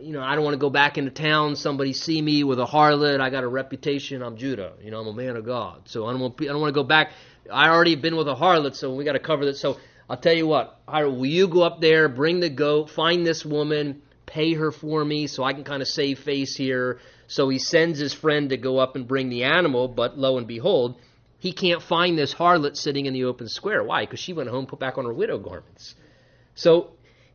you 0.00 0.12
know, 0.12 0.22
I 0.22 0.34
don't 0.34 0.44
want 0.44 0.54
to 0.54 0.58
go 0.58 0.70
back 0.70 0.98
into 0.98 1.10
town. 1.10 1.56
Somebody 1.56 1.92
see 1.92 2.20
me 2.20 2.44
with 2.44 2.58
a 2.58 2.64
harlot. 2.64 3.20
I 3.20 3.30
got 3.30 3.44
a 3.44 3.48
reputation. 3.48 4.22
I'm 4.22 4.36
Judah. 4.36 4.72
You 4.82 4.90
know, 4.90 5.00
I'm 5.00 5.06
a 5.06 5.12
man 5.12 5.36
of 5.36 5.44
God. 5.44 5.82
So 5.88 6.06
I 6.06 6.12
don't 6.12 6.20
want. 6.20 6.40
I 6.40 6.46
don't 6.46 6.60
want 6.60 6.74
to 6.74 6.80
go 6.80 6.84
back. 6.84 7.12
I 7.52 7.68
already 7.68 7.96
been 7.96 8.16
with 8.16 8.28
a 8.28 8.34
harlot, 8.34 8.74
so 8.74 8.94
we 8.94 9.04
got 9.04 9.12
to 9.12 9.18
cover 9.18 9.44
that. 9.46 9.56
So 9.56 9.78
I'll 10.08 10.16
tell 10.16 10.34
you 10.34 10.46
what. 10.46 10.80
Will 10.88 11.26
you 11.26 11.48
go 11.48 11.62
up 11.62 11.80
there, 11.80 12.08
bring 12.08 12.40
the 12.40 12.50
goat, 12.50 12.90
find 12.90 13.26
this 13.26 13.44
woman, 13.44 14.02
pay 14.26 14.54
her 14.54 14.70
for 14.70 15.04
me, 15.04 15.26
so 15.26 15.44
I 15.44 15.52
can 15.52 15.64
kind 15.64 15.82
of 15.82 15.88
save 15.88 16.18
face 16.20 16.56
here. 16.56 17.00
So 17.26 17.48
he 17.48 17.58
sends 17.58 17.98
his 17.98 18.12
friend 18.12 18.50
to 18.50 18.56
go 18.56 18.78
up 18.78 18.96
and 18.96 19.06
bring 19.06 19.28
the 19.28 19.44
animal, 19.44 19.88
but 19.88 20.18
lo 20.18 20.36
and 20.38 20.46
behold, 20.46 21.00
he 21.38 21.52
can't 21.52 21.80
find 21.82 22.18
this 22.18 22.34
harlot 22.34 22.76
sitting 22.76 23.06
in 23.06 23.14
the 23.14 23.24
open 23.24 23.48
square. 23.48 23.82
Why? 23.82 24.02
Because 24.02 24.20
she 24.20 24.32
went 24.32 24.50
home, 24.50 24.66
put 24.66 24.80
back 24.80 24.98
on 24.98 25.04
her 25.04 25.12
widow 25.12 25.38
garments. 25.38 25.94
So 26.54 26.90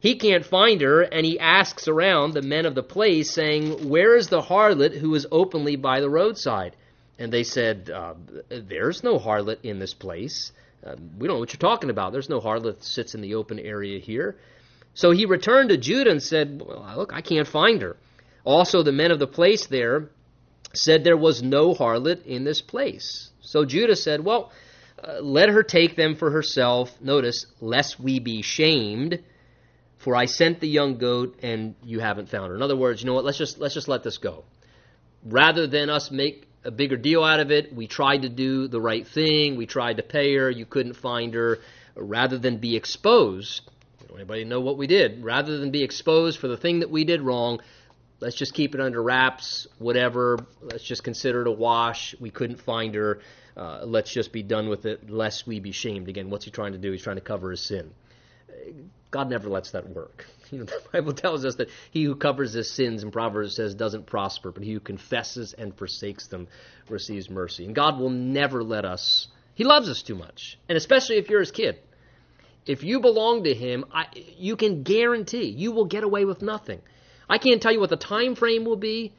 he 0.06 0.16
can't 0.16 0.46
find 0.46 0.82
her, 0.82 1.02
and 1.02 1.26
he 1.26 1.40
asks 1.40 1.88
around 1.88 2.34
the 2.34 2.42
men 2.44 2.68
of 2.68 2.76
the 2.76 2.84
place, 2.84 3.32
saying, 3.32 3.90
Where 3.90 4.16
is 4.16 4.28
the 4.28 4.42
harlot 4.42 4.96
who 4.96 5.16
is 5.16 5.26
openly 5.32 5.78
by 5.78 6.00
the 6.00 6.10
roadside? 6.10 6.76
And 7.18 7.34
they 7.34 7.44
said, 7.44 7.90
uh, 7.90 8.14
There's 8.50 9.04
no 9.04 9.18
harlot 9.18 9.60
in 9.64 9.80
this 9.80 9.96
place. 9.96 10.52
Uh, 10.86 10.96
we 11.18 11.28
don't 11.28 11.38
know 11.38 11.40
what 11.40 11.54
you're 11.54 11.72
talking 11.72 11.90
about. 11.90 12.12
There's 12.12 12.30
no 12.30 12.40
harlot 12.40 12.64
that 12.64 12.84
sits 12.84 13.16
in 13.16 13.22
the 13.22 13.34
open 13.34 13.58
area 13.58 13.98
here. 14.00 14.36
So 14.94 15.10
he 15.10 15.26
returned 15.26 15.70
to 15.70 15.78
Judah 15.78 16.12
and 16.12 16.22
said, 16.22 16.62
well, 16.64 16.94
Look, 16.96 17.12
I 17.12 17.22
can't 17.22 17.48
find 17.48 17.82
her. 17.82 17.98
Also, 18.44 18.84
the 18.84 18.92
men 18.92 19.10
of 19.10 19.18
the 19.18 19.26
place 19.26 19.66
there 19.66 20.10
said 20.76 21.04
there 21.04 21.18
was 21.18 21.42
no 21.42 21.74
harlot 21.74 22.24
in 22.28 22.44
this 22.44 22.62
place. 22.62 23.32
So 23.42 23.66
Judah 23.66 23.96
said, 23.96 24.24
Well, 24.24 24.52
uh, 25.04 25.22
let 25.22 25.50
her 25.50 25.64
take 25.64 25.96
them 25.96 26.16
for 26.16 26.30
herself. 26.30 26.96
Notice, 27.02 27.48
lest 27.60 28.00
we 28.00 28.20
be 28.20 28.44
shamed 28.44 29.24
for 30.06 30.16
I 30.16 30.26
sent 30.26 30.60
the 30.60 30.68
young 30.68 31.00
goat 31.00 31.40
and 31.42 31.74
you 31.84 32.00
haven't 32.00 32.30
found 32.30 32.52
her. 32.52 32.56
In 32.56 32.62
other 32.62 32.76
words, 32.76 33.02
you 33.02 33.08
know 33.08 33.16
what? 33.16 33.26
Let's 33.26 33.40
just 33.40 33.58
let's 33.58 33.74
just 33.74 33.88
let 33.88 34.04
this 34.04 34.20
go. 34.20 34.46
Rather 35.24 35.66
than 35.66 35.90
us 35.90 36.12
make 36.12 36.48
a 36.64 36.70
bigger 36.70 36.96
deal 36.96 37.24
out 37.24 37.40
of 37.40 37.50
it, 37.50 37.74
we 37.74 37.88
tried 37.88 38.22
to 38.22 38.30
do 38.30 38.68
the 38.68 38.80
right 38.80 39.06
thing. 39.08 39.56
We 39.56 39.66
tried 39.66 39.98
to 39.98 40.04
pay 40.04 40.36
her. 40.36 40.48
You 40.48 40.68
couldn't 40.68 40.94
find 40.94 41.34
her. 41.34 41.58
Rather 41.96 42.38
than 42.38 42.60
be 42.60 42.76
exposed, 42.76 43.62
don't 44.08 44.18
anybody 44.20 44.44
know 44.44 44.62
what 44.62 44.78
we 44.78 44.86
did? 44.86 45.24
Rather 45.24 45.58
than 45.58 45.72
be 45.72 45.82
exposed 45.82 46.38
for 46.38 46.50
the 46.50 46.58
thing 46.58 46.82
that 46.82 46.92
we 46.92 47.04
did 47.04 47.24
wrong, 47.24 47.60
let's 48.20 48.36
just 48.36 48.54
keep 48.54 48.76
it 48.76 48.82
under 48.82 49.02
wraps. 49.02 49.66
Whatever. 49.80 50.38
Let's 50.62 50.84
just 50.84 51.04
consider 51.04 51.42
it 51.42 51.48
a 51.48 51.52
wash. 51.52 52.14
We 52.20 52.30
couldn't 52.30 52.62
find 52.62 52.94
her. 52.94 53.22
Uh, 53.58 53.82
let's 53.86 54.14
just 54.14 54.32
be 54.32 54.44
done 54.44 54.70
with 54.70 54.86
it, 54.86 55.10
lest 55.10 55.48
we 55.48 55.60
be 55.60 55.72
shamed. 55.72 56.10
Again, 56.10 56.30
what's 56.30 56.46
he 56.46 56.52
trying 56.52 56.74
to 56.74 56.78
do? 56.78 56.92
He's 56.92 57.02
trying 57.02 57.18
to 57.18 57.22
cover 57.22 57.50
his 57.50 57.62
sin. 57.62 57.90
God 59.16 59.30
never 59.30 59.48
lets 59.48 59.72
that 59.72 59.88
work. 59.90 60.26
You 60.52 60.60
know, 60.60 60.66
the 60.66 60.80
Bible 60.94 61.14
tells 61.14 61.44
us 61.44 61.56
that 61.56 61.70
he 61.90 62.04
who 62.04 62.16
covers 62.16 62.54
his 62.54 62.70
sins 62.70 63.02
in 63.02 63.10
Proverbs 63.10 63.56
says 63.56 63.74
doesn't 63.74 64.06
prosper, 64.06 64.52
but 64.52 64.64
he 64.64 64.74
who 64.74 64.80
confesses 64.80 65.54
and 65.54 65.76
forsakes 65.76 66.28
them 66.28 66.48
receives 66.88 67.32
mercy. 67.32 67.66
And 67.66 67.74
God 67.74 67.98
will 67.98 68.12
never 68.12 68.64
let 68.64 68.86
us. 68.86 69.28
He 69.56 69.64
loves 69.64 69.90
us 69.90 70.04
too 70.04 70.14
much, 70.14 70.60
and 70.70 70.78
especially 70.78 71.16
if 71.16 71.30
you're 71.30 71.40
his 71.40 71.50
kid. 71.50 71.80
If 72.68 72.84
you 72.84 73.00
belong 73.00 73.46
to 73.46 73.56
him, 73.56 73.86
I, 73.92 74.06
you 74.38 74.56
can 74.56 74.84
guarantee 74.84 75.46
you 75.46 75.72
will 75.72 75.86
get 75.86 76.04
away 76.04 76.26
with 76.26 76.44
nothing. 76.44 76.82
I 77.28 77.40
can't 77.40 77.60
tell 77.60 77.72
you 77.72 77.80
what 77.80 77.90
the 77.90 77.98
time 77.98 78.36
frame 78.36 78.66
will 78.66 78.78
be, 78.78 79.14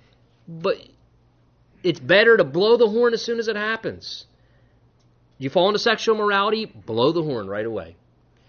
but 0.47 0.77
it's 1.83 2.01
better 2.01 2.37
to 2.37 2.45
blow 2.45 2.77
the 2.77 2.89
horn 2.89 3.15
as 3.15 3.23
soon 3.25 3.41
as 3.41 3.49
it 3.49 3.57
happens. 3.57 4.27
You 5.39 5.51
fall 5.51 5.67
into 5.67 5.81
sexual 5.81 6.17
morality, 6.17 6.67
blow 6.67 7.11
the 7.11 7.25
horn 7.25 7.49
right 7.49 7.67
away. 7.67 7.97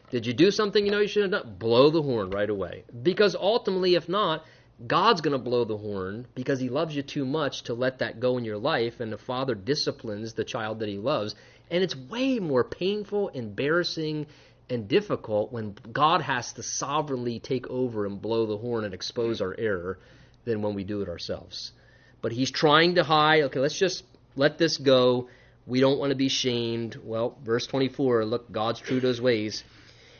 Did 0.09 0.25
you 0.25 0.33
do 0.33 0.51
something 0.51 0.85
you 0.85 0.91
know 0.91 1.01
you 1.01 1.07
should 1.07 1.23
have 1.23 1.43
done? 1.43 1.55
Blow 1.59 1.89
the 1.89 2.01
horn 2.01 2.29
right 2.29 2.49
away. 2.49 2.85
Because 3.03 3.35
ultimately, 3.35 3.95
if 3.95 4.07
not, 4.07 4.45
God's 4.85 5.21
going 5.21 5.33
to 5.33 5.43
blow 5.43 5.65
the 5.65 5.77
horn 5.77 6.27
because 6.35 6.59
he 6.59 6.69
loves 6.69 6.95
you 6.95 7.01
too 7.01 7.25
much 7.25 7.63
to 7.63 7.73
let 7.73 7.99
that 7.99 8.19
go 8.19 8.37
in 8.37 8.45
your 8.45 8.57
life, 8.57 8.99
and 8.99 9.11
the 9.11 9.17
father 9.17 9.55
disciplines 9.55 10.33
the 10.33 10.45
child 10.45 10.79
that 10.79 10.87
he 10.89 10.97
loves. 10.97 11.35
And 11.69 11.83
it's 11.83 11.95
way 11.95 12.39
more 12.39 12.63
painful, 12.63 13.29
embarrassing, 13.29 14.27
and 14.69 14.87
difficult 14.87 15.51
when 15.51 15.75
God 15.91 16.21
has 16.21 16.53
to 16.53 16.63
sovereignly 16.63 17.39
take 17.39 17.67
over 17.67 18.05
and 18.05 18.21
blow 18.21 18.45
the 18.45 18.57
horn 18.57 18.85
and 18.85 18.93
expose 18.93 19.41
our 19.41 19.55
error 19.57 19.99
than 20.45 20.61
when 20.61 20.75
we 20.75 20.83
do 20.83 21.01
it 21.01 21.09
ourselves. 21.09 21.71
but 22.21 22.31
he's 22.31 22.51
trying 22.51 22.95
to 22.95 23.03
hide. 23.03 23.43
Okay, 23.43 23.59
let's 23.59 23.77
just 23.77 24.03
let 24.35 24.57
this 24.57 24.77
go. 24.77 25.29
We 25.65 25.79
don't 25.79 25.99
want 25.99 26.11
to 26.11 26.15
be 26.15 26.29
shamed. 26.29 26.97
Well, 27.03 27.37
verse 27.43 27.67
24, 27.67 28.25
look, 28.25 28.51
God's 28.51 28.79
true 28.79 28.99
to 28.99 29.07
his 29.07 29.21
ways. 29.21 29.63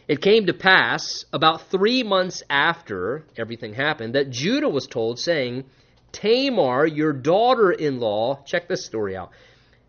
It 0.07 0.21
came 0.21 0.45
to 0.45 0.53
pass 0.53 1.25
about 1.33 1.69
three 1.69 2.01
months 2.01 2.41
after 2.49 3.25
everything 3.35 3.73
happened 3.73 4.15
that 4.15 4.29
Judah 4.29 4.69
was 4.69 4.87
told, 4.87 5.19
saying, 5.19 5.65
Tamar, 6.13 6.85
your 6.85 7.11
daughter 7.11 7.71
in 7.71 7.99
law, 7.99 8.41
check 8.45 8.69
this 8.69 8.85
story 8.85 9.17
out. 9.17 9.31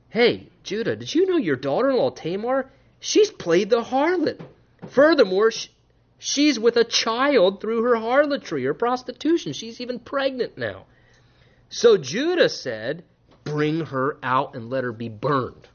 Hey, 0.09 0.49
Judah, 0.64 0.97
did 0.97 1.14
you 1.14 1.27
know 1.27 1.37
your 1.37 1.57
daughter 1.57 1.91
in 1.91 1.97
law, 1.97 2.11
Tamar, 2.11 2.71
she's 2.99 3.31
played 3.31 3.71
the 3.71 3.83
harlot? 3.83 4.41
Furthermore, 4.89 5.53
she's 6.19 6.59
with 6.59 6.77
a 6.77 6.85
child 6.85 7.61
through 7.61 7.85
her 7.85 7.97
harlotry 7.97 8.66
or 8.66 8.75
prostitution. 8.75 9.53
She's 9.53 9.81
even 9.81 10.01
pregnant 10.01 10.59
now. 10.59 10.87
So 11.69 11.97
Judah 11.97 12.49
said, 12.49 13.05
Bring 13.45 13.87
her 13.87 14.19
out 14.23 14.57
and 14.57 14.69
let 14.69 14.85
her 14.85 14.93
be 14.93 15.09
burned. 15.09 15.69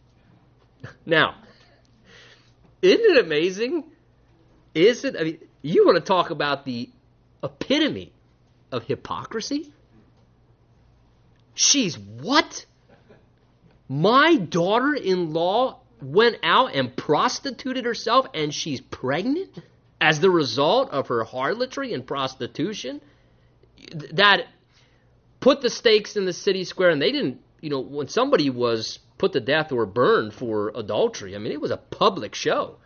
Now, 1.05 1.35
isn't 2.81 3.17
it 3.17 3.25
amazing? 3.25 3.85
Is 4.73 5.03
it? 5.03 5.15
I 5.17 5.23
mean, 5.23 5.39
you 5.61 5.85
want 5.85 5.97
to 5.97 6.03
talk 6.03 6.29
about 6.29 6.65
the 6.65 6.89
epitome 7.43 8.11
of 8.71 8.83
hypocrisy? 8.85 9.71
She's 11.53 11.97
what? 11.97 12.65
My 13.87 14.35
daughter 14.35 14.93
in 14.95 15.33
law 15.33 15.79
went 16.01 16.37
out 16.43 16.73
and 16.73 16.95
prostituted 16.95 17.85
herself 17.85 18.27
and 18.33 18.53
she's 18.53 18.81
pregnant 18.81 19.61
as 20.01 20.19
the 20.19 20.29
result 20.29 20.89
of 20.91 21.07
her 21.07 21.23
harlotry 21.23 21.93
and 21.93 22.05
prostitution? 22.05 23.01
That 24.13 24.47
put 25.39 25.61
the 25.61 25.69
stakes 25.69 26.15
in 26.15 26.25
the 26.25 26.33
city 26.33 26.63
square 26.63 26.89
and 26.89 27.01
they 27.01 27.11
didn't, 27.11 27.41
you 27.61 27.69
know, 27.69 27.79
when 27.79 28.07
somebody 28.07 28.49
was 28.49 28.99
put 29.17 29.33
to 29.33 29.39
death 29.39 29.71
or 29.71 29.85
burned 29.85 30.33
for 30.33 30.71
adultery, 30.75 31.35
I 31.35 31.39
mean, 31.39 31.51
it 31.51 31.61
was 31.61 31.71
a 31.71 31.77
public 31.77 32.33
show. 32.33 32.77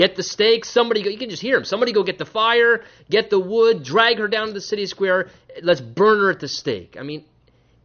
Get 0.00 0.16
the 0.16 0.22
stakes. 0.22 0.70
Somebody 0.70 1.02
go. 1.02 1.10
You 1.10 1.18
can 1.18 1.28
just 1.28 1.42
hear 1.42 1.58
him. 1.58 1.64
Somebody 1.66 1.92
go 1.92 2.02
get 2.02 2.16
the 2.16 2.24
fire, 2.24 2.84
get 3.10 3.28
the 3.28 3.38
wood, 3.38 3.82
drag 3.82 4.16
her 4.16 4.28
down 4.28 4.46
to 4.46 4.54
the 4.54 4.60
city 4.62 4.86
square. 4.86 5.28
Let's 5.60 5.82
burn 5.82 6.20
her 6.20 6.30
at 6.30 6.40
the 6.40 6.48
stake. 6.48 6.96
I 6.98 7.02
mean, 7.02 7.26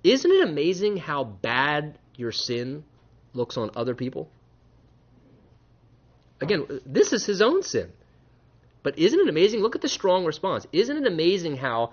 isn't 0.01 0.31
it 0.31 0.47
amazing 0.47 0.95
how 0.95 1.25
bad 1.25 1.99
your 2.15 2.31
sin 2.31 2.85
looks 3.33 3.57
on 3.57 3.69
other 3.75 3.95
people? 3.95 4.29
Again, 6.39 6.79
this 6.85 7.11
is 7.11 7.25
his 7.25 7.41
own 7.41 7.63
sin. 7.63 7.91
But 8.81 8.97
isn't 8.97 9.19
it 9.19 9.27
amazing? 9.27 9.59
Look 9.59 9.75
at 9.75 9.81
the 9.81 9.89
strong 9.89 10.23
response. 10.23 10.65
Isn't 10.71 10.95
it 10.95 11.11
amazing 11.11 11.57
how 11.57 11.91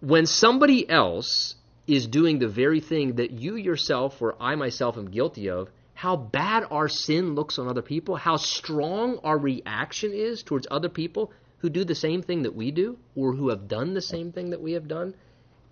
when 0.00 0.24
somebody 0.24 0.88
else 0.88 1.56
is 1.86 2.06
doing 2.06 2.38
the 2.38 2.48
very 2.48 2.80
thing 2.80 3.16
that 3.16 3.32
you 3.32 3.56
yourself 3.56 4.22
or 4.22 4.34
I 4.40 4.54
myself 4.54 4.96
am 4.96 5.10
guilty 5.10 5.50
of, 5.50 5.68
how 6.04 6.16
bad 6.16 6.66
our 6.70 6.86
sin 6.86 7.34
looks 7.34 7.58
on 7.58 7.66
other 7.66 7.80
people, 7.80 8.14
how 8.14 8.36
strong 8.36 9.18
our 9.24 9.38
reaction 9.38 10.12
is 10.12 10.42
towards 10.42 10.66
other 10.70 10.90
people 10.90 11.32
who 11.60 11.70
do 11.70 11.82
the 11.82 11.94
same 11.94 12.20
thing 12.20 12.42
that 12.42 12.54
we 12.54 12.70
do 12.70 12.98
or 13.16 13.32
who 13.32 13.48
have 13.48 13.66
done 13.68 13.94
the 13.94 14.02
same 14.02 14.30
thing 14.30 14.50
that 14.50 14.60
we 14.60 14.72
have 14.72 14.86
done. 14.86 15.14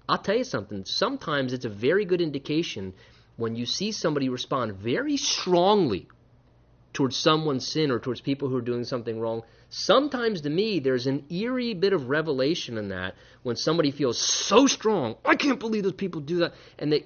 I'll 0.08 0.16
tell 0.16 0.38
you 0.38 0.44
something. 0.44 0.86
Sometimes 0.86 1.52
it's 1.52 1.66
a 1.66 1.68
very 1.68 2.06
good 2.06 2.22
indication 2.22 2.94
when 3.36 3.56
you 3.56 3.66
see 3.66 3.92
somebody 3.92 4.30
respond 4.30 4.72
very 4.76 5.18
strongly 5.18 6.08
towards 6.94 7.14
someone's 7.14 7.68
sin 7.68 7.90
or 7.90 7.98
towards 7.98 8.22
people 8.22 8.48
who 8.48 8.56
are 8.56 8.62
doing 8.62 8.84
something 8.84 9.20
wrong. 9.20 9.42
Sometimes 9.68 10.40
to 10.40 10.50
me, 10.50 10.78
there's 10.78 11.06
an 11.06 11.26
eerie 11.30 11.74
bit 11.74 11.92
of 11.92 12.08
revelation 12.08 12.78
in 12.78 12.88
that 12.88 13.16
when 13.42 13.56
somebody 13.56 13.90
feels 13.90 14.16
so 14.16 14.66
strong, 14.66 15.16
I 15.26 15.36
can't 15.36 15.60
believe 15.60 15.82
those 15.82 15.92
people 15.92 16.22
do 16.22 16.38
that. 16.38 16.54
And 16.78 16.90
they, 16.90 17.04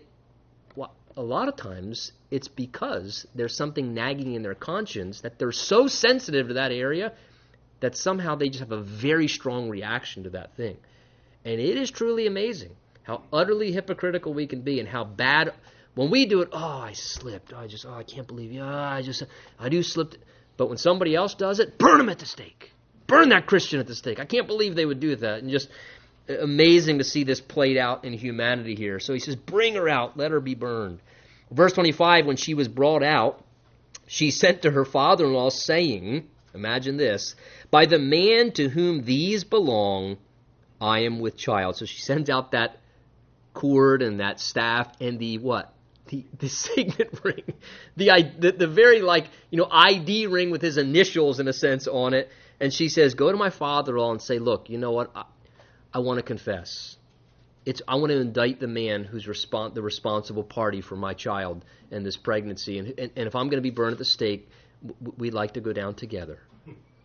a 1.17 1.23
lot 1.23 1.49
of 1.49 1.57
times 1.57 2.13
it's 2.31 2.49
because 2.49 3.27
there's 3.35 3.57
something 3.57 3.95
nagging 3.95 4.35
in 4.35 4.43
their 4.43 4.55
conscience 4.55 5.23
that 5.23 5.39
they're 5.39 5.53
so 5.53 5.87
sensitive 5.87 6.49
to 6.49 6.55
that 6.55 6.73
area 6.73 7.13
that 7.81 7.97
somehow 7.97 8.35
they 8.35 8.49
just 8.49 8.61
have 8.61 8.73
a 8.73 8.81
very 8.81 9.29
strong 9.29 9.69
reaction 9.69 10.25
to 10.25 10.31
that 10.31 10.55
thing. 10.57 10.77
And 11.45 11.61
it 11.61 11.77
is 11.77 11.91
truly 11.91 12.27
amazing 12.27 12.75
how 13.03 13.23
utterly 13.33 13.73
hypocritical 13.73 14.35
we 14.35 14.47
can 14.47 14.63
be 14.63 14.81
and 14.81 14.89
how 14.89 15.05
bad 15.05 15.53
when 15.95 16.11
we 16.11 16.27
do 16.27 16.43
it, 16.43 16.51
oh, 16.53 16.59
I 16.59 16.93
slipped. 16.93 17.55
I 17.55 17.67
just, 17.67 17.87
oh, 17.87 17.95
I 17.95 18.03
can't 18.03 18.27
believe 18.27 18.53
you. 18.53 18.61
Oh, 18.61 18.67
I 18.67 19.01
just, 19.03 19.23
I 19.59 19.71
do 19.71 19.83
slipped. 19.83 20.19
But 20.59 20.69
when 20.69 20.77
somebody 20.77 21.15
else 21.15 21.35
does 21.35 21.59
it, 21.59 21.79
burn 21.79 21.99
them 21.99 22.11
at 22.11 22.19
the 22.19 22.27
stake. 22.27 22.73
Burn 23.07 23.31
that 23.31 23.47
Christian 23.47 23.81
at 23.81 23.87
the 23.87 23.95
stake. 23.95 24.21
I 24.21 24.27
can't 24.27 24.47
believe 24.47 24.75
they 24.75 24.85
would 24.85 25.01
do 25.01 25.17
that. 25.17 25.39
And 25.39 25.51
just 25.51 25.71
amazing 26.29 26.99
to 26.99 27.05
see 27.05 27.25
this 27.25 27.41
played 27.41 27.77
out 27.77 28.05
in 28.05 28.13
humanity 28.13 28.75
here. 28.75 29.01
So 29.01 29.13
he 29.13 29.21
says, 29.21 29.37
Bring 29.37 29.75
her 29.75 29.89
out, 29.89 30.17
let 30.17 30.31
her 30.31 30.41
be 30.41 30.55
burned. 30.55 31.01
Verse 31.51 31.73
25, 31.73 32.27
when 32.27 32.37
she 32.37 32.55
was 32.55 32.69
brought 32.69 33.03
out, 33.03 33.45
she 34.07 34.31
sent 34.31 34.63
to 34.63 34.71
her 34.71 34.85
father 34.85 35.25
in 35.27 35.33
law, 35.33 35.51
saying, 35.51 36.29
Imagine 36.55 36.97
this, 36.97 37.35
by 37.71 37.87
the 37.87 37.99
man 37.99 38.53
to 38.53 38.69
whom 38.69 39.05
these 39.05 39.45
belong, 39.45 40.17
I 40.81 41.01
am 41.01 41.21
with 41.21 41.37
child. 41.37 41.77
So 41.77 41.85
she 41.85 42.01
sends 42.01 42.31
out 42.31 42.53
that 42.53 42.79
cord 43.53 44.03
and 44.03 44.21
that 44.21 44.41
staff 44.41 44.93
and 45.01 45.19
the 45.19 45.39
what? 45.39 45.73
The, 46.09 46.25
the 46.39 46.49
signet 46.49 47.19
ring, 47.25 47.55
the, 47.97 48.33
the 48.39 48.53
the 48.53 48.69
very 48.69 49.03
like 49.03 49.27
you 49.51 49.59
know 49.59 49.67
ID 49.69 50.29
ring 50.29 50.51
with 50.51 50.63
his 50.63 50.79
initials 50.79 51.41
in 51.41 51.49
a 51.49 51.53
sense 51.53 51.89
on 51.89 52.15
it, 52.15 52.31
and 52.61 52.73
she 52.73 52.89
says, 52.89 53.15
"Go 53.15 53.33
to 53.33 53.37
my 53.37 53.51
father-in-law 53.51 54.13
and 54.13 54.23
say, 54.23 54.39
look, 54.39 54.71
you 54.71 54.79
know 54.79 54.93
what? 54.93 55.11
I, 55.97 56.01
want 56.01 56.19
to 56.19 56.23
confess. 56.23 56.97
It's 57.65 57.83
I 57.89 57.97
want 57.97 58.11
to 58.11 58.21
indict 58.21 58.61
the 58.61 58.69
man 58.69 59.05
who's 59.05 59.25
the 59.25 59.83
responsible 59.83 60.45
party 60.45 60.81
for 60.81 60.97
my 60.97 61.15
child 61.15 61.65
and 61.91 62.05
this 62.05 62.17
pregnancy, 62.17 62.79
and 62.79 62.89
and, 62.99 63.11
and 63.17 63.27
if 63.27 63.35
I'm 63.35 63.49
going 63.49 63.59
to 63.59 63.63
be 63.63 63.71
burned 63.71 63.93
at 63.93 63.99
the 63.99 64.05
stake, 64.05 64.49
w- 64.87 65.15
we'd 65.19 65.35
like 65.35 65.55
to 65.55 65.61
go 65.61 65.73
down 65.73 65.95
together." 65.95 66.39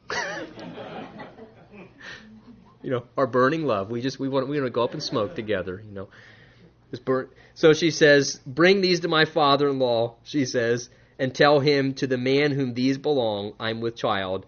you 2.83 2.89
know, 2.91 3.03
our 3.17 3.27
burning 3.27 3.65
love. 3.65 3.89
We 3.89 4.01
just 4.01 4.19
we 4.19 4.27
want 4.29 4.47
we 4.47 4.57
want 4.59 4.67
to 4.67 4.71
go 4.71 4.83
up 4.83 4.93
and 4.93 5.01
smoke 5.01 5.35
together. 5.35 5.81
You 5.87 5.93
know, 5.93 6.09
burn. 7.05 7.29
So 7.55 7.73
she 7.73 7.91
says, 7.91 8.39
"Bring 8.45 8.81
these 8.81 8.99
to 9.01 9.07
my 9.07 9.25
father-in-law." 9.25 10.15
She 10.23 10.45
says, 10.45 10.89
and 11.21 11.35
tell 11.35 11.59
him 11.59 11.93
to 11.93 12.07
the 12.07 12.17
man 12.17 12.51
whom 12.51 12.73
these 12.73 12.97
belong, 12.97 13.53
I'm 13.59 13.79
with 13.79 13.95
child. 13.95 14.47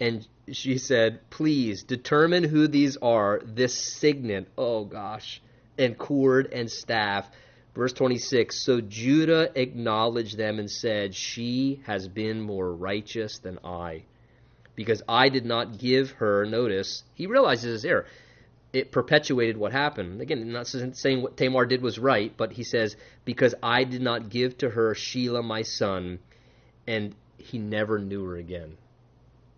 And 0.00 0.26
she 0.52 0.78
said, 0.78 1.28
Please 1.30 1.82
determine 1.82 2.44
who 2.44 2.68
these 2.68 2.96
are, 2.98 3.40
this 3.44 3.74
signet, 3.74 4.48
oh 4.56 4.84
gosh, 4.84 5.40
and 5.78 5.96
cord 5.96 6.52
and 6.52 6.70
staff. 6.70 7.30
Verse 7.74 7.92
26 7.92 8.64
So 8.64 8.80
Judah 8.80 9.50
acknowledged 9.54 10.36
them 10.36 10.58
and 10.58 10.70
said, 10.70 11.14
She 11.14 11.82
has 11.86 12.08
been 12.08 12.40
more 12.40 12.72
righteous 12.72 13.38
than 13.38 13.58
I, 13.64 14.04
because 14.74 15.02
I 15.08 15.28
did 15.28 15.44
not 15.44 15.78
give 15.78 16.12
her 16.12 16.44
notice. 16.44 17.04
He 17.14 17.26
realizes 17.26 17.82
his 17.82 17.84
error. 17.84 18.06
It 18.72 18.92
perpetuated 18.92 19.56
what 19.56 19.72
happened. 19.72 20.20
Again, 20.20 20.52
not 20.52 20.66
saying 20.66 21.22
what 21.22 21.38
Tamar 21.38 21.64
did 21.64 21.80
was 21.80 21.98
right, 21.98 22.32
but 22.36 22.52
he 22.52 22.64
says, 22.64 22.96
Because 23.24 23.54
I 23.62 23.84
did 23.84 24.02
not 24.02 24.28
give 24.28 24.58
to 24.58 24.68
her 24.68 24.94
Shelah 24.94 25.44
my 25.44 25.62
son, 25.62 26.18
and 26.86 27.14
he 27.38 27.58
never 27.58 27.98
knew 27.98 28.24
her 28.24 28.36
again 28.36 28.76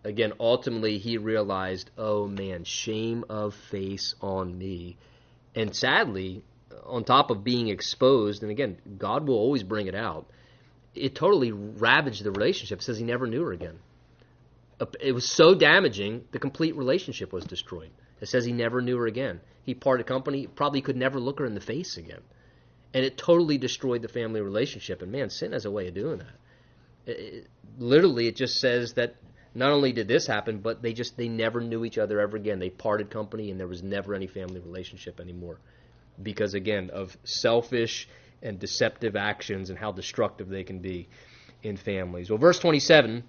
again, 0.05 0.32
ultimately 0.40 0.98
he 0.98 1.18
realized, 1.18 1.90
oh 1.98 2.26
man, 2.26 2.64
shame 2.64 3.24
of 3.28 3.55
face 3.55 4.14
on 4.20 4.57
me. 4.57 4.96
And 5.55 5.74
sadly, 5.74 6.42
on 6.86 7.05
top 7.05 7.30
of 7.30 7.44
being 7.44 7.68
exposed, 7.68 8.42
and 8.42 8.51
again, 8.51 8.78
God 8.98 9.26
will 9.26 9.36
always 9.36 9.62
bring 9.62 9.86
it 9.86 9.94
out, 9.94 10.26
it 10.94 11.14
totally 11.14 11.53
ravaged 11.53 12.24
the 12.24 12.30
relationship. 12.30 12.82
Says 12.82 12.98
he 12.98 13.05
never 13.05 13.26
knew 13.26 13.42
her 13.42 13.53
again. 13.53 13.78
It 15.01 15.12
was 15.12 15.28
so 15.28 15.55
damaging, 15.55 16.24
the 16.32 16.38
complete 16.38 16.74
relationship 16.74 17.32
was 17.32 17.44
destroyed. 17.44 17.90
It 18.20 18.28
says 18.28 18.44
he 18.44 18.53
never 18.53 18.80
knew 18.80 18.96
her 18.96 19.07
again. 19.07 19.40
He 19.62 19.74
parted 19.74 20.07
company, 20.07 20.46
probably 20.46 20.80
could 20.80 20.96
never 20.96 21.20
look 21.20 21.38
her 21.38 21.44
in 21.44 21.55
the 21.55 21.61
face 21.61 21.96
again. 21.96 22.22
And 22.94 23.05
it 23.05 23.18
totally 23.18 23.59
destroyed 23.59 24.03
the 24.03 24.09
family 24.09 24.40
relationship. 24.40 25.03
And 25.03 25.12
man, 25.12 25.30
sin 25.30 25.53
has 25.53 25.64
a 25.64 25.70
way 25.70 25.88
of 25.88 25.94
doing 25.94 26.18
that. 26.18 26.34
It, 27.07 27.18
it, 27.18 27.46
literally, 27.78 28.26
it 28.26 28.36
just 28.36 28.59
says 28.59 28.94
that 28.94 29.16
not 29.55 29.72
only 29.72 29.92
did 29.92 30.09
this 30.09 30.26
happen, 30.26 30.59
but 30.59 30.82
they 30.82 30.92
just 30.92 31.16
they 31.16 31.28
never 31.28 31.61
knew 31.61 31.84
each 31.84 31.98
other 31.98 32.20
ever 32.20 32.36
again. 32.36 32.59
They 32.59 32.70
parted 32.70 33.11
company, 33.11 33.51
and 33.51 33.59
there 33.59 33.66
was 33.66 33.82
never 33.82 34.14
any 34.14 34.26
family 34.26 34.61
relationship 34.61 35.20
anymore, 35.20 35.59
because 36.22 36.55
again 36.55 36.90
of 36.90 37.16
selfish 37.24 38.09
and 38.42 38.59
deceptive 38.59 39.16
actions 39.16 39.70
and 39.70 39.78
how 39.78 39.92
destructive 39.92 40.48
they 40.48 40.64
can 40.64 40.78
be 40.78 41.09
in 41.62 41.76
families. 41.76 42.30
Well, 42.30 42.38
verse 42.38 42.59
27 42.59 43.24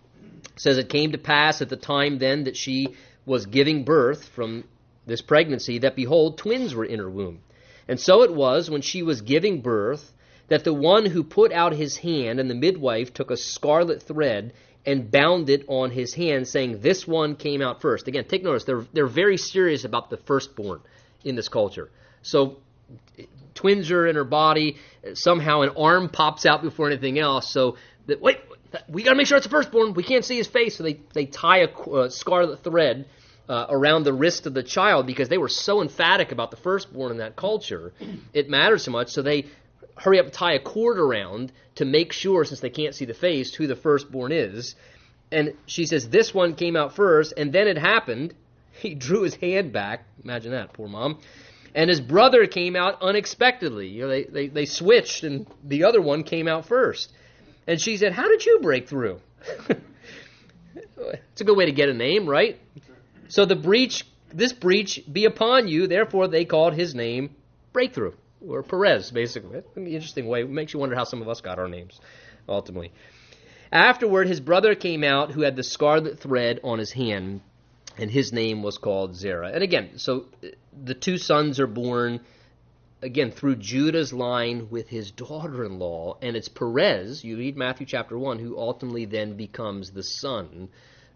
says 0.55 0.77
it 0.77 0.89
came 0.89 1.11
to 1.11 1.17
pass 1.17 1.61
at 1.61 1.69
the 1.69 1.75
time 1.75 2.17
then 2.17 2.45
that 2.45 2.55
she 2.55 2.95
was 3.25 3.45
giving 3.45 3.83
birth 3.83 4.27
from 4.29 4.63
this 5.05 5.21
pregnancy 5.21 5.79
that 5.79 5.95
behold 5.95 6.37
twins 6.37 6.73
were 6.73 6.85
in 6.85 6.99
her 6.99 7.09
womb. 7.09 7.39
And 7.87 7.99
so 7.99 8.21
it 8.23 8.33
was 8.33 8.69
when 8.69 8.81
she 8.81 9.03
was 9.03 9.21
giving 9.21 9.61
birth 9.61 10.13
that 10.47 10.63
the 10.63 10.73
one 10.73 11.05
who 11.05 11.23
put 11.23 11.51
out 11.51 11.73
his 11.73 11.97
hand 11.97 12.39
and 12.39 12.49
the 12.49 12.55
midwife 12.55 13.13
took 13.13 13.31
a 13.31 13.37
scarlet 13.37 14.01
thread 14.01 14.53
and 14.85 15.11
bound 15.11 15.49
it 15.49 15.65
on 15.67 15.91
his 15.91 16.13
hand, 16.13 16.47
saying, 16.47 16.81
This 16.81 17.07
one 17.07 17.35
came 17.35 17.61
out 17.61 17.81
first. 17.81 18.07
Again, 18.07 18.25
take 18.25 18.43
notice, 18.43 18.63
they're, 18.63 18.85
they're 18.93 19.07
very 19.07 19.37
serious 19.37 19.83
about 19.83 20.09
the 20.09 20.17
firstborn 20.17 20.81
in 21.23 21.35
this 21.35 21.49
culture. 21.49 21.89
So 22.23 22.57
twins 23.53 23.91
are 23.91 24.07
in 24.07 24.15
her 24.15 24.23
body. 24.23 24.77
Somehow 25.13 25.61
an 25.61 25.69
arm 25.77 26.09
pops 26.09 26.45
out 26.45 26.61
before 26.61 26.87
anything 26.87 27.19
else. 27.19 27.51
So 27.51 27.77
that 28.07 28.21
wait, 28.21 28.37
we 28.87 29.03
got 29.03 29.11
to 29.11 29.15
make 29.17 29.27
sure 29.27 29.37
it's 29.37 29.45
the 29.45 29.51
firstborn. 29.51 29.93
We 29.93 30.03
can't 30.03 30.25
see 30.25 30.37
his 30.37 30.47
face, 30.47 30.77
so 30.77 30.83
they 30.83 30.99
they 31.13 31.25
tie 31.25 31.59
a 31.59 32.09
scarlet 32.09 32.63
thread 32.63 33.05
uh, 33.49 33.67
around 33.69 34.03
the 34.03 34.13
wrist 34.13 34.47
of 34.47 34.53
the 34.53 34.63
child 34.63 35.05
because 35.05 35.29
they 35.29 35.37
were 35.37 35.49
so 35.49 35.81
emphatic 35.81 36.31
about 36.31 36.51
the 36.51 36.57
firstborn 36.57 37.11
in 37.11 37.17
that 37.17 37.35
culture. 37.35 37.93
It 38.33 38.49
matters 38.49 38.83
so 38.83 38.91
much, 38.91 39.09
so 39.09 39.21
they 39.21 39.45
hurry 40.01 40.19
up 40.19 40.31
tie 40.31 40.53
a 40.53 40.59
cord 40.59 40.97
around 40.97 41.51
to 41.75 41.85
make 41.85 42.11
sure, 42.11 42.43
since 42.43 42.59
they 42.59 42.69
can't 42.69 42.95
see 42.95 43.05
the 43.05 43.13
face, 43.13 43.53
who 43.53 43.67
the 43.67 43.75
firstborn 43.75 44.31
is. 44.31 44.75
And 45.31 45.53
she 45.65 45.85
says 45.85 46.09
this 46.09 46.33
one 46.33 46.55
came 46.55 46.75
out 46.75 46.95
first, 46.95 47.33
and 47.37 47.53
then 47.53 47.67
it 47.67 47.77
happened. 47.77 48.33
He 48.73 48.95
drew 48.95 49.21
his 49.21 49.35
hand 49.35 49.73
back. 49.73 50.05
Imagine 50.23 50.53
that, 50.53 50.73
poor 50.73 50.87
mom. 50.87 51.19
And 51.75 51.89
his 51.89 51.99
brother 51.99 52.47
came 52.47 52.75
out 52.75 53.01
unexpectedly. 53.01 53.89
You 53.89 54.03
know, 54.03 54.07
they, 54.07 54.23
they, 54.23 54.47
they 54.47 54.65
switched, 54.65 55.23
and 55.23 55.45
the 55.63 55.83
other 55.83 56.01
one 56.01 56.23
came 56.23 56.47
out 56.47 56.65
first. 56.65 57.11
And 57.67 57.79
she 57.79 57.97
said, 57.97 58.13
How 58.13 58.27
did 58.27 58.45
you 58.45 58.59
break 58.61 58.87
through? 58.87 59.19
it's 60.97 61.41
a 61.41 61.43
good 61.43 61.57
way 61.57 61.65
to 61.65 61.71
get 61.71 61.89
a 61.89 61.93
name, 61.93 62.27
right? 62.27 62.59
So 63.27 63.45
the 63.45 63.55
breach, 63.55 64.05
this 64.33 64.53
breach 64.53 65.03
be 65.11 65.25
upon 65.25 65.67
you. 65.67 65.85
Therefore, 65.85 66.27
they 66.27 66.45
called 66.45 66.73
his 66.73 66.95
name 66.95 67.35
Breakthrough, 67.73 68.13
or 68.47 68.63
Perez, 68.63 69.11
basically. 69.11 69.61
In 69.75 69.83
an 69.83 69.87
interesting 69.87 70.27
way. 70.27 70.41
It 70.41 70.49
makes 70.49 70.73
you 70.73 70.79
wonder 70.79 70.95
how 70.95 71.03
some 71.03 71.21
of 71.21 71.29
us 71.29 71.41
got 71.41 71.59
our 71.59 71.67
names, 71.67 71.99
ultimately. 72.47 72.91
Afterward, 73.71 74.27
his 74.27 74.39
brother 74.39 74.75
came 74.75 75.03
out 75.03 75.31
who 75.31 75.41
had 75.41 75.55
the 75.55 75.63
scarlet 75.63 76.19
thread 76.19 76.59
on 76.63 76.79
his 76.79 76.91
hand, 76.91 77.41
and 77.97 78.11
his 78.11 78.33
name 78.33 78.63
was 78.63 78.77
called 78.77 79.15
Zerah. 79.15 79.51
And 79.53 79.63
again, 79.63 79.97
so 79.97 80.25
the 80.83 80.93
two 80.93 81.17
sons 81.17 81.59
are 81.59 81.67
born 81.67 82.21
again 83.01 83.31
through 83.31 83.55
Judah's 83.55 84.13
line 84.13 84.67
with 84.69 84.89
his 84.89 85.11
daughter-in-law, 85.11 86.17
and 86.21 86.35
it's 86.35 86.49
Perez. 86.49 87.23
You 87.23 87.37
read 87.37 87.57
Matthew 87.57 87.85
chapter 87.85 88.17
one, 88.17 88.39
who 88.39 88.57
ultimately 88.57 89.05
then 89.05 89.37
becomes 89.37 89.91
the 89.91 90.03
son 90.03 90.69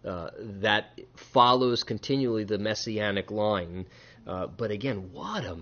uh, 0.04 0.30
that 0.38 1.00
follows 1.14 1.84
continually 1.84 2.44
the 2.44 2.58
messianic 2.58 3.30
line. 3.30 3.86
Uh, 4.26 4.46
but 4.46 4.70
again, 4.70 5.10
what 5.12 5.44
a 5.44 5.56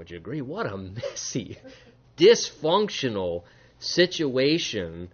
would 0.00 0.10
you 0.10 0.16
agree? 0.16 0.40
What 0.40 0.64
a 0.64 0.76
messy, 0.78 1.58
dysfunctional 2.16 3.44
situation. 3.78 5.10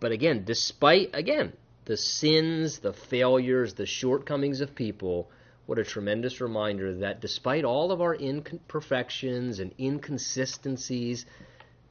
But 0.00 0.12
again, 0.12 0.44
despite 0.44 1.08
again 1.14 1.54
the 1.86 1.96
sins, 1.96 2.80
the 2.80 2.92
failures, 2.92 3.72
the 3.72 3.86
shortcomings 3.86 4.60
of 4.60 4.74
people, 4.74 5.30
what 5.64 5.78
a 5.78 5.84
tremendous 5.84 6.42
reminder 6.42 6.94
that 6.96 7.22
despite 7.22 7.64
all 7.64 7.90
of 7.90 8.02
our 8.02 8.14
imperfections 8.14 9.60
and 9.60 9.72
inconsistencies, 9.80 11.24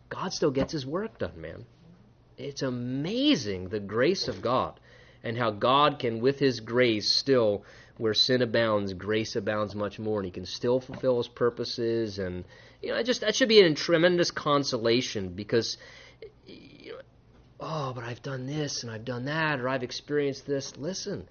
God 0.09 0.31
still 0.31 0.51
gets 0.51 0.73
his 0.73 0.85
work 0.85 1.17
done, 1.17 1.41
man. 1.41 1.65
It's 2.37 2.61
amazing 2.61 3.69
the 3.69 3.79
grace 3.79 4.27
of 4.27 4.43
God 4.43 4.79
and 5.23 5.35
how 5.35 5.49
God 5.49 5.97
can, 5.97 6.19
with 6.21 6.37
his 6.37 6.59
grace, 6.59 7.11
still, 7.11 7.63
where 7.97 8.13
sin 8.13 8.41
abounds, 8.41 8.93
grace 8.93 9.35
abounds 9.35 9.75
much 9.75 9.99
more, 9.99 10.19
and 10.19 10.25
he 10.25 10.31
can 10.31 10.45
still 10.45 10.79
fulfill 10.79 11.17
his 11.17 11.27
purposes. 11.27 12.19
And, 12.19 12.43
you 12.81 12.89
know, 12.89 12.97
I 12.97 13.03
just, 13.03 13.21
that 13.21 13.35
should 13.35 13.49
be 13.49 13.61
a 13.61 13.73
tremendous 13.73 14.31
consolation 14.31 15.29
because, 15.29 15.77
you 16.45 16.93
know, 16.93 16.99
oh, 17.59 17.93
but 17.93 18.03
I've 18.03 18.21
done 18.21 18.47
this 18.47 18.83
and 18.83 18.91
I've 18.91 19.05
done 19.05 19.25
that, 19.25 19.59
or 19.59 19.69
I've 19.69 19.83
experienced 19.83 20.47
this. 20.47 20.75
Listen, 20.77 21.27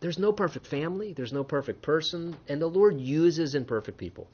there's 0.00 0.18
no 0.18 0.32
perfect 0.32 0.66
family, 0.66 1.12
there's 1.12 1.32
no 1.32 1.44
perfect 1.44 1.82
person, 1.82 2.36
and 2.48 2.60
the 2.60 2.66
Lord 2.66 2.98
uses 3.00 3.54
imperfect 3.54 3.98
people, 3.98 4.28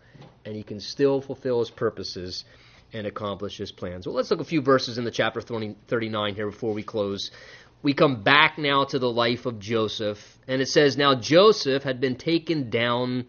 and 0.44 0.54
He 0.54 0.62
can 0.62 0.80
still 0.80 1.20
fulfill 1.20 1.58
His 1.58 1.70
purposes 1.70 2.44
and 2.92 3.06
accomplish 3.06 3.58
His 3.58 3.72
plans. 3.72 4.06
Well, 4.06 4.14
let's 4.14 4.30
look 4.30 4.40
a 4.40 4.44
few 4.44 4.62
verses 4.62 4.96
in 4.96 5.04
the 5.04 5.10
chapter 5.10 5.40
30, 5.40 5.76
39 5.88 6.34
here 6.36 6.50
before 6.50 6.72
we 6.72 6.84
close. 6.84 7.32
We 7.86 7.94
come 7.94 8.24
back 8.24 8.58
now 8.58 8.82
to 8.82 8.98
the 8.98 9.08
life 9.08 9.46
of 9.46 9.60
Joseph, 9.60 10.40
and 10.48 10.60
it 10.60 10.66
says, 10.66 10.96
Now 10.96 11.14
Joseph 11.14 11.84
had 11.84 12.00
been 12.00 12.16
taken 12.16 12.68
down 12.68 13.26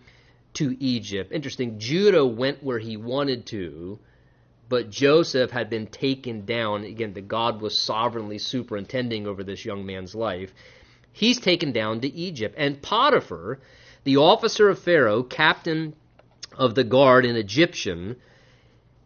to 0.56 0.76
Egypt. 0.84 1.32
Interesting, 1.32 1.78
Judah 1.78 2.26
went 2.26 2.64
where 2.64 2.80
he 2.80 2.98
wanted 2.98 3.46
to, 3.46 4.00
but 4.68 4.90
Joseph 4.90 5.52
had 5.52 5.70
been 5.70 5.86
taken 5.86 6.44
down. 6.44 6.86
Again, 6.86 7.14
the 7.14 7.22
God 7.22 7.62
was 7.62 7.78
sovereignly 7.78 8.40
superintending 8.40 9.28
over 9.28 9.44
this 9.44 9.64
young 9.64 9.86
man's 9.86 10.16
life 10.16 10.52
he's 11.12 11.40
taken 11.40 11.72
down 11.72 12.02
to 12.02 12.12
Egypt. 12.16 12.56
And 12.58 12.82
Potiphar, 12.82 13.60
the 14.06 14.18
officer 14.18 14.70
of 14.70 14.80
Pharaoh, 14.80 15.22
captain 15.22 15.96
of 16.58 16.74
the 16.74 16.84
guard, 16.84 17.28
an 17.28 17.36
Egyptian, 17.36 18.16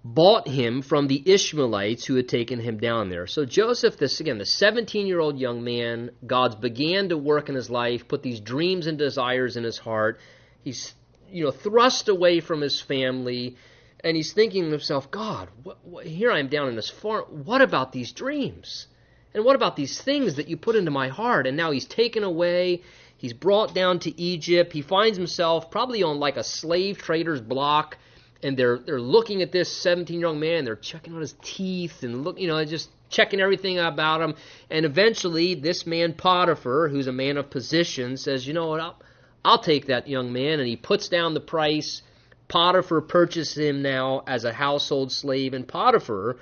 bought 0.03 0.47
him 0.47 0.81
from 0.81 1.07
the 1.07 1.21
Ishmaelites 1.25 2.05
who 2.05 2.15
had 2.15 2.27
taken 2.27 2.59
him 2.59 2.77
down 2.77 3.09
there. 3.09 3.27
So 3.27 3.45
Joseph, 3.45 3.97
this 3.97 4.19
again, 4.19 4.39
the 4.39 4.45
17 4.45 5.05
year 5.05 5.19
old 5.19 5.37
young 5.37 5.63
man, 5.63 6.11
God's 6.25 6.55
began 6.55 7.09
to 7.09 7.17
work 7.17 7.49
in 7.49 7.55
his 7.55 7.69
life, 7.69 8.07
put 8.07 8.23
these 8.23 8.39
dreams 8.39 8.87
and 8.87 8.97
desires 8.97 9.57
in 9.57 9.63
his 9.63 9.77
heart. 9.77 10.19
He's 10.63 10.93
you 11.29 11.43
know 11.43 11.51
thrust 11.51 12.09
away 12.09 12.39
from 12.39 12.61
his 12.61 12.81
family, 12.81 13.57
and 14.03 14.17
he's 14.17 14.33
thinking 14.33 14.63
to 14.63 14.71
himself, 14.71 15.11
God, 15.11 15.49
what, 15.63 15.77
what, 15.85 16.05
here 16.05 16.31
I 16.31 16.39
am 16.39 16.47
down 16.47 16.69
in 16.69 16.75
this 16.75 16.89
farm. 16.89 17.25
What 17.45 17.61
about 17.61 17.91
these 17.91 18.11
dreams? 18.11 18.87
And 19.33 19.45
what 19.45 19.55
about 19.55 19.75
these 19.75 20.01
things 20.01 20.35
that 20.35 20.49
you 20.49 20.57
put 20.57 20.75
into 20.75 20.91
my 20.91 21.07
heart? 21.07 21.47
And 21.47 21.55
now 21.55 21.71
he's 21.71 21.85
taken 21.85 22.23
away. 22.23 22.81
He's 23.15 23.33
brought 23.33 23.73
down 23.73 23.99
to 23.99 24.21
Egypt. 24.21 24.73
He 24.73 24.81
finds 24.81 25.17
himself 25.17 25.71
probably 25.71 26.03
on 26.03 26.19
like 26.19 26.37
a 26.37 26.43
slave 26.43 26.97
trader's 26.97 27.39
block. 27.39 27.97
And 28.43 28.57
they're 28.57 28.79
they're 28.79 28.99
looking 28.99 29.41
at 29.41 29.51
this 29.51 29.71
17 29.81 30.19
year 30.19 30.27
old 30.27 30.37
man. 30.37 30.65
They're 30.65 30.75
checking 30.75 31.13
on 31.13 31.21
his 31.21 31.35
teeth 31.41 32.03
and 32.03 32.23
look, 32.23 32.39
you 32.39 32.47
know, 32.47 32.63
just 32.65 32.89
checking 33.09 33.39
everything 33.39 33.77
about 33.77 34.21
him. 34.21 34.35
And 34.69 34.85
eventually, 34.85 35.55
this 35.55 35.85
man 35.85 36.13
Potiphar, 36.13 36.87
who's 36.89 37.07
a 37.07 37.11
man 37.11 37.37
of 37.37 37.49
position, 37.49 38.17
says, 38.17 38.47
"You 38.47 38.53
know 38.53 38.67
what? 38.67 38.79
I'll, 38.79 38.99
I'll 39.45 39.59
take 39.59 39.87
that 39.87 40.07
young 40.07 40.33
man." 40.33 40.59
And 40.59 40.67
he 40.67 40.75
puts 40.75 41.07
down 41.07 41.33
the 41.33 41.39
price. 41.39 42.01
Potiphar 42.47 43.01
purchases 43.01 43.57
him 43.57 43.81
now 43.81 44.23
as 44.27 44.43
a 44.43 44.51
household 44.51 45.11
slave, 45.11 45.53
and 45.53 45.67
Potiphar 45.67 46.37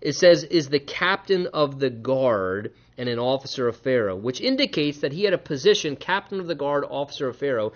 it 0.00 0.14
says, 0.14 0.44
is 0.44 0.68
the 0.68 0.80
captain 0.80 1.46
of 1.48 1.78
the 1.78 1.90
guard 1.90 2.72
and 2.96 3.08
an 3.08 3.18
officer 3.18 3.68
of 3.68 3.76
Pharaoh, 3.76 4.16
which 4.16 4.40
indicates 4.40 5.00
that 5.00 5.12
he 5.12 5.24
had 5.24 5.34
a 5.34 5.38
position, 5.38 5.96
captain 5.96 6.40
of 6.40 6.46
the 6.46 6.54
guard, 6.54 6.84
officer 6.88 7.28
of 7.28 7.36
Pharaoh. 7.36 7.72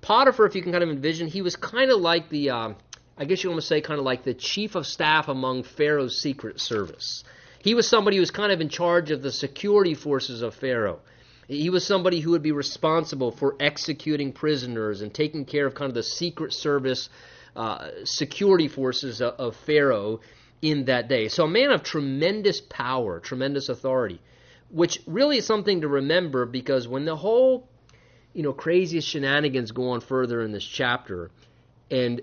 Potiphar, 0.00 0.46
if 0.46 0.54
you 0.54 0.62
can 0.62 0.72
kind 0.72 0.84
of 0.84 0.90
envision, 0.90 1.26
he 1.26 1.42
was 1.42 1.56
kind 1.56 1.90
of 1.90 2.00
like 2.00 2.28
the, 2.28 2.50
uh, 2.50 2.70
I 3.16 3.24
guess 3.24 3.44
you 3.44 3.50
want 3.50 3.60
to 3.60 3.66
say, 3.66 3.80
kind 3.80 3.98
of 4.00 4.04
like 4.04 4.24
the 4.24 4.34
chief 4.34 4.74
of 4.74 4.86
staff 4.86 5.28
among 5.28 5.62
Pharaoh's 5.62 6.20
secret 6.20 6.60
service. 6.60 7.22
He 7.60 7.74
was 7.74 7.88
somebody 7.88 8.16
who 8.16 8.20
was 8.20 8.32
kind 8.32 8.52
of 8.52 8.60
in 8.60 8.68
charge 8.68 9.10
of 9.10 9.22
the 9.22 9.30
security 9.30 9.94
forces 9.94 10.42
of 10.42 10.54
Pharaoh. 10.54 11.00
He 11.46 11.70
was 11.70 11.86
somebody 11.86 12.20
who 12.20 12.32
would 12.32 12.42
be 12.42 12.52
responsible 12.52 13.30
for 13.30 13.54
executing 13.60 14.32
prisoners 14.32 15.00
and 15.00 15.14
taking 15.14 15.44
care 15.44 15.66
of 15.66 15.74
kind 15.74 15.88
of 15.88 15.94
the 15.94 16.02
secret 16.02 16.52
service 16.52 17.08
uh, 17.54 17.88
security 18.04 18.66
forces 18.66 19.20
of, 19.20 19.34
of 19.34 19.56
Pharaoh 19.56 20.20
in 20.60 20.86
that 20.86 21.08
day. 21.08 21.28
So 21.28 21.44
a 21.44 21.48
man 21.48 21.70
of 21.70 21.82
tremendous 21.82 22.60
power, 22.60 23.20
tremendous 23.20 23.68
authority, 23.68 24.20
which 24.70 25.00
really 25.06 25.38
is 25.38 25.46
something 25.46 25.82
to 25.82 25.88
remember 25.88 26.46
because 26.46 26.88
when 26.88 27.04
the 27.04 27.14
whole, 27.14 27.68
you 28.32 28.42
know, 28.42 28.52
craziest 28.52 29.06
shenanigans 29.06 29.70
go 29.70 29.90
on 29.90 30.00
further 30.00 30.42
in 30.42 30.52
this 30.52 30.64
chapter, 30.64 31.30
and 31.90 32.22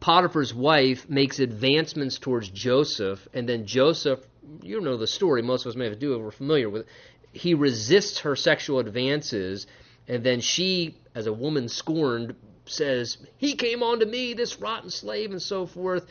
Potiphar's 0.00 0.54
wife 0.54 1.08
makes 1.08 1.38
advancements 1.38 2.18
towards 2.18 2.48
Joseph, 2.50 3.26
and 3.34 3.48
then 3.48 3.66
Joseph, 3.66 4.20
you 4.62 4.80
know 4.80 4.96
the 4.96 5.06
story, 5.06 5.42
most 5.42 5.66
of 5.66 5.70
us 5.70 5.76
may 5.76 5.84
have 5.84 5.94
to 5.94 5.98
do 5.98 6.14
it, 6.14 6.18
we're 6.18 6.30
familiar 6.30 6.70
with 6.70 6.82
it. 6.82 6.88
He 7.32 7.54
resists 7.54 8.20
her 8.20 8.36
sexual 8.36 8.78
advances, 8.78 9.66
and 10.06 10.24
then 10.24 10.40
she, 10.40 10.96
as 11.14 11.26
a 11.26 11.32
woman 11.32 11.68
scorned, 11.68 12.34
says, 12.64 13.18
He 13.36 13.54
came 13.54 13.82
on 13.82 14.00
to 14.00 14.06
me, 14.06 14.34
this 14.34 14.60
rotten 14.60 14.90
slave, 14.90 15.30
and 15.30 15.42
so 15.42 15.66
forth. 15.66 16.06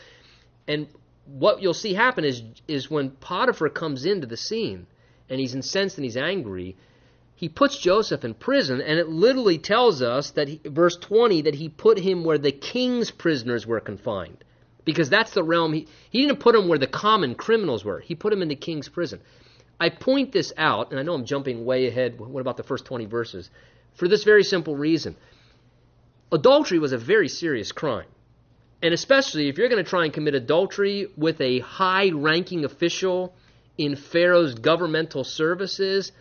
And 0.68 0.88
what 1.26 1.62
you'll 1.62 1.74
see 1.74 1.94
happen 1.94 2.24
is 2.24 2.42
is 2.68 2.90
when 2.90 3.12
Potiphar 3.12 3.70
comes 3.70 4.06
into 4.06 4.28
the 4.28 4.38
scene 4.38 4.88
and 5.30 5.40
he's 5.40 5.56
incensed 5.56 5.98
and 5.98 6.06
he's 6.06 6.18
angry, 6.18 6.76
he 7.38 7.50
puts 7.50 7.78
Joseph 7.78 8.26
in 8.26 8.34
prison, 8.34 8.82
and 8.82 8.98
it 8.98 9.10
literally 9.10 9.60
tells 9.60 10.02
us 10.02 10.32
that 10.32 10.48
he, 10.48 10.60
verse 10.66 10.98
20 10.98 11.44
that 11.44 11.54
he 11.54 11.70
put 11.70 12.00
him 12.00 12.24
where 12.24 12.40
the 12.40 12.52
king's 12.52 13.12
prisoners 13.12 13.68
were 13.68 13.80
confined, 13.80 14.44
because 14.84 15.08
that's 15.12 15.36
the 15.36 15.44
realm 15.44 15.72
he 15.72 15.88
he 16.10 16.26
didn't 16.26 16.40
put 16.40 16.56
him 16.56 16.68
where 16.68 16.80
the 16.80 16.88
common 16.88 17.36
criminals 17.36 17.86
were. 17.86 18.00
He 18.00 18.16
put 18.16 18.34
him 18.34 18.42
in 18.42 18.48
the 18.48 18.56
king's 18.56 18.90
prison. 18.90 19.22
I 19.80 19.90
point 19.90 20.32
this 20.32 20.52
out, 20.58 20.90
and 20.90 21.00
I 21.00 21.04
know 21.04 21.14
I'm 21.14 21.26
jumping 21.26 21.64
way 21.64 21.86
ahead. 21.86 22.20
What 22.20 22.42
about 22.42 22.58
the 22.58 22.64
first 22.64 22.86
20 22.86 23.06
verses? 23.06 23.52
For 23.94 24.08
this 24.08 24.24
very 24.24 24.44
simple 24.44 24.76
reason. 24.76 25.16
Adultery 26.32 26.80
was 26.80 26.92
a 26.92 26.98
very 26.98 27.28
serious 27.28 27.72
crime. 27.72 28.08
And 28.82 28.96
especially 28.96 29.48
if 29.48 29.60
you're 29.60 29.70
going 29.70 29.84
to 29.84 29.90
try 29.90 30.06
and 30.06 30.14
commit 30.14 30.34
adultery 30.34 31.08
with 31.16 31.40
a 31.40 31.60
high 31.60 32.10
ranking 32.10 32.66
official 32.66 33.36
in 33.78 33.96
Pharaoh's 33.96 34.56
governmental 34.56 35.24
services, 35.24 36.12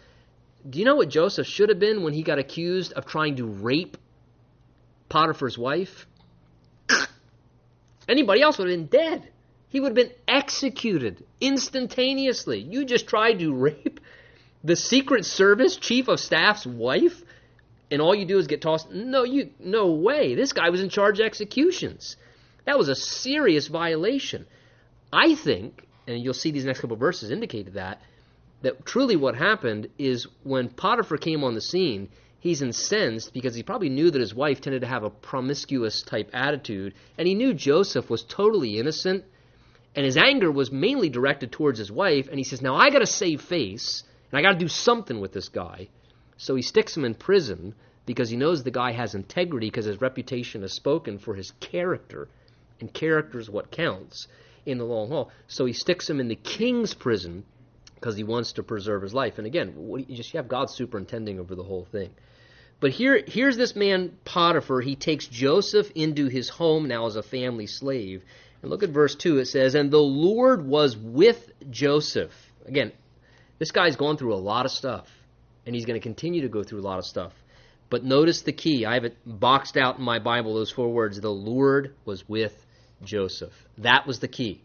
do 0.68 0.78
you 0.78 0.84
know 0.84 0.96
what 0.96 1.08
Joseph 1.08 1.46
should 1.46 1.68
have 1.68 1.78
been 1.78 2.02
when 2.02 2.12
he 2.12 2.22
got 2.22 2.38
accused 2.38 2.92
of 2.92 3.06
trying 3.06 3.36
to 3.36 3.46
rape 3.46 3.96
Potiphar's 5.08 5.56
wife? 5.56 6.06
Anybody 8.08 8.42
else 8.42 8.58
would 8.58 8.68
have 8.68 8.76
been 8.76 8.86
dead. 8.86 9.28
He 9.68 9.80
would 9.80 9.96
have 9.96 10.08
been 10.08 10.16
executed 10.26 11.24
instantaneously. 11.40 12.60
You 12.60 12.84
just 12.84 13.06
tried 13.08 13.38
to 13.40 13.52
rape 13.54 14.00
the 14.64 14.76
Secret 14.76 15.24
Service 15.24 15.76
chief 15.76 16.08
of 16.08 16.18
staff's 16.18 16.66
wife, 16.66 17.22
and 17.90 18.00
all 18.00 18.14
you 18.14 18.24
do 18.24 18.38
is 18.38 18.46
get 18.46 18.62
tossed. 18.62 18.90
No, 18.90 19.24
you 19.24 19.50
no 19.60 19.92
way. 19.92 20.34
This 20.34 20.52
guy 20.52 20.70
was 20.70 20.80
in 20.80 20.88
charge 20.88 21.20
of 21.20 21.26
executions. 21.26 22.16
That 22.64 22.78
was 22.78 22.88
a 22.88 22.96
serious 22.96 23.68
violation. 23.68 24.46
I 25.12 25.36
think, 25.36 25.86
and 26.06 26.20
you'll 26.20 26.34
see 26.34 26.50
these 26.50 26.64
next 26.64 26.80
couple 26.80 26.96
verses 26.96 27.30
indicated 27.30 27.74
that, 27.74 28.00
that 28.62 28.84
truly 28.86 29.16
what 29.16 29.36
happened 29.36 29.88
is 29.98 30.26
when 30.42 30.68
Potiphar 30.68 31.18
came 31.18 31.44
on 31.44 31.54
the 31.54 31.60
scene, 31.60 32.08
he's 32.40 32.62
incensed 32.62 33.32
because 33.32 33.54
he 33.54 33.62
probably 33.62 33.88
knew 33.88 34.10
that 34.10 34.20
his 34.20 34.34
wife 34.34 34.60
tended 34.60 34.82
to 34.82 34.88
have 34.88 35.02
a 35.02 35.10
promiscuous 35.10 36.02
type 36.02 36.30
attitude, 36.32 36.94
and 37.18 37.28
he 37.28 37.34
knew 37.34 37.52
Joseph 37.52 38.08
was 38.08 38.22
totally 38.22 38.78
innocent, 38.78 39.24
and 39.94 40.04
his 40.04 40.16
anger 40.16 40.50
was 40.50 40.72
mainly 40.72 41.08
directed 41.08 41.52
towards 41.52 41.78
his 41.78 41.92
wife, 41.92 42.28
and 42.28 42.38
he 42.38 42.44
says, 42.44 42.62
Now 42.62 42.76
I 42.76 42.90
got 42.90 43.00
to 43.00 43.06
save 43.06 43.40
face, 43.42 44.04
and 44.30 44.38
I 44.38 44.42
got 44.42 44.52
to 44.52 44.64
do 44.64 44.68
something 44.68 45.20
with 45.20 45.32
this 45.32 45.48
guy. 45.48 45.88
So 46.36 46.54
he 46.54 46.62
sticks 46.62 46.96
him 46.96 47.04
in 47.04 47.14
prison 47.14 47.74
because 48.04 48.30
he 48.30 48.36
knows 48.36 48.62
the 48.62 48.70
guy 48.70 48.92
has 48.92 49.14
integrity 49.14 49.68
because 49.68 49.86
his 49.86 50.00
reputation 50.00 50.62
is 50.62 50.72
spoken 50.72 51.18
for 51.18 51.34
his 51.34 51.52
character, 51.60 52.28
and 52.80 52.92
character 52.92 53.38
is 53.38 53.50
what 53.50 53.70
counts 53.70 54.28
in 54.64 54.78
the 54.78 54.84
long 54.84 55.08
haul. 55.08 55.30
So 55.46 55.64
he 55.64 55.72
sticks 55.72 56.08
him 56.08 56.20
in 56.20 56.28
the 56.28 56.36
king's 56.36 56.94
prison 56.94 57.44
because 58.06 58.16
he 58.16 58.22
wants 58.22 58.52
to 58.52 58.62
preserve 58.62 59.02
his 59.02 59.12
life. 59.12 59.36
And 59.38 59.48
again, 59.48 59.74
you 60.06 60.14
just 60.14 60.32
have 60.34 60.46
God 60.46 60.70
superintending 60.70 61.40
over 61.40 61.56
the 61.56 61.64
whole 61.64 61.84
thing. 61.90 62.10
But 62.78 62.92
here, 62.92 63.20
here's 63.26 63.56
this 63.56 63.74
man 63.74 64.16
Potiphar. 64.24 64.80
He 64.80 64.94
takes 64.94 65.26
Joseph 65.26 65.90
into 65.96 66.28
his 66.28 66.48
home 66.48 66.86
now 66.86 67.06
as 67.06 67.16
a 67.16 67.22
family 67.24 67.66
slave. 67.66 68.22
And 68.62 68.70
look 68.70 68.84
at 68.84 68.90
verse 68.90 69.16
2. 69.16 69.38
It 69.38 69.46
says, 69.46 69.74
And 69.74 69.90
the 69.90 69.98
Lord 69.98 70.64
was 70.64 70.96
with 70.96 71.50
Joseph. 71.68 72.30
Again, 72.64 72.92
this 73.58 73.72
guy's 73.72 73.96
gone 73.96 74.16
through 74.16 74.34
a 74.34 74.36
lot 74.36 74.66
of 74.66 74.70
stuff. 74.70 75.08
And 75.66 75.74
he's 75.74 75.84
going 75.84 75.98
to 75.98 76.04
continue 76.04 76.42
to 76.42 76.48
go 76.48 76.62
through 76.62 76.82
a 76.82 76.86
lot 76.86 77.00
of 77.00 77.06
stuff. 77.06 77.32
But 77.90 78.04
notice 78.04 78.42
the 78.42 78.52
key. 78.52 78.86
I 78.86 78.94
have 78.94 79.04
it 79.04 79.16
boxed 79.26 79.76
out 79.76 79.98
in 79.98 80.04
my 80.04 80.20
Bible, 80.20 80.54
those 80.54 80.70
four 80.70 80.92
words. 80.92 81.20
The 81.20 81.28
Lord 81.28 81.96
was 82.04 82.28
with 82.28 82.54
Joseph. 83.02 83.52
That 83.78 84.06
was 84.06 84.20
the 84.20 84.28
key. 84.28 84.62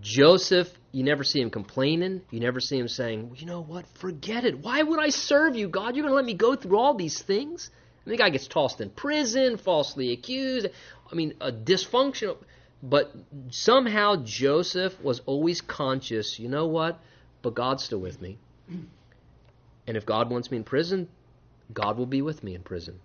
Joseph, 0.00 0.68
you 0.90 1.02
never 1.02 1.22
see 1.22 1.40
him 1.40 1.50
complaining. 1.50 2.22
You 2.30 2.40
never 2.40 2.60
see 2.60 2.78
him 2.78 2.88
saying, 2.88 3.36
you 3.36 3.46
know 3.46 3.62
what, 3.62 3.86
forget 3.98 4.44
it. 4.44 4.58
Why 4.58 4.82
would 4.82 4.98
I 4.98 5.10
serve 5.10 5.54
you, 5.54 5.68
God? 5.68 5.96
You're 5.96 6.04
going 6.04 6.12
to 6.12 6.16
let 6.16 6.24
me 6.24 6.34
go 6.34 6.56
through 6.56 6.78
all 6.78 6.94
these 6.94 7.20
things? 7.20 7.70
And 8.04 8.12
the 8.12 8.16
guy 8.16 8.30
gets 8.30 8.48
tossed 8.48 8.80
in 8.80 8.90
prison, 8.90 9.58
falsely 9.58 10.12
accused. 10.12 10.68
I 11.10 11.14
mean, 11.14 11.34
a 11.40 11.52
dysfunctional. 11.52 12.38
But 12.82 13.14
somehow 13.50 14.16
Joseph 14.24 15.00
was 15.02 15.20
always 15.26 15.60
conscious, 15.60 16.38
you 16.38 16.48
know 16.48 16.66
what? 16.66 17.00
But 17.42 17.54
God's 17.54 17.84
still 17.84 18.00
with 18.00 18.20
me. 18.20 18.38
And 19.86 19.96
if 19.96 20.06
God 20.06 20.30
wants 20.30 20.50
me 20.50 20.56
in 20.56 20.64
prison, 20.64 21.08
God 21.72 21.96
will 21.96 22.06
be 22.06 22.22
with 22.22 22.42
me 22.42 22.54
in 22.54 22.62
prison. 22.62 22.98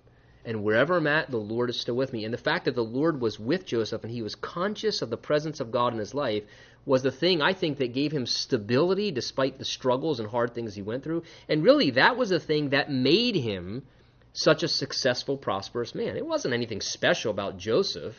And 0.47 0.63
wherever 0.63 0.95
I'm 0.95 1.07
at, 1.07 1.29
the 1.29 1.35
Lord 1.35 1.69
is 1.69 1.77
still 1.77 1.97
with 1.97 2.13
me. 2.13 2.23
And 2.23 2.33
the 2.33 2.37
fact 2.37 2.65
that 2.65 2.73
the 2.73 2.81
Lord 2.81 3.19
was 3.19 3.37
with 3.37 3.65
Joseph 3.65 4.03
and 4.03 4.11
he 4.11 4.21
was 4.21 4.33
conscious 4.33 5.01
of 5.01 5.09
the 5.09 5.17
presence 5.17 5.59
of 5.59 5.71
God 5.71 5.91
in 5.91 5.99
his 5.99 6.13
life 6.13 6.43
was 6.85 7.03
the 7.03 7.11
thing 7.11 7.41
I 7.41 7.51
think 7.51 7.79
that 7.79 7.93
gave 7.93 8.13
him 8.13 8.25
stability 8.25 9.11
despite 9.11 9.59
the 9.59 9.65
struggles 9.65 10.21
and 10.21 10.29
hard 10.29 10.55
things 10.55 10.73
he 10.73 10.81
went 10.81 11.03
through. 11.03 11.23
And 11.49 11.65
really, 11.65 11.91
that 11.91 12.15
was 12.15 12.29
the 12.29 12.39
thing 12.39 12.69
that 12.69 12.89
made 12.89 13.35
him 13.35 13.83
such 14.31 14.63
a 14.63 14.69
successful, 14.69 15.35
prosperous 15.35 15.93
man. 15.93 16.15
It 16.15 16.25
wasn't 16.25 16.53
anything 16.53 16.79
special 16.79 17.29
about 17.29 17.57
Joseph, 17.57 18.15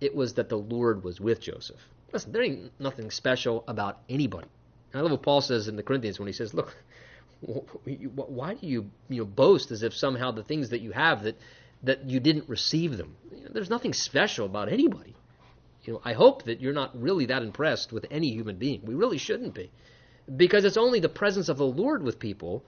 it 0.00 0.14
was 0.14 0.34
that 0.34 0.48
the 0.48 0.56
Lord 0.56 1.04
was 1.04 1.20
with 1.20 1.38
Joseph. 1.38 1.80
Listen, 2.14 2.32
there 2.32 2.42
ain't 2.42 2.72
nothing 2.80 3.10
special 3.10 3.62
about 3.68 3.98
anybody. 4.08 4.48
And 4.92 5.00
I 5.00 5.02
love 5.02 5.12
what 5.12 5.22
Paul 5.22 5.42
says 5.42 5.68
in 5.68 5.76
the 5.76 5.82
Corinthians 5.82 6.18
when 6.18 6.28
he 6.28 6.32
says, 6.32 6.54
Look, 6.54 6.74
why 7.42 8.54
do 8.54 8.66
you 8.66 8.90
you 9.08 9.18
know 9.18 9.24
boast 9.24 9.70
as 9.70 9.82
if 9.82 9.94
somehow 9.94 10.30
the 10.30 10.44
things 10.44 10.70
that 10.70 10.80
you 10.80 10.92
have 10.92 11.24
that 11.24 11.36
that 11.82 12.08
you 12.08 12.20
didn't 12.20 12.48
receive 12.48 12.96
them? 12.96 13.16
You 13.34 13.44
know, 13.44 13.50
there's 13.52 13.70
nothing 13.70 13.92
special 13.92 14.46
about 14.46 14.70
anybody. 14.70 15.16
You 15.84 15.94
know, 15.94 16.00
I 16.04 16.12
hope 16.12 16.44
that 16.44 16.60
you're 16.60 16.72
not 16.72 17.00
really 17.00 17.26
that 17.26 17.42
impressed 17.42 17.92
with 17.92 18.06
any 18.10 18.28
human 18.28 18.56
being. 18.56 18.82
We 18.84 18.94
really 18.94 19.18
shouldn't 19.18 19.54
be, 19.54 19.72
because 20.36 20.64
it's 20.64 20.76
only 20.76 21.00
the 21.00 21.08
presence 21.08 21.48
of 21.48 21.58
the 21.58 21.66
Lord 21.66 22.04
with 22.04 22.20
people 22.20 22.64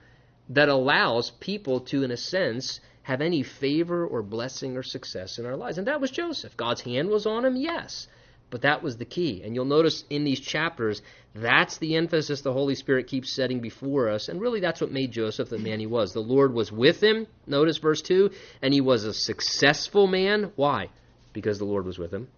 that 0.49 0.67
allows 0.67 1.31
people 1.31 1.79
to, 1.79 2.03
in 2.03 2.11
a 2.11 2.17
sense, 2.17 2.81
have 3.03 3.21
any 3.21 3.43
favor 3.43 4.05
or 4.05 4.21
blessing 4.21 4.75
or 4.75 4.83
success 4.83 5.39
in 5.39 5.45
our 5.45 5.55
lives. 5.55 5.77
And 5.77 5.87
that 5.87 6.01
was 6.01 6.11
Joseph. 6.11 6.57
God's 6.57 6.81
hand 6.81 7.09
was 7.09 7.25
on 7.25 7.45
him, 7.45 7.55
yes. 7.55 8.07
But 8.55 8.61
that 8.61 8.81
was 8.81 8.95
the 8.95 9.03
key. 9.03 9.41
And 9.43 9.53
you'll 9.53 9.65
notice 9.65 10.05
in 10.09 10.23
these 10.23 10.39
chapters, 10.39 11.01
that's 11.33 11.77
the 11.79 11.97
emphasis 11.97 12.39
the 12.39 12.53
Holy 12.53 12.75
Spirit 12.75 13.07
keeps 13.07 13.35
setting 13.35 13.59
before 13.59 14.07
us. 14.07 14.29
And 14.29 14.39
really, 14.39 14.61
that's 14.61 14.79
what 14.79 14.93
made 14.93 15.11
Joseph 15.11 15.49
the 15.49 15.59
man 15.59 15.81
he 15.81 15.87
was. 15.87 16.13
The 16.13 16.21
Lord 16.21 16.53
was 16.53 16.71
with 16.71 17.03
him, 17.03 17.27
notice 17.45 17.79
verse 17.79 18.01
2, 18.01 18.29
and 18.61 18.73
he 18.73 18.79
was 18.79 19.03
a 19.03 19.13
successful 19.13 20.07
man. 20.07 20.53
Why? 20.55 20.87
Because 21.33 21.59
the 21.59 21.65
Lord 21.65 21.85
was 21.85 21.99
with 21.99 22.13
him. 22.13 22.29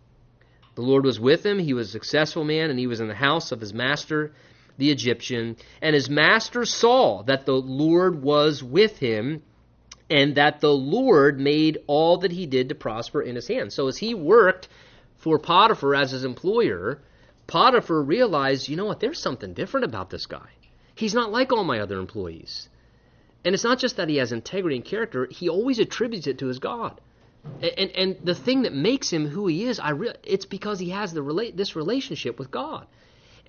The 0.73 0.81
Lord 0.81 1.05
was 1.05 1.19
with 1.19 1.45
him. 1.45 1.59
He 1.59 1.75
was 1.75 1.89
a 1.89 1.91
successful 1.91 2.43
man, 2.43 2.71
and 2.71 2.79
he 2.79 2.87
was 2.87 2.99
in 2.99 3.09
the 3.09 3.13
house 3.13 3.51
of 3.51 3.61
his 3.61 3.71
master, 3.71 4.33
the 4.79 4.89
Egyptian. 4.89 5.55
And 5.83 5.93
his 5.93 6.09
master 6.09 6.65
saw 6.65 7.21
that 7.27 7.45
the 7.45 7.61
Lord 7.61 8.23
was 8.23 8.63
with 8.63 8.97
him, 8.97 9.43
and 10.09 10.33
that 10.33 10.61
the 10.61 10.73
Lord 10.73 11.39
made 11.39 11.77
all 11.85 12.17
that 12.17 12.31
he 12.31 12.47
did 12.47 12.69
to 12.69 12.75
prosper 12.75 13.21
in 13.21 13.35
his 13.35 13.47
hand. 13.47 13.71
So 13.71 13.87
as 13.87 13.97
he 13.97 14.15
worked, 14.15 14.67
for 15.17 15.39
Potiphar 15.39 15.95
as 15.95 16.11
his 16.11 16.23
employer, 16.23 17.01
Potiphar 17.47 18.01
realized, 18.01 18.67
you 18.67 18.75
know 18.75 18.85
what, 18.85 18.99
there's 18.99 19.21
something 19.21 19.53
different 19.53 19.85
about 19.85 20.09
this 20.09 20.25
guy. 20.25 20.49
He's 20.95 21.13
not 21.13 21.31
like 21.31 21.51
all 21.51 21.63
my 21.63 21.79
other 21.79 21.99
employees. 21.99 22.69
And 23.45 23.53
it's 23.53 23.63
not 23.63 23.79
just 23.79 23.97
that 23.97 24.09
he 24.09 24.17
has 24.17 24.31
integrity 24.31 24.75
and 24.75 24.85
character, 24.85 25.27
he 25.29 25.49
always 25.49 25.79
attributes 25.79 26.27
it 26.27 26.39
to 26.39 26.47
his 26.47 26.59
God. 26.59 26.99
And, 27.61 27.71
and, 27.77 27.91
and 27.91 28.17
the 28.23 28.35
thing 28.35 28.63
that 28.63 28.73
makes 28.73 29.09
him 29.09 29.27
who 29.27 29.47
he 29.47 29.65
is, 29.65 29.79
I 29.79 29.91
re- 29.91 30.13
it's 30.23 30.45
because 30.45 30.79
he 30.79 30.89
has 30.89 31.13
the 31.13 31.21
rela- 31.21 31.55
this 31.55 31.75
relationship 31.75 32.39
with 32.39 32.51
God. 32.51 32.87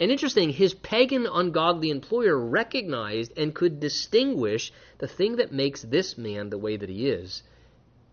And 0.01 0.13
interesting, 0.13 0.51
his 0.51 0.75
pagan, 0.75 1.27
ungodly 1.27 1.91
employer 1.91 2.39
recognized 2.39 3.37
and 3.37 3.55
could 3.55 3.81
distinguish 3.81 4.73
the 4.99 5.09
thing 5.09 5.37
that 5.37 5.53
makes 5.53 5.83
this 5.83 6.17
man 6.17 6.51
the 6.51 6.59
way 6.59 6.77
that 6.77 6.89
he 6.89 7.09
is, 7.09 7.43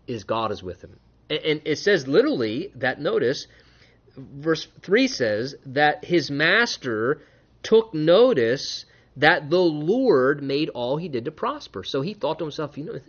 is 0.08 0.24
God 0.24 0.50
is 0.50 0.62
with 0.62 0.82
him. 0.82 0.98
And 1.28 1.62
it 1.64 1.78
says 1.78 2.06
literally 2.06 2.70
that, 2.76 3.00
notice, 3.00 3.46
verse 4.16 4.68
3 4.82 5.08
says 5.08 5.54
that 5.66 6.04
his 6.04 6.30
master 6.30 7.20
took 7.62 7.92
notice 7.92 8.84
that 9.16 9.50
the 9.50 9.60
Lord 9.60 10.42
made 10.42 10.68
all 10.68 10.96
he 10.96 11.08
did 11.08 11.24
to 11.24 11.32
prosper. 11.32 11.82
So 11.82 12.02
he 12.02 12.14
thought 12.14 12.38
to 12.38 12.44
himself, 12.44 12.76
you 12.78 12.84
know, 12.84 13.00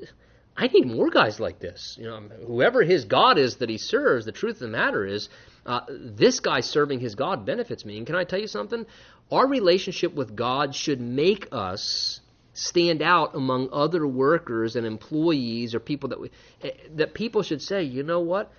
I 0.56 0.68
need 0.68 0.88
more 0.88 1.10
guys 1.10 1.40
like 1.40 1.60
this. 1.60 1.98
You 2.00 2.08
know, 2.08 2.20
whoever 2.46 2.82
his 2.82 3.06
God 3.06 3.38
is 3.38 3.58
that 3.58 3.70
he 3.70 3.78
serves, 3.78 4.26
the 4.26 4.32
truth 4.32 4.56
of 4.56 4.60
the 4.62 4.68
matter 4.70 5.06
is, 5.06 5.30
uh, 5.66 5.82
this 5.90 6.40
guy 6.40 6.62
serving 6.62 7.00
his 7.00 7.14
God 7.14 7.46
benefits 7.46 7.86
me. 7.86 7.98
And 7.98 8.08
can 8.08 8.16
I 8.16 8.24
tell 8.24 8.40
you 8.40 8.48
something? 8.48 8.86
Our 9.32 9.48
relationship 9.48 10.16
with 10.16 10.36
God 10.36 10.74
should 10.74 11.02
make 11.02 11.50
us 11.52 12.22
stand 12.58 13.04
out 13.04 13.36
among 13.36 13.70
other 13.72 14.08
workers 14.08 14.76
and 14.76 14.86
employees 14.86 15.76
or 15.76 15.80
people 15.80 16.10
that 16.10 16.20
we, 16.20 16.32
eh, 16.64 16.72
that 16.96 17.14
people 17.14 17.44
should 17.44 17.62
say, 17.62 17.84
you 17.84 18.02
know 18.02 18.20
what? 18.20 18.52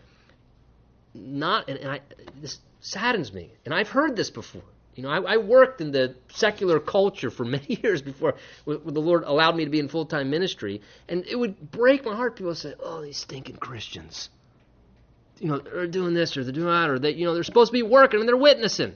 Not 1.15 1.69
and, 1.69 1.91
I, 1.91 2.01
this 2.41 2.59
saddens 2.81 3.33
me, 3.33 3.51
and 3.65 3.75
I've 3.75 3.89
heard 3.89 4.15
this 4.15 4.31
before. 4.31 4.63
You 4.95 5.03
know, 5.03 5.11
I, 5.11 5.35
I 5.35 5.37
worked 5.39 5.81
in 5.81 5.91
the 5.91 6.15
secular 6.29 6.79
culture 6.79 7.31
for 7.31 7.45
many 7.57 7.81
years 7.83 8.01
before 8.01 8.37
when 8.65 8.95
the 8.95 9.01
Lord 9.01 9.25
allowed 9.25 9.57
me 9.57 9.65
to 9.65 9.71
be 9.71 9.81
in 9.81 9.89
full 9.89 10.07
time 10.07 10.31
ministry, 10.31 10.81
and 11.09 11.27
it 11.27 11.37
would 11.37 11.73
break 11.73 12.05
my 12.05 12.15
heart. 12.15 12.37
People 12.37 12.51
would 12.51 12.59
say, 12.59 12.75
"Oh, 12.81 13.03
these 13.03 13.17
stinking 13.17 13.57
Christians." 13.57 14.31
You 15.41 15.49
know, 15.49 15.59
they're 15.59 15.87
doing 15.89 16.15
this 16.15 16.37
or 16.37 16.45
they're 16.45 16.53
doing 16.53 16.67
that, 16.67 16.91
or 16.91 16.99
that 17.01 17.17
you 17.17 17.27
know, 17.27 17.35
they're 17.35 17.45
supposed 17.45 17.71
to 17.71 17.73
be 17.73 17.83
working 17.83 18.21
and 18.21 18.29
they're 18.29 18.37
witnessing. 18.37 18.95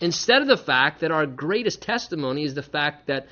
Instead 0.00 0.40
of 0.40 0.48
the 0.48 0.56
fact 0.56 1.00
that 1.00 1.10
our 1.10 1.26
greatest 1.26 1.82
testimony 1.82 2.44
is 2.44 2.54
the 2.54 2.62
fact 2.62 3.08
that 3.08 3.26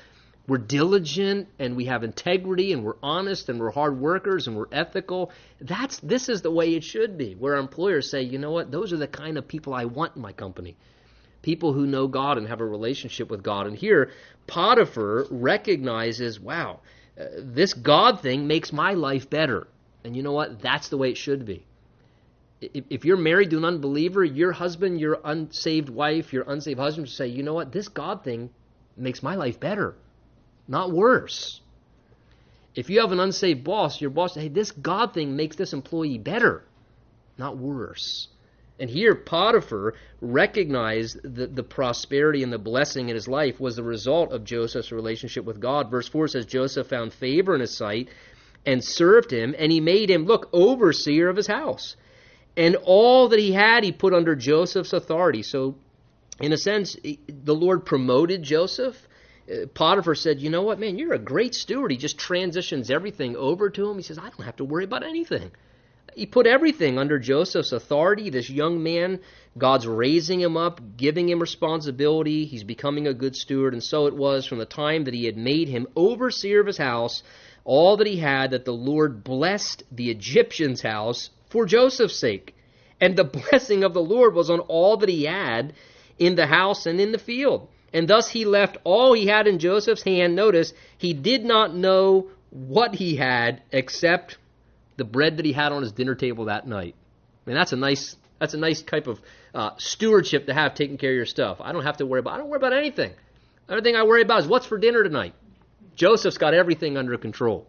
we're 0.49 0.57
diligent 0.57 1.47
and 1.59 1.77
we 1.77 1.85
have 1.85 2.03
integrity 2.03 2.73
and 2.73 2.83
we're 2.83 2.97
honest 3.03 3.49
and 3.49 3.59
we're 3.59 3.69
hard 3.69 3.99
workers 3.99 4.47
and 4.47 4.57
we're 4.57 4.67
ethical. 4.71 5.31
That's 5.61 5.99
this 5.99 6.27
is 6.27 6.41
the 6.41 6.49
way 6.49 6.73
it 6.73 6.83
should 6.83 7.19
be. 7.19 7.35
Where 7.35 7.55
employers 7.55 8.09
say, 8.09 8.23
you 8.23 8.39
know 8.39 8.49
what, 8.51 8.71
those 8.71 8.91
are 8.91 8.97
the 8.97 9.07
kind 9.07 9.37
of 9.37 9.47
people 9.47 9.75
I 9.75 9.85
want 9.85 10.15
in 10.15 10.23
my 10.23 10.33
company. 10.33 10.75
People 11.43 11.71
who 11.71 11.85
know 11.85 12.07
God 12.07 12.39
and 12.39 12.47
have 12.47 12.61
a 12.61 12.65
relationship 12.65 13.29
with 13.29 13.43
God. 13.43 13.67
And 13.67 13.77
here, 13.77 14.09
Potiphar 14.47 15.27
recognizes, 15.29 16.39
wow, 16.39 16.79
uh, 17.17 17.25
this 17.37 17.75
God 17.75 18.21
thing 18.21 18.47
makes 18.47 18.73
my 18.73 18.95
life 18.95 19.29
better. 19.29 19.67
And 20.03 20.15
you 20.15 20.23
know 20.23 20.33
what? 20.33 20.61
That's 20.61 20.89
the 20.89 20.97
way 20.97 21.11
it 21.11 21.17
should 21.17 21.45
be. 21.45 21.65
If, 22.59 22.85
if 22.89 23.05
you're 23.05 23.17
married 23.17 23.51
to 23.51 23.57
an 23.57 23.65
unbeliever, 23.65 24.23
your 24.23 24.51
husband, 24.51 24.99
your 24.99 25.19
unsaved 25.23 25.89
wife, 25.89 26.33
your 26.33 26.43
unsaved 26.47 26.79
husband 26.79 27.07
say, 27.07 27.27
you 27.27 27.43
know 27.43 27.53
what? 27.53 27.71
This 27.71 27.87
God 27.87 28.23
thing 28.23 28.49
makes 28.97 29.21
my 29.21 29.35
life 29.35 29.59
better 29.59 29.95
not 30.69 30.91
worse. 30.91 31.59
If 32.75 32.89
you 32.89 33.01
have 33.01 33.11
an 33.11 33.19
unsaved 33.19 33.63
boss, 33.63 33.99
your 33.99 34.11
boss, 34.11 34.35
hey, 34.35 34.47
this 34.47 34.71
God 34.71 35.13
thing 35.13 35.35
makes 35.35 35.55
this 35.57 35.73
employee 35.73 36.19
better, 36.19 36.63
not 37.37 37.57
worse. 37.57 38.29
And 38.79 38.89
here, 38.89 39.13
Potiphar 39.13 39.95
recognized 40.21 41.19
that 41.23 41.55
the 41.55 41.63
prosperity 41.63 42.43
and 42.43 42.53
the 42.53 42.57
blessing 42.57 43.09
in 43.09 43.15
his 43.15 43.27
life 43.27 43.59
was 43.59 43.75
the 43.75 43.83
result 43.83 44.31
of 44.31 44.45
Joseph's 44.45 44.93
relationship 44.93 45.43
with 45.43 45.59
God. 45.59 45.91
Verse 45.91 46.07
4 46.07 46.29
says, 46.29 46.45
Joseph 46.45 46.87
found 46.87 47.11
favor 47.11 47.53
in 47.53 47.59
his 47.59 47.75
sight 47.75 48.07
and 48.65 48.81
served 48.81 49.33
him, 49.33 49.53
and 49.57 49.71
he 49.71 49.81
made 49.81 50.09
him, 50.09 50.25
look, 50.25 50.49
overseer 50.53 51.27
of 51.27 51.35
his 51.35 51.47
house. 51.47 51.97
And 52.55 52.77
all 52.77 53.29
that 53.29 53.39
he 53.39 53.51
had, 53.51 53.83
he 53.83 53.91
put 53.91 54.13
under 54.13 54.35
Joseph's 54.35 54.93
authority. 54.93 55.43
So, 55.43 55.75
in 56.39 56.53
a 56.53 56.57
sense, 56.57 56.95
the 57.27 57.55
Lord 57.55 57.85
promoted 57.85 58.43
Joseph. 58.43 59.08
Uh, 59.49 59.65
Potiphar 59.73 60.15
said, 60.15 60.39
You 60.39 60.49
know 60.49 60.61
what, 60.61 60.79
man, 60.79 60.97
you're 60.97 61.13
a 61.13 61.19
great 61.19 61.55
steward. 61.55 61.91
He 61.91 61.97
just 61.97 62.17
transitions 62.17 62.91
everything 62.91 63.35
over 63.35 63.69
to 63.69 63.89
him. 63.89 63.97
He 63.97 64.03
says, 64.03 64.19
I 64.19 64.29
don't 64.29 64.45
have 64.45 64.57
to 64.57 64.65
worry 64.65 64.83
about 64.83 65.03
anything. 65.03 65.51
He 66.15 66.25
put 66.25 66.47
everything 66.47 66.97
under 66.97 67.19
Joseph's 67.19 67.71
authority. 67.71 68.29
This 68.29 68.49
young 68.49 68.81
man, 68.83 69.21
God's 69.57 69.87
raising 69.87 70.41
him 70.41 70.57
up, 70.57 70.81
giving 70.97 71.29
him 71.29 71.39
responsibility. 71.39 72.45
He's 72.45 72.63
becoming 72.63 73.07
a 73.07 73.13
good 73.13 73.35
steward. 73.35 73.73
And 73.73 73.83
so 73.83 74.07
it 74.07 74.15
was 74.15 74.45
from 74.45 74.57
the 74.57 74.65
time 74.65 75.05
that 75.05 75.13
he 75.13 75.25
had 75.25 75.37
made 75.37 75.69
him 75.69 75.87
overseer 75.95 76.61
of 76.61 76.67
his 76.67 76.77
house, 76.77 77.23
all 77.63 77.97
that 77.97 78.07
he 78.07 78.17
had, 78.17 78.51
that 78.51 78.65
the 78.65 78.73
Lord 78.73 79.23
blessed 79.23 79.83
the 79.91 80.09
Egyptian's 80.09 80.81
house 80.81 81.29
for 81.49 81.65
Joseph's 81.65 82.19
sake. 82.19 82.55
And 82.99 83.15
the 83.15 83.23
blessing 83.51 83.83
of 83.83 83.93
the 83.93 84.03
Lord 84.03 84.33
was 84.33 84.49
on 84.49 84.59
all 84.61 84.97
that 84.97 85.09
he 85.09 85.25
had 85.25 85.73
in 86.17 86.35
the 86.35 86.47
house 86.47 86.85
and 86.85 86.99
in 86.99 87.11
the 87.11 87.19
field. 87.19 87.69
And 87.93 88.07
thus 88.07 88.29
he 88.29 88.45
left 88.45 88.77
all 88.83 89.13
he 89.13 89.27
had 89.27 89.47
in 89.47 89.59
Joseph's 89.59 90.03
hand. 90.03 90.35
Notice, 90.35 90.73
he 90.97 91.13
did 91.13 91.43
not 91.43 91.73
know 91.73 92.27
what 92.51 92.95
he 92.95 93.15
had 93.15 93.61
except 93.71 94.37
the 94.97 95.05
bread 95.05 95.37
that 95.37 95.45
he 95.45 95.53
had 95.53 95.71
on 95.71 95.81
his 95.81 95.91
dinner 95.91 96.15
table 96.15 96.45
that 96.45 96.67
night. 96.67 96.95
I 97.45 97.49
mean, 97.49 97.57
that's 97.57 97.73
a 97.73 97.77
nice 97.77 98.15
that's 98.39 98.53
a 98.53 98.57
nice 98.57 98.81
type 98.81 99.07
of 99.07 99.19
uh, 99.53 99.71
stewardship 99.77 100.45
to 100.45 100.53
have, 100.53 100.73
taking 100.73 100.97
care 100.97 101.11
of 101.11 101.15
your 101.15 101.25
stuff. 101.25 101.57
I 101.59 101.73
don't 101.73 101.83
have 101.83 101.97
to 101.97 102.05
worry 102.05 102.19
about. 102.19 102.35
I 102.35 102.37
don't 102.37 102.49
worry 102.49 102.57
about 102.57 102.73
anything. 102.73 103.11
Everything 103.67 103.95
I 103.95 104.03
worry 104.03 104.21
about 104.21 104.41
is 104.41 104.47
what's 104.47 104.65
for 104.65 104.77
dinner 104.77 105.03
tonight. 105.03 105.33
Joseph's 105.95 106.37
got 106.37 106.53
everything 106.53 106.97
under 106.97 107.17
control. 107.17 107.67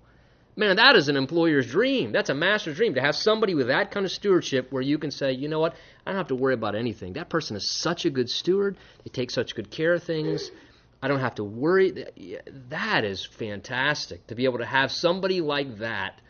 Man, 0.56 0.76
that 0.76 0.96
is 0.96 1.08
an 1.08 1.16
employer's 1.16 1.70
dream. 1.70 2.12
That's 2.12 2.28
a 2.28 2.34
master's 2.34 2.76
dream 2.76 2.94
to 2.94 3.00
have 3.00 3.16
somebody 3.16 3.54
with 3.54 3.68
that 3.68 3.90
kind 3.90 4.04
of 4.04 4.12
stewardship 4.12 4.70
where 4.70 4.82
you 4.82 4.98
can 4.98 5.10
say, 5.10 5.32
you 5.32 5.48
know 5.48 5.60
what, 5.60 5.74
I 6.04 6.10
don't 6.10 6.18
have 6.18 6.28
to 6.28 6.34
worry 6.34 6.54
about 6.54 6.74
anything. 6.74 7.14
That 7.14 7.30
person 7.30 7.56
is 7.56 7.70
such 7.70 8.04
a 8.04 8.10
good 8.10 8.28
steward. 8.28 8.76
They 9.04 9.10
take 9.10 9.30
such 9.30 9.54
good 9.54 9.70
care 9.70 9.94
of 9.94 10.02
things. 10.02 10.50
I 11.02 11.08
don't 11.08 11.20
have 11.20 11.36
to 11.36 11.44
worry. 11.44 12.04
That 12.68 13.04
is 13.04 13.24
fantastic 13.24 14.26
to 14.26 14.34
be 14.34 14.44
able 14.44 14.58
to 14.58 14.66
have 14.66 14.92
somebody 14.92 15.40
like 15.40 15.78
that 15.78 16.20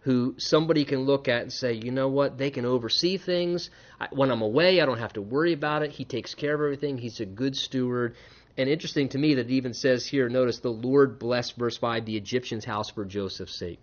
who 0.00 0.34
somebody 0.38 0.84
can 0.84 1.00
look 1.00 1.28
at 1.28 1.42
and 1.42 1.52
say, 1.52 1.72
you 1.72 1.90
know 1.90 2.08
what, 2.08 2.38
they 2.38 2.50
can 2.50 2.64
oversee 2.64 3.18
things. 3.18 3.70
When 4.10 4.30
I'm 4.30 4.42
away, 4.42 4.80
I 4.80 4.86
don't 4.86 4.98
have 4.98 5.12
to 5.14 5.22
worry 5.22 5.52
about 5.52 5.82
it. 5.82 5.90
He 5.90 6.04
takes 6.04 6.34
care 6.34 6.54
of 6.54 6.60
everything. 6.60 6.98
He's 6.98 7.20
a 7.20 7.26
good 7.26 7.56
steward. 7.56 8.14
And 8.58 8.68
interesting 8.68 9.10
to 9.10 9.18
me 9.18 9.34
that 9.34 9.46
it 9.46 9.52
even 9.52 9.74
says 9.74 10.06
here, 10.06 10.28
notice 10.28 10.60
the 10.60 10.70
Lord 10.70 11.18
blessed, 11.18 11.56
verse 11.56 11.76
5, 11.76 12.06
the 12.06 12.16
Egyptian's 12.16 12.64
house 12.64 12.90
for 12.90 13.04
Joseph's 13.04 13.58
sake. 13.58 13.82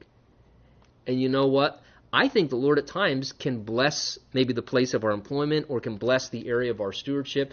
And 1.05 1.21
you 1.21 1.29
know 1.29 1.47
what? 1.47 1.81
I 2.11 2.27
think 2.27 2.49
the 2.49 2.55
Lord 2.55 2.79
at 2.79 2.87
times 2.87 3.33
can 3.33 3.63
bless 3.63 4.17
maybe 4.33 4.53
the 4.53 4.61
place 4.61 4.93
of 4.93 5.03
our 5.03 5.11
employment 5.11 5.67
or 5.69 5.79
can 5.79 5.97
bless 5.97 6.29
the 6.29 6.47
area 6.47 6.71
of 6.71 6.81
our 6.81 6.91
stewardship. 6.91 7.51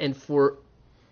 And 0.00 0.16
for 0.16 0.58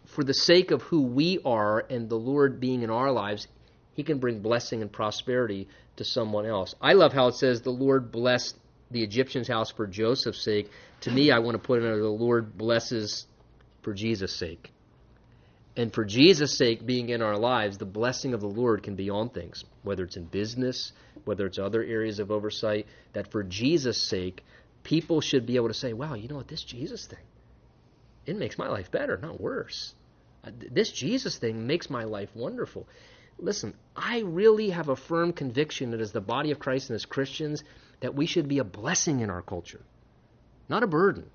for 0.07 0.25
the 0.25 0.35
sake 0.35 0.71
of 0.71 0.83
who 0.83 1.03
we 1.03 1.41
are 1.45 1.81
and 1.89 2.09
the 2.09 2.17
Lord 2.17 2.61
being 2.61 2.83
in 2.83 2.91
our 2.91 3.11
lives, 3.11 3.47
he 3.95 4.03
can 4.03 4.19
bring 4.19 4.41
blessing 4.41 4.83
and 4.83 4.93
prosperity 4.93 5.69
to 5.97 6.05
someone 6.05 6.47
else. 6.47 6.75
I 6.81 6.95
love 6.95 7.13
how 7.13 7.29
it 7.29 7.35
says 7.35 7.63
the 7.63 7.71
Lord 7.71 8.11
blessed 8.11 8.57
the 8.91 9.03
Egyptian's 9.03 9.49
house 9.49 9.71
for 9.71 9.87
Joseph's 9.87 10.43
sake. 10.43 10.71
To 11.03 11.11
me, 11.11 11.31
I 11.31 11.39
want 11.39 11.55
to 11.55 11.59
put 11.59 11.83
it 11.83 11.87
under 11.87 12.03
the 12.03 12.09
Lord 12.09 12.57
blesses 12.57 13.27
for 13.83 13.95
Jesus' 13.95 14.37
sake. 14.37 14.71
And 15.77 15.93
for 15.93 16.05
Jesus' 16.05 16.59
sake 16.59 16.85
being 16.85 17.09
in 17.09 17.23
our 17.23 17.37
lives, 17.37 17.79
the 17.79 17.87
blessing 17.87 18.35
of 18.35 18.41
the 18.41 18.49
Lord 18.49 18.83
can 18.83 18.95
be 18.95 19.09
on 19.09 19.31
things, 19.31 19.65
whether 19.83 20.05
it's 20.05 20.17
in 20.17 20.25
business, 20.25 20.93
whether 21.25 21.47
it's 21.47 21.59
other 21.59 21.83
areas 21.83 22.19
of 22.19 22.31
oversight, 22.31 22.87
that 23.15 23.31
for 23.31 23.43
Jesus' 23.43 24.09
sake, 24.09 24.45
people 24.83 25.21
should 25.21 25.47
be 25.47 25.57
able 25.57 25.69
to 25.69 25.75
say, 25.75 25.93
wow, 25.93 26.15
you 26.15 26.29
know 26.29 26.37
what, 26.37 26.49
this 26.49 26.63
Jesus 26.63 27.07
thing, 27.07 27.25
it 28.27 28.37
makes 28.37 28.59
my 28.59 28.69
life 28.69 28.91
better, 28.91 29.17
not 29.17 29.41
worse. 29.41 29.95
Uh, 30.45 30.51
this 30.71 30.91
Jesus 30.91 31.39
thing 31.39 31.67
makes 31.67 31.89
my 31.89 32.05
life 32.05 32.29
wonderful 32.35 32.87
listen, 33.43 33.75
I 33.97 34.21
really 34.21 34.71
have 34.71 34.89
a 34.89 34.97
firm 34.97 35.33
conviction 35.33 35.91
that 35.91 36.01
as 36.01 36.13
the 36.13 36.21
body 36.21 36.51
of 36.51 36.59
Christ 36.59 36.91
and 36.91 36.95
as 36.95 37.05
Christians, 37.05 37.63
that 38.01 38.15
we 38.15 38.27
should 38.27 38.49
be 38.49 38.59
a 38.59 38.65
blessing 38.65 39.21
in 39.21 39.31
our 39.31 39.43
culture, 39.43 39.81
not 40.69 40.83
a 40.83 40.87
burden. 40.87 41.29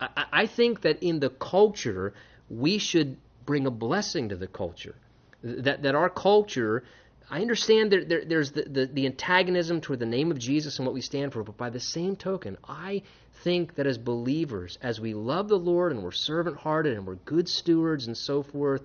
I, 0.00 0.24
I 0.32 0.46
think 0.46 0.82
that 0.82 1.02
in 1.02 1.20
the 1.20 1.30
culture, 1.30 2.14
we 2.48 2.78
should 2.78 3.16
bring 3.48 3.66
a 3.66 3.70
blessing 3.70 4.28
to 4.28 4.36
the 4.36 4.46
culture. 4.46 4.94
That, 5.42 5.82
that 5.84 5.94
our 5.94 6.10
culture, 6.10 6.84
I 7.30 7.40
understand 7.40 7.92
that 7.92 8.06
there, 8.06 8.22
there's 8.22 8.52
the, 8.52 8.64
the, 8.64 8.84
the 8.84 9.06
antagonism 9.06 9.80
toward 9.80 10.00
the 10.00 10.04
name 10.04 10.30
of 10.30 10.38
Jesus 10.38 10.78
and 10.78 10.84
what 10.84 10.92
we 10.92 11.00
stand 11.00 11.32
for, 11.32 11.42
but 11.42 11.56
by 11.56 11.70
the 11.70 11.80
same 11.80 12.14
token, 12.14 12.58
I 12.68 13.04
think 13.42 13.76
that 13.76 13.86
as 13.86 13.96
believers, 13.96 14.76
as 14.82 15.00
we 15.00 15.14
love 15.14 15.48
the 15.48 15.58
Lord 15.58 15.92
and 15.92 16.02
we're 16.02 16.12
servant 16.12 16.58
hearted 16.58 16.98
and 16.98 17.06
we're 17.06 17.14
good 17.14 17.48
stewards 17.48 18.06
and 18.06 18.14
so 18.14 18.42
forth, 18.42 18.82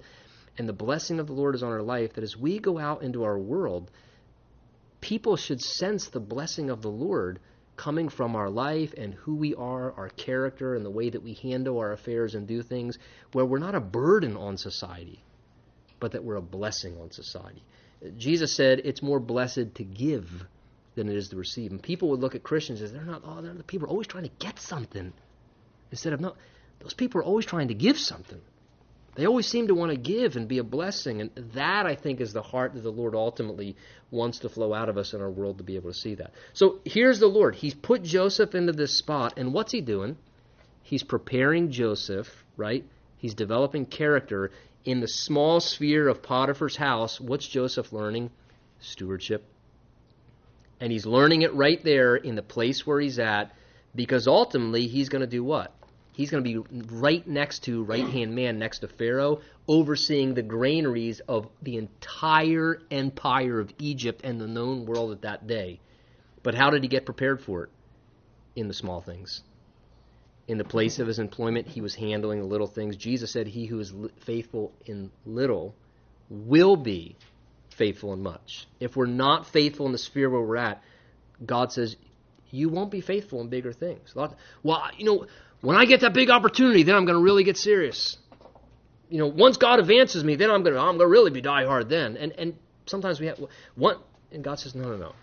and 0.57 0.69
the 0.69 0.71
blessing 0.71 1.19
of 1.19 1.27
the 1.27 1.33
Lord 1.33 1.55
is 1.55 1.63
on 1.63 1.73
our 1.73 1.81
life, 1.81 2.13
that 2.13 2.23
as 2.23 2.37
we 2.37 2.57
go 2.57 2.79
out 2.79 3.03
into 3.03 3.25
our 3.25 3.37
world, 3.37 3.91
people 5.01 5.35
should 5.35 5.59
sense 5.59 6.07
the 6.07 6.21
blessing 6.21 6.69
of 6.69 6.81
the 6.81 6.89
Lord 6.89 7.41
coming 7.75 8.09
from 8.09 8.35
our 8.35 8.49
life 8.49 8.93
and 8.97 9.13
who 9.13 9.35
we 9.35 9.55
are, 9.55 9.91
our 9.93 10.09
character, 10.09 10.75
and 10.75 10.85
the 10.85 10.91
way 10.91 11.09
that 11.09 11.23
we 11.23 11.33
handle 11.33 11.79
our 11.79 11.91
affairs 11.91 12.35
and 12.35 12.47
do 12.47 12.61
things, 12.61 12.97
where 13.31 13.45
we're 13.45 13.59
not 13.59 13.75
a 13.75 13.79
burden 13.79 14.37
on 14.37 14.57
society, 14.57 15.23
but 15.99 16.11
that 16.11 16.23
we're 16.23 16.35
a 16.35 16.41
blessing 16.41 16.97
on 17.01 17.11
society. 17.11 17.63
Jesus 18.17 18.53
said 18.53 18.81
it's 18.83 19.01
more 19.01 19.19
blessed 19.19 19.75
to 19.75 19.83
give 19.83 20.45
than 20.95 21.09
it 21.09 21.15
is 21.15 21.29
to 21.29 21.35
receive. 21.35 21.71
And 21.71 21.81
people 21.81 22.09
would 22.09 22.19
look 22.19 22.35
at 22.35 22.43
Christians 22.43 22.81
as 22.81 22.91
they're 22.91 23.03
not, 23.03 23.23
oh, 23.25 23.41
they're 23.41 23.53
the 23.53 23.63
people 23.63 23.87
are 23.87 23.91
always 23.91 24.07
trying 24.07 24.25
to 24.25 24.31
get 24.39 24.59
something. 24.59 25.13
Instead 25.91 26.13
of, 26.13 26.21
no, 26.21 26.35
those 26.79 26.93
people 26.93 27.21
are 27.21 27.23
always 27.23 27.45
trying 27.45 27.69
to 27.69 27.73
give 27.73 27.97
something. 27.97 28.41
They 29.15 29.27
always 29.27 29.47
seem 29.47 29.67
to 29.67 29.75
want 29.75 29.91
to 29.91 29.97
give 29.97 30.35
and 30.35 30.47
be 30.47 30.57
a 30.57 30.63
blessing. 30.63 31.21
And 31.21 31.29
that, 31.53 31.85
I 31.85 31.95
think, 31.95 32.19
is 32.19 32.33
the 32.33 32.41
heart 32.41 32.73
that 32.73 32.81
the 32.81 32.91
Lord 32.91 33.13
ultimately 33.13 33.75
wants 34.09 34.39
to 34.39 34.49
flow 34.49 34.73
out 34.73 34.89
of 34.89 34.97
us 34.97 35.13
in 35.13 35.21
our 35.21 35.29
world 35.29 35.59
to 35.59 35.63
be 35.63 35.75
able 35.75 35.91
to 35.91 35.97
see 35.97 36.15
that. 36.15 36.33
So 36.53 36.79
here's 36.83 37.19
the 37.19 37.27
Lord. 37.27 37.55
He's 37.55 37.75
put 37.75 38.03
Joseph 38.03 38.55
into 38.55 38.73
this 38.73 38.97
spot. 38.97 39.33
And 39.37 39.53
what's 39.53 39.71
he 39.71 39.81
doing? 39.81 40.17
He's 40.81 41.03
preparing 41.03 41.71
Joseph, 41.71 42.27
right? 42.57 42.85
He's 43.17 43.35
developing 43.35 43.85
character 43.85 44.51
in 44.83 44.99
the 44.99 45.07
small 45.07 45.59
sphere 45.59 46.07
of 46.07 46.23
Potiphar's 46.23 46.75
house. 46.75 47.21
What's 47.21 47.47
Joseph 47.47 47.93
learning? 47.93 48.31
Stewardship. 48.79 49.45
And 50.79 50.91
he's 50.91 51.05
learning 51.05 51.43
it 51.43 51.53
right 51.53 51.81
there 51.83 52.15
in 52.15 52.35
the 52.35 52.41
place 52.41 52.85
where 52.85 52.99
he's 52.99 53.19
at 53.19 53.51
because 53.95 54.27
ultimately 54.27 54.87
he's 54.87 55.09
going 55.09 55.21
to 55.21 55.27
do 55.27 55.43
what? 55.43 55.73
He's 56.13 56.29
going 56.29 56.43
to 56.43 56.63
be 56.63 56.77
right 56.91 57.27
next 57.27 57.63
to 57.63 57.83
right 57.83 58.07
hand 58.07 58.35
man 58.35 58.59
next 58.59 58.79
to 58.79 58.87
Pharaoh, 58.87 59.41
overseeing 59.67 60.35
the 60.35 60.43
granaries 60.43 61.21
of 61.21 61.47
the 61.61 61.77
entire 61.77 62.79
empire 62.91 63.59
of 63.59 63.73
Egypt 63.79 64.21
and 64.23 64.39
the 64.39 64.47
known 64.47 64.85
world 64.85 65.11
at 65.11 65.23
that 65.23 65.47
day. 65.47 65.79
But 66.43 66.53
how 66.53 66.69
did 66.69 66.83
he 66.83 66.89
get 66.89 67.05
prepared 67.05 67.41
for 67.41 67.63
it? 67.63 67.69
In 68.55 68.67
the 68.67 68.73
small 68.73 69.01
things. 69.01 69.41
In 70.47 70.59
the 70.59 70.63
place 70.63 70.99
of 70.99 71.07
his 71.07 71.17
employment, 71.17 71.67
he 71.67 71.81
was 71.81 71.95
handling 71.95 72.39
the 72.39 72.45
little 72.45 72.67
things. 72.67 72.95
Jesus 72.95 73.31
said, 73.31 73.47
He 73.47 73.65
who 73.65 73.79
is 73.79 73.93
faithful 74.17 74.71
in 74.85 75.09
little 75.25 75.73
will 76.29 76.75
be 76.75 77.15
faithful 77.69 78.13
in 78.13 78.21
much. 78.21 78.67
If 78.79 78.95
we're 78.95 79.05
not 79.07 79.47
faithful 79.47 79.87
in 79.87 79.93
the 79.93 79.97
sphere 79.97 80.29
where 80.29 80.41
we're 80.41 80.57
at, 80.57 80.83
God 81.43 81.71
says, 81.71 81.95
You 82.51 82.69
won't 82.69 82.91
be 82.91 83.01
faithful 83.01 83.41
in 83.41 83.47
bigger 83.47 83.71
things. 83.71 84.13
Well, 84.15 84.89
you 84.97 85.05
know, 85.05 85.27
when 85.63 85.77
I 85.77 85.85
get 85.85 86.01
that 86.01 86.13
big 86.13 86.29
opportunity, 86.29 86.83
then 86.83 86.93
I'm 86.93 87.05
going 87.05 87.17
to 87.17 87.23
really 87.23 87.45
get 87.45 87.57
serious. 87.57 88.17
You 89.09 89.19
know, 89.19 89.27
once 89.27 89.55
God 89.55 89.79
advances 89.79 90.21
me, 90.21 90.35
then 90.35 90.51
I'm 90.51 90.61
going 90.61 90.75
to 90.75 90.79
I'm 90.79 90.97
going 90.97 90.99
to 90.99 91.07
really 91.07 91.31
be 91.31 91.39
die 91.39 91.63
hard 91.65 91.87
then. 91.87 92.17
And 92.17 92.33
and 92.33 92.57
sometimes 92.85 93.21
we 93.21 93.27
have 93.27 93.39
one 93.75 93.95
and 94.31 94.43
God 94.43 94.59
says 94.59 94.75
no 94.75 94.89
no 94.89 94.97
no. 94.97 95.13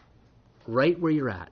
Right 0.66 0.98
where 0.98 1.12
you're 1.12 1.28
at 1.28 1.50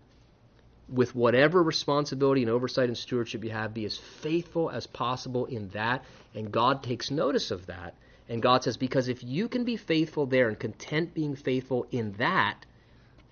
with 0.88 1.14
whatever 1.14 1.62
responsibility 1.62 2.40
and 2.40 2.50
oversight 2.50 2.88
and 2.88 2.96
stewardship 2.96 3.44
you 3.44 3.50
have, 3.50 3.74
be 3.74 3.84
as 3.84 3.98
faithful 3.98 4.70
as 4.70 4.86
possible 4.86 5.44
in 5.44 5.68
that. 5.70 6.02
And 6.34 6.50
God 6.50 6.82
takes 6.82 7.10
notice 7.10 7.50
of 7.50 7.66
that. 7.66 7.94
And 8.26 8.40
God 8.40 8.64
says, 8.64 8.78
because 8.78 9.08
if 9.08 9.22
you 9.22 9.48
can 9.48 9.64
be 9.64 9.76
faithful 9.76 10.24
there 10.24 10.48
and 10.48 10.58
content 10.58 11.12
being 11.12 11.36
faithful 11.36 11.86
in 11.90 12.12
that, 12.12 12.64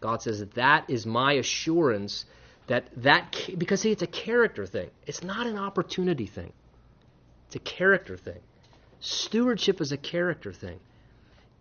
God 0.01 0.21
says 0.21 0.45
that 0.55 0.91
is 0.91 1.07
my 1.07 1.33
assurance 1.33 2.27
that 2.67 2.89
that 2.97 3.51
because 3.57 3.81
see 3.81 3.93
it's 3.93 4.03
a 4.03 4.07
character 4.07 4.67
thing. 4.67 4.91
It's 5.07 5.23
not 5.23 5.47
an 5.47 5.59
opportunity 5.59 6.27
thing. 6.27 6.53
It's 7.47 7.57
a 7.57 7.61
character 7.61 8.17
thing. 8.17 8.41
Stewardship 9.01 9.81
is 9.81 9.93
a 9.93 9.97
character 9.97 10.53
thing. 10.53 10.81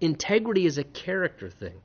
Integrity 0.01 0.65
is 0.65 0.77
a 0.77 0.83
character 0.83 1.49
thing. 1.49 1.79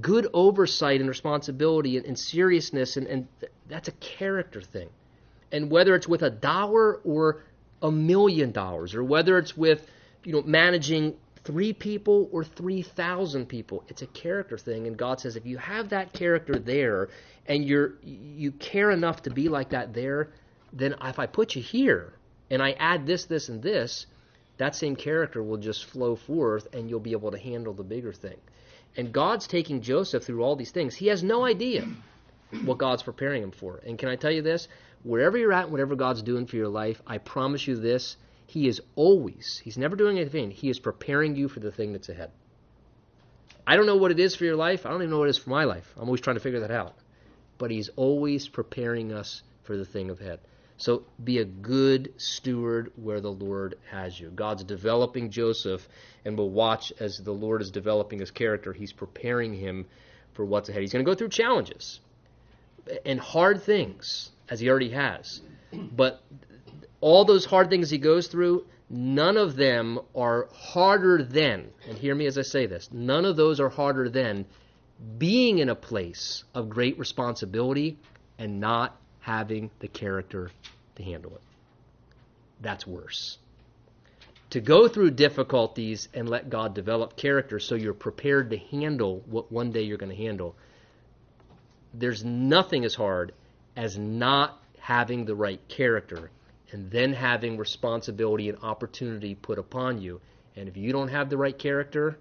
Good 0.00 0.28
oversight 0.32 1.00
and 1.00 1.08
responsibility 1.08 1.96
and, 1.96 2.06
and 2.06 2.18
seriousness 2.18 2.96
and, 2.96 3.06
and 3.06 3.28
that's 3.68 3.88
a 3.88 3.92
character 3.92 4.60
thing. 4.60 4.88
And 5.50 5.70
whether 5.70 5.94
it's 5.94 6.08
with 6.08 6.22
a 6.22 6.30
dollar 6.30 6.94
or 6.96 7.42
a 7.82 7.90
million 7.90 8.52
dollars, 8.52 8.94
or 8.94 9.02
whether 9.02 9.36
it's 9.38 9.56
with, 9.56 9.84
you 10.24 10.32
know, 10.32 10.42
managing 10.42 11.14
three 11.44 11.72
people 11.72 12.28
or 12.32 12.44
3,000 12.44 13.46
people, 13.46 13.84
it's 13.88 14.02
a 14.02 14.06
character 14.06 14.56
thing. 14.56 14.86
And 14.86 14.96
God 14.96 15.20
says, 15.20 15.36
if 15.36 15.46
you 15.46 15.58
have 15.58 15.90
that 15.90 16.12
character 16.12 16.58
there 16.58 17.08
and 17.46 17.64
you're, 17.64 17.94
you 18.02 18.52
care 18.52 18.90
enough 18.90 19.22
to 19.22 19.30
be 19.30 19.48
like 19.48 19.70
that 19.70 19.92
there, 19.92 20.30
then 20.72 20.94
if 21.02 21.18
I 21.18 21.26
put 21.26 21.56
you 21.56 21.62
here 21.62 22.12
and 22.50 22.62
I 22.62 22.72
add 22.72 23.06
this, 23.06 23.24
this, 23.24 23.48
and 23.48 23.62
this, 23.62 24.06
that 24.58 24.76
same 24.76 24.96
character 24.96 25.42
will 25.42 25.56
just 25.56 25.84
flow 25.86 26.14
forth 26.14 26.68
and 26.72 26.88
you'll 26.88 27.00
be 27.00 27.12
able 27.12 27.32
to 27.32 27.38
handle 27.38 27.74
the 27.74 27.82
bigger 27.82 28.12
thing. 28.12 28.38
And 28.96 29.12
God's 29.12 29.46
taking 29.46 29.80
Joseph 29.80 30.24
through 30.24 30.42
all 30.42 30.54
these 30.54 30.70
things. 30.70 30.94
He 30.94 31.08
has 31.08 31.22
no 31.22 31.44
idea 31.44 31.88
what 32.64 32.78
God's 32.78 33.02
preparing 33.02 33.42
him 33.42 33.50
for. 33.50 33.80
And 33.86 33.98
can 33.98 34.08
I 34.08 34.16
tell 34.16 34.30
you 34.30 34.42
this? 34.42 34.68
Wherever 35.02 35.38
you're 35.38 35.52
at, 35.52 35.70
whatever 35.70 35.96
God's 35.96 36.22
doing 36.22 36.46
for 36.46 36.56
your 36.56 36.68
life, 36.68 37.00
I 37.06 37.18
promise 37.18 37.66
you 37.66 37.76
this 37.76 38.16
He 38.52 38.68
is 38.68 38.82
always, 38.96 39.62
He's 39.64 39.78
never 39.78 39.96
doing 39.96 40.18
anything, 40.18 40.50
He 40.50 40.68
is 40.68 40.78
preparing 40.78 41.36
you 41.36 41.48
for 41.48 41.60
the 41.60 41.72
thing 41.72 41.92
that's 41.92 42.10
ahead. 42.10 42.30
I 43.66 43.76
don't 43.76 43.86
know 43.86 43.96
what 43.96 44.10
it 44.10 44.20
is 44.20 44.34
for 44.34 44.44
your 44.44 44.56
life. 44.56 44.84
I 44.84 44.90
don't 44.90 45.00
even 45.00 45.08
know 45.08 45.20
what 45.20 45.28
it 45.28 45.30
is 45.30 45.38
for 45.38 45.48
my 45.48 45.64
life. 45.64 45.90
I'm 45.96 46.04
always 46.04 46.20
trying 46.20 46.36
to 46.36 46.42
figure 46.42 46.60
that 46.60 46.70
out. 46.70 46.94
But 47.56 47.70
He's 47.70 47.88
always 47.96 48.48
preparing 48.48 49.10
us 49.10 49.42
for 49.62 49.78
the 49.78 49.86
thing 49.86 50.10
ahead. 50.10 50.40
So 50.76 51.04
be 51.24 51.38
a 51.38 51.46
good 51.46 52.12
steward 52.18 52.92
where 52.96 53.22
the 53.22 53.32
Lord 53.32 53.76
has 53.90 54.20
you. 54.20 54.28
God's 54.28 54.64
developing 54.64 55.30
Joseph, 55.30 55.88
and 56.26 56.36
we'll 56.36 56.50
watch 56.50 56.92
as 57.00 57.16
the 57.16 57.32
Lord 57.32 57.62
is 57.62 57.70
developing 57.70 58.18
his 58.18 58.30
character. 58.30 58.74
He's 58.74 58.92
preparing 58.92 59.54
him 59.54 59.86
for 60.34 60.44
what's 60.44 60.68
ahead. 60.68 60.82
He's 60.82 60.92
going 60.92 61.06
to 61.06 61.10
go 61.10 61.14
through 61.14 61.30
challenges 61.30 62.00
and 63.06 63.18
hard 63.18 63.62
things, 63.62 64.30
as 64.50 64.60
he 64.60 64.68
already 64.68 64.90
has. 64.90 65.40
But 65.72 66.22
all 67.02 67.24
those 67.24 67.44
hard 67.44 67.68
things 67.68 67.90
he 67.90 67.98
goes 67.98 68.28
through, 68.28 68.64
none 68.88 69.36
of 69.36 69.56
them 69.56 69.98
are 70.14 70.48
harder 70.54 71.22
than, 71.22 71.68
and 71.88 71.98
hear 71.98 72.14
me 72.14 72.26
as 72.26 72.38
I 72.38 72.42
say 72.42 72.64
this, 72.64 72.88
none 72.92 73.24
of 73.24 73.36
those 73.36 73.60
are 73.60 73.68
harder 73.68 74.08
than 74.08 74.46
being 75.18 75.58
in 75.58 75.68
a 75.68 75.74
place 75.74 76.44
of 76.54 76.70
great 76.70 76.96
responsibility 76.98 77.98
and 78.38 78.60
not 78.60 78.96
having 79.18 79.70
the 79.80 79.88
character 79.88 80.52
to 80.94 81.02
handle 81.02 81.32
it. 81.34 81.42
That's 82.60 82.86
worse. 82.86 83.38
To 84.50 84.60
go 84.60 84.86
through 84.86 85.12
difficulties 85.12 86.08
and 86.14 86.28
let 86.28 86.50
God 86.50 86.72
develop 86.72 87.16
character 87.16 87.58
so 87.58 87.74
you're 87.74 87.94
prepared 87.94 88.50
to 88.50 88.58
handle 88.58 89.22
what 89.26 89.50
one 89.50 89.72
day 89.72 89.82
you're 89.82 89.98
going 89.98 90.16
to 90.16 90.22
handle, 90.22 90.54
there's 91.92 92.24
nothing 92.24 92.84
as 92.84 92.94
hard 92.94 93.32
as 93.76 93.98
not 93.98 94.62
having 94.78 95.24
the 95.24 95.34
right 95.34 95.60
character 95.68 96.30
and 96.72 96.90
then 96.90 97.12
having 97.12 97.58
responsibility 97.58 98.48
and 98.48 98.58
opportunity 98.62 99.34
put 99.34 99.58
upon 99.58 100.00
you. 100.00 100.20
And 100.56 100.68
if 100.68 100.76
you 100.76 100.92
don't 100.92 101.08
have 101.08 101.30
the 101.30 101.36
right 101.36 101.56
character, 101.56 102.18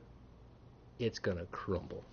it's 1.00 1.20
going 1.20 1.38
to 1.38 1.46
crumble. 1.46 2.04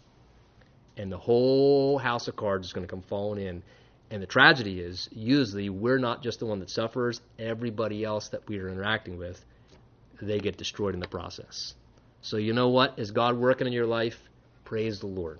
And 0.96 1.12
the 1.12 1.18
whole 1.18 1.98
house 1.98 2.28
of 2.28 2.36
cards 2.36 2.68
is 2.68 2.72
going 2.72 2.86
to 2.86 2.90
come 2.90 3.02
falling 3.02 3.44
in. 3.44 3.62
And 4.10 4.22
the 4.22 4.26
tragedy 4.26 4.80
is, 4.80 5.08
usually, 5.12 5.68
we're 5.68 5.98
not 5.98 6.22
just 6.22 6.38
the 6.38 6.46
one 6.46 6.60
that 6.60 6.70
suffers. 6.70 7.20
Everybody 7.38 8.04
else 8.04 8.28
that 8.28 8.48
we 8.48 8.58
are 8.58 8.68
interacting 8.68 9.18
with, 9.18 9.44
they 10.22 10.38
get 10.38 10.56
destroyed 10.56 10.94
in 10.94 11.00
the 11.00 11.08
process. 11.08 11.74
So, 12.22 12.36
you 12.36 12.52
know 12.52 12.68
what? 12.68 12.98
Is 12.98 13.10
God 13.10 13.36
working 13.36 13.66
in 13.66 13.72
your 13.72 13.86
life? 13.86 14.18
Praise 14.64 15.00
the 15.00 15.06
Lord. 15.06 15.38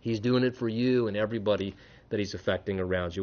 He's 0.00 0.20
doing 0.20 0.42
it 0.42 0.56
for 0.56 0.68
you 0.68 1.06
and 1.08 1.16
everybody 1.16 1.74
that 2.08 2.18
He's 2.18 2.34
affecting 2.34 2.80
around 2.80 3.14
you. 3.14 3.22